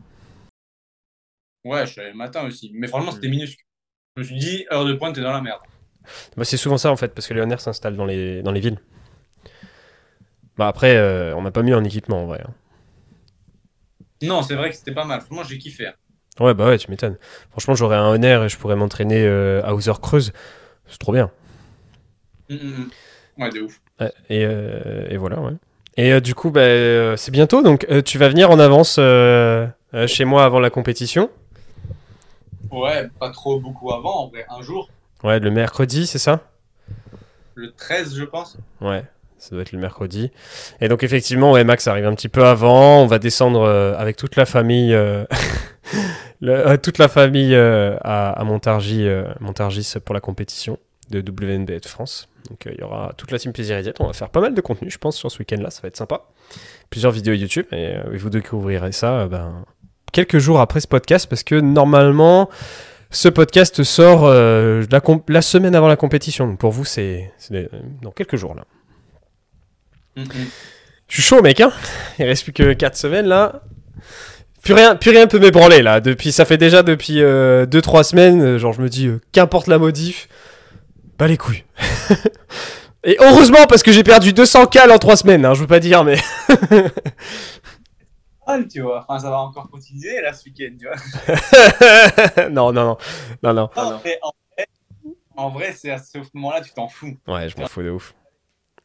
Ouais, 1.64 1.86
je 1.86 1.92
suis 1.92 2.00
allé 2.00 2.10
le 2.10 2.16
matin 2.16 2.44
aussi. 2.44 2.70
Mais 2.74 2.86
franchement, 2.86 3.12
c'était 3.12 3.28
minuscule. 3.28 3.64
Je 4.16 4.22
me 4.22 4.26
suis 4.26 4.36
dit, 4.36 4.66
heure 4.70 4.84
de 4.84 4.94
pointe, 4.94 5.14
t'es 5.14 5.20
dans 5.22 5.32
la 5.32 5.40
merde. 5.40 5.60
Bah, 6.36 6.44
c'est 6.44 6.56
souvent 6.56 6.78
ça 6.78 6.90
en 6.92 6.96
fait, 6.96 7.14
parce 7.14 7.26
que 7.26 7.34
les 7.34 7.40
honneurs 7.40 7.60
s'installent 7.60 7.96
dans 7.96 8.04
les, 8.04 8.42
dans 8.42 8.52
les 8.52 8.60
villes. 8.60 8.78
Bah 10.56 10.68
après, 10.68 10.96
euh, 10.96 11.34
on 11.36 11.42
n'a 11.42 11.50
pas 11.50 11.62
mis 11.62 11.74
en 11.74 11.84
équipement 11.84 12.22
en 12.22 12.26
vrai. 12.26 12.42
hein. 12.46 12.54
Non, 14.22 14.42
c'est 14.42 14.54
vrai 14.54 14.70
que 14.70 14.76
c'était 14.76 14.94
pas 14.94 15.04
mal. 15.04 15.20
Franchement, 15.20 15.44
j'ai 15.44 15.58
kiffé. 15.58 15.88
hein. 15.88 15.94
Ouais, 16.40 16.54
bah 16.54 16.66
ouais, 16.66 16.78
tu 16.78 16.90
m'étonnes. 16.90 17.16
Franchement, 17.50 17.74
j'aurais 17.74 17.96
un 17.96 18.08
honneur 18.08 18.44
et 18.44 18.48
je 18.48 18.56
pourrais 18.58 18.76
m'entraîner 18.76 19.24
euh, 19.24 19.62
à 19.64 19.74
Hauser 19.74 19.92
Creuse. 20.02 20.32
C'est 20.86 20.98
trop 20.98 21.12
bien. 21.12 21.30
Mm, 22.50 22.54
mm, 22.54 22.58
mm. 23.38 23.42
Ouais, 23.42 23.50
de 23.50 23.60
ouf. 23.62 23.80
Ouais, 24.00 24.12
et, 24.28 24.44
euh, 24.44 25.06
et 25.08 25.16
voilà, 25.16 25.40
ouais. 25.40 25.52
Et 25.96 26.12
euh, 26.12 26.20
du 26.20 26.34
coup, 26.34 26.50
bah, 26.50 26.60
euh, 26.60 27.16
c'est 27.16 27.30
bientôt, 27.30 27.62
donc 27.62 27.86
tu 28.04 28.18
vas 28.18 28.28
venir 28.28 28.50
en 28.50 28.58
avance 28.58 28.96
chez 28.96 30.24
moi 30.26 30.44
avant 30.44 30.60
la 30.60 30.70
compétition. 30.70 31.30
Ouais, 32.70 33.08
pas 33.18 33.30
trop 33.30 33.58
beaucoup 33.60 33.92
avant, 33.92 34.24
en 34.24 34.28
vrai. 34.28 34.44
Un 34.50 34.60
jour, 34.62 34.90
Ouais, 35.24 35.38
le 35.40 35.50
mercredi, 35.50 36.06
c'est 36.06 36.18
ça? 36.18 36.40
Le 37.54 37.72
13, 37.72 38.14
je 38.14 38.24
pense. 38.24 38.58
Ouais, 38.82 39.02
ça 39.38 39.50
doit 39.52 39.62
être 39.62 39.72
le 39.72 39.78
mercredi. 39.78 40.30
Et 40.82 40.88
donc 40.88 41.02
effectivement, 41.02 41.52
ouais, 41.52 41.64
Max 41.64 41.88
arrive 41.88 42.04
un 42.04 42.14
petit 42.14 42.28
peu 42.28 42.44
avant. 42.44 43.00
On 43.02 43.06
va 43.06 43.18
descendre 43.18 43.66
avec 43.98 44.16
toute 44.18 44.36
la 44.36 44.44
famille, 44.44 44.94
le- 46.40 46.68
euh, 46.68 46.76
toute 46.76 46.98
la 46.98 47.08
famille 47.08 47.54
euh, 47.54 47.96
à, 48.02 48.30
à 48.30 48.44
Montargis, 48.44 49.06
euh, 49.06 49.24
Montargis 49.40 49.94
pour 50.04 50.14
la 50.14 50.20
compétition 50.20 50.78
de 51.10 51.20
WNBF 51.20 51.80
de 51.80 51.86
France. 51.88 52.28
Donc 52.50 52.66
euh, 52.66 52.72
il 52.74 52.80
y 52.80 52.84
aura 52.84 53.12
toute 53.16 53.30
la 53.30 53.38
team 53.38 53.52
plaisir 53.52 53.76
et 53.78 53.92
On 54.00 54.06
va 54.06 54.12
faire 54.12 54.30
pas 54.30 54.40
mal 54.40 54.54
de 54.54 54.60
contenu, 54.60 54.90
je 54.90 54.98
pense, 54.98 55.16
sur 55.16 55.30
ce 55.30 55.38
week-end-là. 55.38 55.70
Ça 55.70 55.82
va 55.82 55.88
être 55.88 55.96
sympa. 55.96 56.22
Plusieurs 56.90 57.12
vidéos 57.12 57.34
YouTube 57.34 57.66
et, 57.72 57.96
euh, 57.96 58.16
vous 58.16 58.30
découvrirez 58.30 58.92
ça 58.92 59.20
euh, 59.20 59.26
ben, 59.28 59.64
quelques 60.12 60.38
jours 60.38 60.60
après 60.60 60.80
ce 60.80 60.88
podcast 60.88 61.28
parce 61.28 61.42
que 61.42 61.56
normalement. 61.56 62.48
Ce 63.08 63.28
podcast 63.28 63.84
sort 63.84 64.24
euh, 64.26 64.84
la, 65.28 65.40
semaine 65.40 65.76
avant 65.76 65.86
la 65.86 65.94
compétition. 65.96 66.48
Donc 66.48 66.58
pour 66.58 66.72
vous, 66.72 66.84
c'est 66.84 67.32
euh, 67.52 67.68
dans 68.02 68.10
quelques 68.10 68.34
jours 68.34 68.56
là. 68.56 68.64
Mm, 70.16 70.22
mm. 70.22 70.26
Je 71.06 71.14
suis 71.14 71.22
chaud, 71.22 71.40
mec. 71.40 71.60
Hein 71.60 71.70
Il 72.18 72.24
reste 72.24 72.42
plus 72.42 72.52
que 72.52 72.72
4 72.72 72.96
semaines 72.96 73.26
là. 73.26 73.62
Plus 74.66 74.74
rien, 74.74 74.96
plus 74.96 75.10
rien 75.12 75.26
peut 75.26 75.38
m'ébranler 75.38 75.80
là. 75.80 76.00
Depuis, 76.00 76.32
ça 76.32 76.44
fait 76.44 76.58
déjà 76.58 76.82
depuis 76.82 77.20
2-3 77.20 78.02
semaines. 78.02 78.42
euh, 78.42 78.58
Genre, 78.58 78.72
je 78.72 78.82
me 78.82 78.88
dis, 78.88 79.06
euh, 79.06 79.20
qu'importe 79.32 79.68
la 79.68 79.78
modif, 79.78 80.28
bah 81.18 81.26
les 81.28 81.36
couilles. 81.36 81.64
Et 83.04 83.16
heureusement 83.20 83.66
parce 83.68 83.84
que 83.84 83.92
j'ai 83.92 84.02
perdu 84.02 84.32
200 84.32 84.66
cal 84.66 84.90
en 84.90 84.98
3 84.98 85.16
semaines. 85.18 85.44
Hein, 85.44 85.54
je 85.54 85.60
veux 85.60 85.66
pas 85.68 85.78
dire, 85.80 86.02
mais. 86.04 86.16
Ah, 88.48 88.58
tu 88.70 88.80
vois. 88.80 89.04
Enfin, 89.08 89.18
ça 89.18 89.28
va 89.30 89.38
encore 89.38 89.68
continuer 89.68 90.20
là 90.20 90.32
ce 90.32 90.44
week-end, 90.44 90.76
tu 90.78 90.86
vois. 90.86 92.48
non, 92.48 92.72
non, 92.72 92.84
non, 92.84 92.96
non, 93.42 93.54
non. 93.54 93.70
En 93.74 93.96
vrai, 93.98 94.20
en 95.36 95.50
vrai, 95.50 95.74
c'est 95.76 95.90
à 95.90 95.98
ce 95.98 96.18
moment-là, 96.34 96.60
tu 96.60 96.70
t'en 96.72 96.86
fous. 96.86 97.16
Ouais, 97.26 97.48
je 97.48 97.60
m'en 97.60 97.66
fous 97.66 97.82
de 97.82 97.90
ouf. 97.90 98.14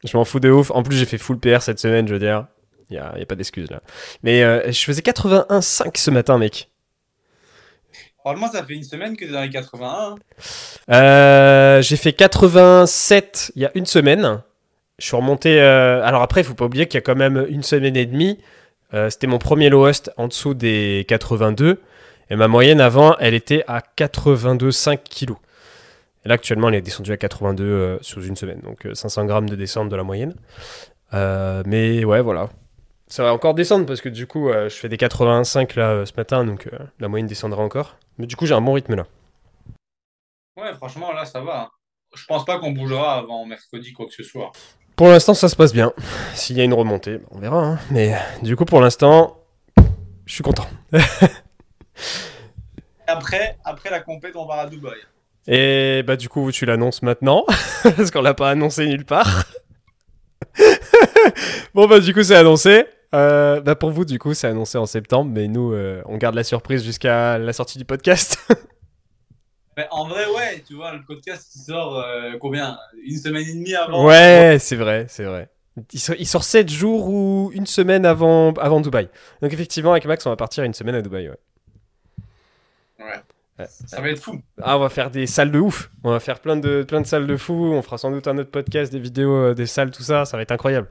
Je 0.04 0.18
m'en 0.18 0.26
fous 0.26 0.40
de 0.40 0.50
ouf. 0.50 0.72
En 0.72 0.82
plus, 0.82 0.96
j'ai 0.98 1.06
fait 1.06 1.20
full 1.20 1.38
PR 1.40 1.62
cette 1.62 1.78
semaine, 1.78 2.08
je 2.08 2.14
veux 2.14 2.20
dire. 2.20 2.48
Il 2.92 2.96
y 2.96 3.00
a, 3.00 3.18
y 3.18 3.22
a 3.22 3.26
pas 3.26 3.36
d'excuse 3.36 3.72
là. 3.72 3.82
Mais 4.22 4.44
euh, 4.44 4.72
je 4.72 4.80
faisais 4.84 5.02
81,5 5.02 5.98
ce 5.98 6.12
matin, 6.12 6.38
mec. 6.38 6.70
Probablement, 8.20 8.52
ça 8.52 8.64
fait 8.64 8.76
une 8.76 8.84
semaine 8.84 9.18
que 9.18 9.26
t'es 9.26 9.32
dans 9.32 9.42
les 9.42 9.50
81. 9.50 9.88
hein. 9.88 10.16
Euh, 10.92 11.82
j'ai 11.82 11.96
fait 11.98 12.14
87 12.14 13.54
il 13.56 13.64
y 13.64 13.66
a 13.66 13.72
une 13.74 13.88
semaine. 13.88 14.42
Je 15.00 15.06
suis 15.08 15.16
remonté. 15.16 15.60
euh, 15.60 16.04
Alors 16.06 16.22
après, 16.22 16.42
il 16.42 16.44
faut 16.44 16.54
pas 16.54 16.66
oublier 16.66 16.86
qu'il 16.88 16.98
y 16.98 17.00
a 17.00 17.02
quand 17.02 17.16
même 17.16 17.46
une 17.50 17.64
semaine 17.64 17.96
et 17.96 18.06
demie. 18.06 18.38
C'était 19.10 19.26
mon 19.28 19.38
premier 19.40 19.70
lowest 19.70 20.12
en 20.18 20.28
dessous 20.28 20.54
des 20.54 21.06
82. 21.08 21.82
Et 22.30 22.36
ma 22.36 22.50
moyenne 22.50 22.82
avant, 22.82 23.16
elle 23.20 23.34
était 23.34 23.64
à 23.68 23.82
82,5 23.98 24.98
kg. 24.98 25.32
Et 26.26 26.30
là, 26.30 26.36
actuellement, 26.36 26.70
elle 26.70 26.76
est 26.76 26.82
descendue 26.82 27.12
à 27.14 27.18
82 27.18 27.64
euh, 27.64 27.98
sous 28.02 28.22
une 28.24 28.36
semaine. 28.36 28.60
Donc 28.62 28.86
euh, 28.86 28.94
500 28.94 29.26
grammes 29.26 29.50
de 29.50 29.56
descente 29.56 29.90
de 29.90 29.96
la 29.96 30.04
moyenne. 30.04 30.36
Euh, 31.14 31.64
mais 31.66 32.06
ouais, 32.06 32.22
voilà. 32.22 32.50
Ça 33.12 33.24
va 33.24 33.34
encore 33.34 33.54
descendre 33.54 33.86
parce 33.86 34.00
que 34.00 34.08
du 34.08 34.26
coup, 34.26 34.48
euh, 34.50 34.70
je 34.70 34.76
fais 34.76 34.88
des 34.88 34.96
85 34.96 35.76
là 35.76 35.90
euh, 35.90 36.06
ce 36.06 36.14
matin. 36.16 36.46
Donc 36.46 36.68
euh, 36.68 36.78
la 37.00 37.10
moyenne 37.10 37.28
descendra 37.28 37.62
encore. 37.62 37.98
Mais 38.18 38.26
du 38.26 38.38
coup, 38.38 38.46
j'ai 38.46 38.54
un 38.54 38.62
bon 38.62 38.72
rythme 38.74 38.96
là. 38.96 39.06
Ouais, 40.58 40.74
franchement, 40.76 41.12
là, 41.12 41.26
ça 41.26 41.42
va. 41.42 41.62
hein. 41.64 41.70
Je 42.16 42.26
pense 42.26 42.46
pas 42.46 42.58
qu'on 42.60 42.72
bougera 42.72 43.18
avant 43.18 43.46
mercredi, 43.46 43.92
quoi 43.94 44.06
que 44.06 44.14
ce 44.14 44.24
soit. 44.24 44.52
Pour 44.96 45.08
l'instant, 45.08 45.34
ça 45.34 45.50
se 45.50 45.56
passe 45.58 45.74
bien. 45.74 45.92
S'il 46.36 46.58
y 46.58 46.62
a 46.62 46.64
une 46.64 46.74
remontée, 46.74 47.20
on 47.32 47.40
verra. 47.40 47.66
hein. 47.66 47.80
Mais 47.90 48.14
du 48.44 48.56
coup, 48.56 48.66
pour 48.66 48.80
l'instant, 48.82 49.38
je 50.26 50.34
suis 50.34 50.44
content. 50.44 50.68
Après, 53.08 53.58
après 53.66 53.90
la 53.90 54.00
compète, 54.00 54.36
on 54.38 54.46
va 54.46 54.56
à 54.62 54.68
Dubaï. 54.68 54.98
Et 55.48 56.02
bah 56.04 56.16
du 56.16 56.30
coup, 56.30 56.50
tu 56.52 56.66
l'annonces 56.66 57.02
maintenant, 57.02 57.46
parce 57.84 58.10
qu'on 58.12 58.22
l'a 58.22 58.34
pas 58.34 58.50
annoncé 58.50 58.86
nulle 58.88 59.04
part. 59.06 59.44
bon 61.74 61.88
bah 61.88 62.00
du 62.00 62.14
coup, 62.14 62.24
c'est 62.24 62.36
annoncé. 62.36 62.86
Euh, 63.14 63.60
bah 63.62 63.76
pour 63.76 63.92
vous, 63.92 64.06
du 64.06 64.20
coup, 64.20 64.34
c'est 64.34 64.48
annoncé 64.48 64.78
en 64.78 64.86
septembre, 64.86 65.32
mais 65.34 65.48
nous, 65.48 65.74
euh, 65.74 66.02
on 66.06 66.18
garde 66.18 66.36
la 66.36 66.44
surprise 66.44 66.84
jusqu'à 66.84 67.38
la 67.38 67.54
sortie 67.54 67.78
du 67.78 67.86
podcast. 67.86 68.38
Mais 69.78 69.88
en 69.90 70.06
vrai, 70.06 70.26
ouais, 70.36 70.64
tu 70.68 70.76
vois, 70.76 70.92
le 70.94 71.02
podcast 71.02 71.50
il 71.56 71.60
sort 71.62 71.98
euh, 71.98 72.34
combien? 72.40 72.78
Une 73.06 73.18
semaine 73.18 73.48
et 73.48 73.54
demie 73.54 73.74
avant 73.74 74.06
ouais, 74.06 74.58
c'est 74.60 74.76
vrai, 74.76 75.06
c'est 75.08 75.24
vrai. 75.24 75.50
Il 75.94 76.00
sort, 76.00 76.16
il 76.20 76.28
sort 76.28 76.44
7 76.44 76.70
jours 76.70 77.08
ou 77.08 77.52
une 77.54 77.66
semaine 77.66 78.06
avant, 78.06 78.52
avant 78.56 78.82
Dubaï. 78.82 79.08
Donc 79.42 79.54
effectivement, 79.54 79.94
avec 79.94 80.04
Max, 80.06 80.26
on 80.26 80.30
va 80.30 80.36
partir 80.36 80.66
une 80.66 80.74
semaine 80.74 80.96
à 80.96 81.02
Dubaï. 81.02 81.30
Ouais. 81.30 81.40
Ouais. 83.00 83.06
Ouais. 83.60 83.66
Ça 83.86 84.02
va 84.02 84.10
être 84.10 84.20
fou. 84.20 84.42
Ah, 84.62 84.78
on 84.78 84.82
va 84.82 84.90
faire 84.90 85.10
des 85.10 85.26
salles 85.28 85.52
de 85.52 85.60
ouf. 85.60 85.90
On 86.04 86.12
va 86.12 86.20
faire 86.20 86.40
plein 86.40 86.58
de, 86.58 86.84
plein 86.84 87.00
de 87.00 87.08
salles 87.08 87.28
de 87.28 87.38
fou. 87.38 87.54
On 87.54 87.82
fera 87.82 87.98
sans 87.98 88.12
doute 88.12 88.28
un 88.28 88.38
autre 88.38 88.52
podcast, 88.52 88.92
des 88.92 89.00
vidéos, 89.00 89.34
euh, 89.36 89.54
des 89.54 89.66
salles, 89.66 89.92
tout 89.92 90.04
ça. 90.04 90.26
Ça 90.26 90.36
va 90.36 90.44
être 90.44 90.52
incroyable. 90.52 90.90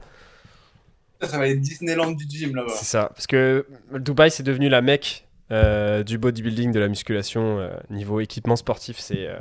Ça, 1.21 1.37
va 1.37 1.47
être 1.47 1.59
Disneyland 1.59 2.11
du 2.11 2.25
gym 2.27 2.55
là-bas. 2.55 2.73
C'est 2.75 2.85
ça. 2.85 3.11
Parce 3.13 3.27
que 3.27 3.65
Dubaï, 3.93 4.31
c'est 4.31 4.43
devenu 4.43 4.69
la 4.69 4.81
mecque 4.81 5.27
euh, 5.51 6.03
du 6.03 6.17
bodybuilding, 6.17 6.71
de 6.71 6.79
la 6.79 6.87
musculation. 6.87 7.59
euh, 7.59 7.71
niveau 7.89 8.19
équipement 8.19 8.55
sportif, 8.55 8.97
c'est 8.99 9.27
euh, 9.27 9.37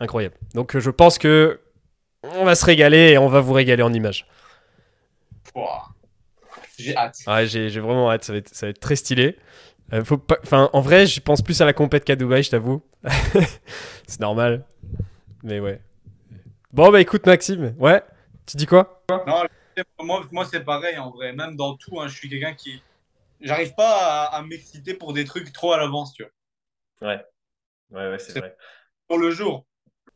incroyable. 0.00 0.36
Donc, 0.54 0.78
je 0.78 0.90
pense 0.90 1.18
que 1.18 1.60
on 2.22 2.44
va 2.44 2.54
se 2.54 2.64
régaler 2.64 3.10
et 3.12 3.18
on 3.18 3.28
va 3.28 3.40
vous 3.40 3.52
régaler 3.52 3.82
en 3.82 3.92
images. 3.92 4.26
J'ai 6.78 6.96
hâte. 6.96 7.18
Ouais, 7.26 7.46
j'ai 7.46 7.68
vraiment 7.80 8.10
hâte. 8.10 8.24
Ça 8.24 8.32
va 8.32 8.38
être, 8.38 8.54
ça 8.54 8.66
va 8.66 8.70
être 8.70 8.80
très 8.80 8.96
stylé. 8.96 9.36
Faut 10.02 10.18
pas... 10.18 10.38
enfin, 10.42 10.70
en 10.72 10.80
vrai, 10.80 11.06
je 11.06 11.20
pense 11.20 11.42
plus 11.42 11.60
à 11.60 11.64
la 11.64 11.72
compète 11.72 12.04
qu'à 12.04 12.16
Dubaï, 12.16 12.42
je 12.42 12.50
t'avoue. 12.50 12.82
c'est 14.06 14.20
normal. 14.20 14.64
Mais 15.42 15.60
ouais. 15.60 15.80
Bon, 16.72 16.90
bah 16.90 17.00
écoute, 17.00 17.26
Maxime. 17.26 17.74
Ouais. 17.78 18.02
Tu 18.46 18.56
dis 18.56 18.66
quoi? 18.66 19.04
Non, 19.08 19.44
moi, 20.00 20.26
moi 20.32 20.44
c'est 20.44 20.64
pareil 20.64 20.98
en 20.98 21.10
vrai. 21.10 21.32
Même 21.32 21.56
dans 21.56 21.76
tout, 21.76 22.00
hein, 22.00 22.08
je 22.08 22.14
suis 22.16 22.28
quelqu'un 22.28 22.54
qui. 22.54 22.82
J'arrive 23.40 23.74
pas 23.74 24.24
à, 24.24 24.36
à 24.36 24.42
m'exciter 24.42 24.94
pour 24.94 25.12
des 25.12 25.24
trucs 25.24 25.52
trop 25.52 25.72
à 25.72 25.78
l'avance, 25.78 26.14
tu 26.14 26.22
vois. 27.00 27.08
Ouais. 27.10 27.24
Ouais, 27.90 28.10
ouais, 28.10 28.18
C'est- 28.18 28.56
Pour 29.08 29.18
le 29.18 29.30
jour. 29.30 29.66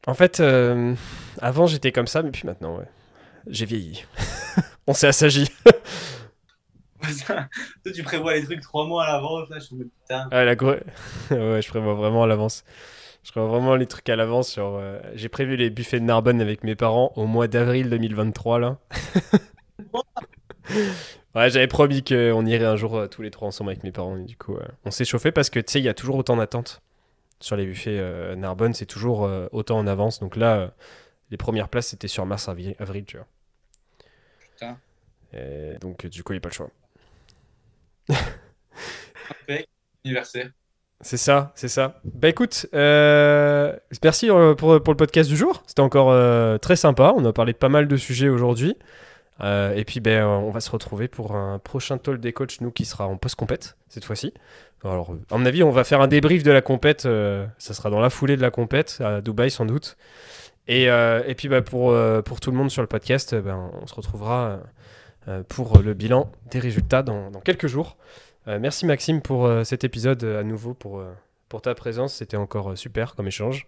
En 0.06 0.14
fait, 0.14 0.40
euh, 0.40 0.94
avant 1.40 1.66
j'étais 1.66 1.92
comme 1.92 2.06
ça, 2.06 2.22
mais 2.22 2.30
puis 2.30 2.46
maintenant, 2.46 2.78
ouais. 2.78 2.88
J'ai 3.46 3.66
vieilli. 3.66 4.04
On 4.86 4.94
s'est 4.94 5.08
assagi. 5.08 5.48
Toi, 7.26 7.92
tu 7.94 8.02
prévois 8.02 8.34
les 8.34 8.44
trucs 8.44 8.60
trois 8.60 8.86
mois 8.86 9.04
à 9.04 9.12
l'avance, 9.12 9.48
là, 9.50 9.58
je 9.58 9.74
me 9.74 9.84
dis, 9.84 9.90
putain. 10.02 10.28
Ah, 10.30 10.44
la 10.44 10.56
gro- 10.56 10.72
ouais, 11.30 11.62
je 11.62 11.68
prévois 11.68 11.94
vraiment 11.94 12.24
à 12.24 12.26
l'avance. 12.26 12.64
Je 13.24 13.30
prévois 13.32 13.50
vraiment 13.50 13.76
les 13.76 13.86
trucs 13.86 14.08
à 14.08 14.16
l'avance. 14.16 14.50
Sur, 14.50 14.76
euh, 14.76 15.00
J'ai 15.14 15.28
prévu 15.28 15.56
les 15.56 15.70
buffets 15.70 16.00
de 16.00 16.04
Narbonne 16.04 16.40
avec 16.40 16.64
mes 16.64 16.74
parents 16.74 17.12
au 17.16 17.26
mois 17.26 17.48
d'avril 17.48 17.90
2023, 17.90 18.58
là. 18.58 18.78
ouais, 21.34 21.50
j'avais 21.50 21.66
promis 21.66 22.02
qu'on 22.02 22.46
irait 22.46 22.64
un 22.64 22.76
jour 22.76 22.96
euh, 22.96 23.06
tous 23.06 23.22
les 23.22 23.30
trois 23.30 23.48
ensemble 23.48 23.70
avec 23.70 23.84
mes 23.84 23.92
parents. 23.92 24.16
Et 24.16 24.24
du 24.24 24.36
coup, 24.36 24.56
euh, 24.56 24.66
on 24.84 24.90
s'est 24.90 25.04
chauffé 25.04 25.32
parce 25.32 25.50
que, 25.50 25.60
tu 25.60 25.72
sais, 25.72 25.80
il 25.80 25.84
y 25.84 25.88
a 25.88 25.94
toujours 25.94 26.16
autant 26.16 26.36
d'attentes. 26.36 26.82
Sur 27.40 27.54
les 27.54 27.66
buffets 27.66 28.34
Narbonne, 28.34 28.74
c'est 28.74 28.84
toujours 28.84 29.30
autant 29.52 29.78
en 29.78 29.86
avance. 29.86 30.18
Donc 30.18 30.34
là, 30.34 30.72
les 31.30 31.36
premières 31.36 31.68
places, 31.68 31.86
c'était 31.86 32.08
sur 32.08 32.26
mars-avril, 32.26 32.74
avril, 32.80 33.04
tu 33.04 33.16
vois. 33.16 33.26
Putain. 34.40 34.76
Et 35.32 35.78
donc, 35.80 36.04
du 36.06 36.24
coup, 36.24 36.32
il 36.32 36.36
n'y 36.36 36.38
a 36.38 36.40
pas 36.40 36.48
le 36.48 36.54
choix. 36.54 36.70
Anniversaire. 40.04 40.50
C'est 41.00 41.16
ça, 41.16 41.52
c'est 41.54 41.68
ça. 41.68 42.00
Bah 42.04 42.28
écoute, 42.28 42.66
euh, 42.74 43.72
merci 44.02 44.28
euh, 44.30 44.54
pour, 44.54 44.82
pour 44.82 44.92
le 44.92 44.96
podcast 44.96 45.30
du 45.30 45.36
jour. 45.36 45.62
C'était 45.66 45.80
encore 45.80 46.10
euh, 46.10 46.58
très 46.58 46.74
sympa. 46.74 47.12
On 47.16 47.24
a 47.24 47.32
parlé 47.32 47.52
de 47.52 47.58
pas 47.58 47.68
mal 47.68 47.86
de 47.86 47.96
sujets 47.96 48.28
aujourd'hui. 48.28 48.76
Et 49.40 49.84
puis 49.86 50.00
ben, 50.00 50.26
on 50.26 50.50
va 50.50 50.58
se 50.58 50.68
retrouver 50.68 51.06
pour 51.06 51.36
un 51.36 51.60
prochain 51.60 51.96
talk 51.96 52.18
des 52.18 52.32
coachs, 52.32 52.60
nous 52.60 52.72
qui 52.72 52.84
sera 52.84 53.06
en 53.06 53.16
post-compète 53.16 53.76
cette 53.88 54.04
fois-ci. 54.04 54.34
Alors, 54.82 55.14
à 55.30 55.38
mon 55.38 55.46
avis, 55.46 55.62
on 55.62 55.70
va 55.70 55.84
faire 55.84 56.00
un 56.00 56.08
débrief 56.08 56.42
de 56.42 56.50
la 56.50 56.60
compète. 56.60 57.02
ça 57.02 57.74
sera 57.74 57.88
dans 57.88 58.00
la 58.00 58.10
foulée 58.10 58.36
de 58.36 58.42
la 58.42 58.50
compète, 58.50 59.00
à 59.00 59.20
Dubaï 59.20 59.52
sans 59.52 59.64
doute. 59.64 59.96
Et, 60.66 60.86
et 60.86 61.34
puis 61.36 61.46
bah, 61.48 61.62
pour, 61.62 61.96
pour 62.24 62.40
tout 62.40 62.50
le 62.50 62.56
monde 62.56 62.72
sur 62.72 62.82
le 62.82 62.88
podcast, 62.88 63.36
ben, 63.36 63.70
on 63.80 63.86
se 63.86 63.94
retrouvera 63.94 64.58
pour 65.46 65.82
le 65.82 65.94
bilan 65.94 66.32
des 66.50 66.58
résultats 66.58 67.04
dans, 67.04 67.30
dans 67.30 67.40
quelques 67.40 67.68
jours. 67.68 67.96
Euh, 68.48 68.58
merci 68.58 68.86
Maxime 68.86 69.20
pour 69.20 69.44
euh, 69.44 69.62
cet 69.62 69.84
épisode 69.84 70.24
euh, 70.24 70.40
à 70.40 70.42
nouveau, 70.42 70.72
pour, 70.72 71.00
euh, 71.00 71.12
pour 71.50 71.60
ta 71.60 71.74
présence. 71.74 72.14
C'était 72.14 72.38
encore 72.38 72.70
euh, 72.70 72.76
super 72.76 73.14
comme 73.14 73.26
échange. 73.26 73.66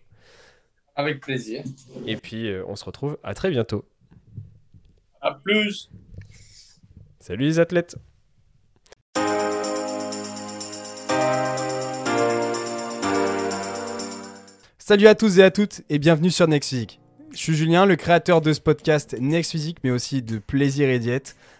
Avec 0.96 1.20
plaisir. 1.20 1.62
Et 2.06 2.16
puis 2.16 2.48
euh, 2.48 2.64
on 2.66 2.76
se 2.76 2.86
retrouve 2.86 3.18
à 3.22 3.34
très 3.34 3.50
bientôt. 3.50 3.84
À 5.20 5.32
plus. 5.34 5.90
Salut 7.18 7.44
les 7.44 7.58
athlètes 7.58 7.96
Salut 14.78 15.06
à 15.06 15.14
tous 15.14 15.38
et 15.38 15.42
à 15.42 15.50
toutes 15.50 15.82
et 15.90 15.98
bienvenue 15.98 16.30
sur 16.30 16.48
Next 16.48 16.70
Physique. 16.70 17.00
Je 17.32 17.36
suis 17.36 17.54
Julien, 17.54 17.84
le 17.84 17.96
créateur 17.96 18.40
de 18.40 18.52
ce 18.52 18.60
podcast 18.60 19.14
Next 19.20 19.52
Physique, 19.52 19.78
mais 19.84 19.90
aussi 19.90 20.22
de 20.22 20.38
Plaisir 20.38 20.88
et 20.88 20.98
Diète, 20.98 21.36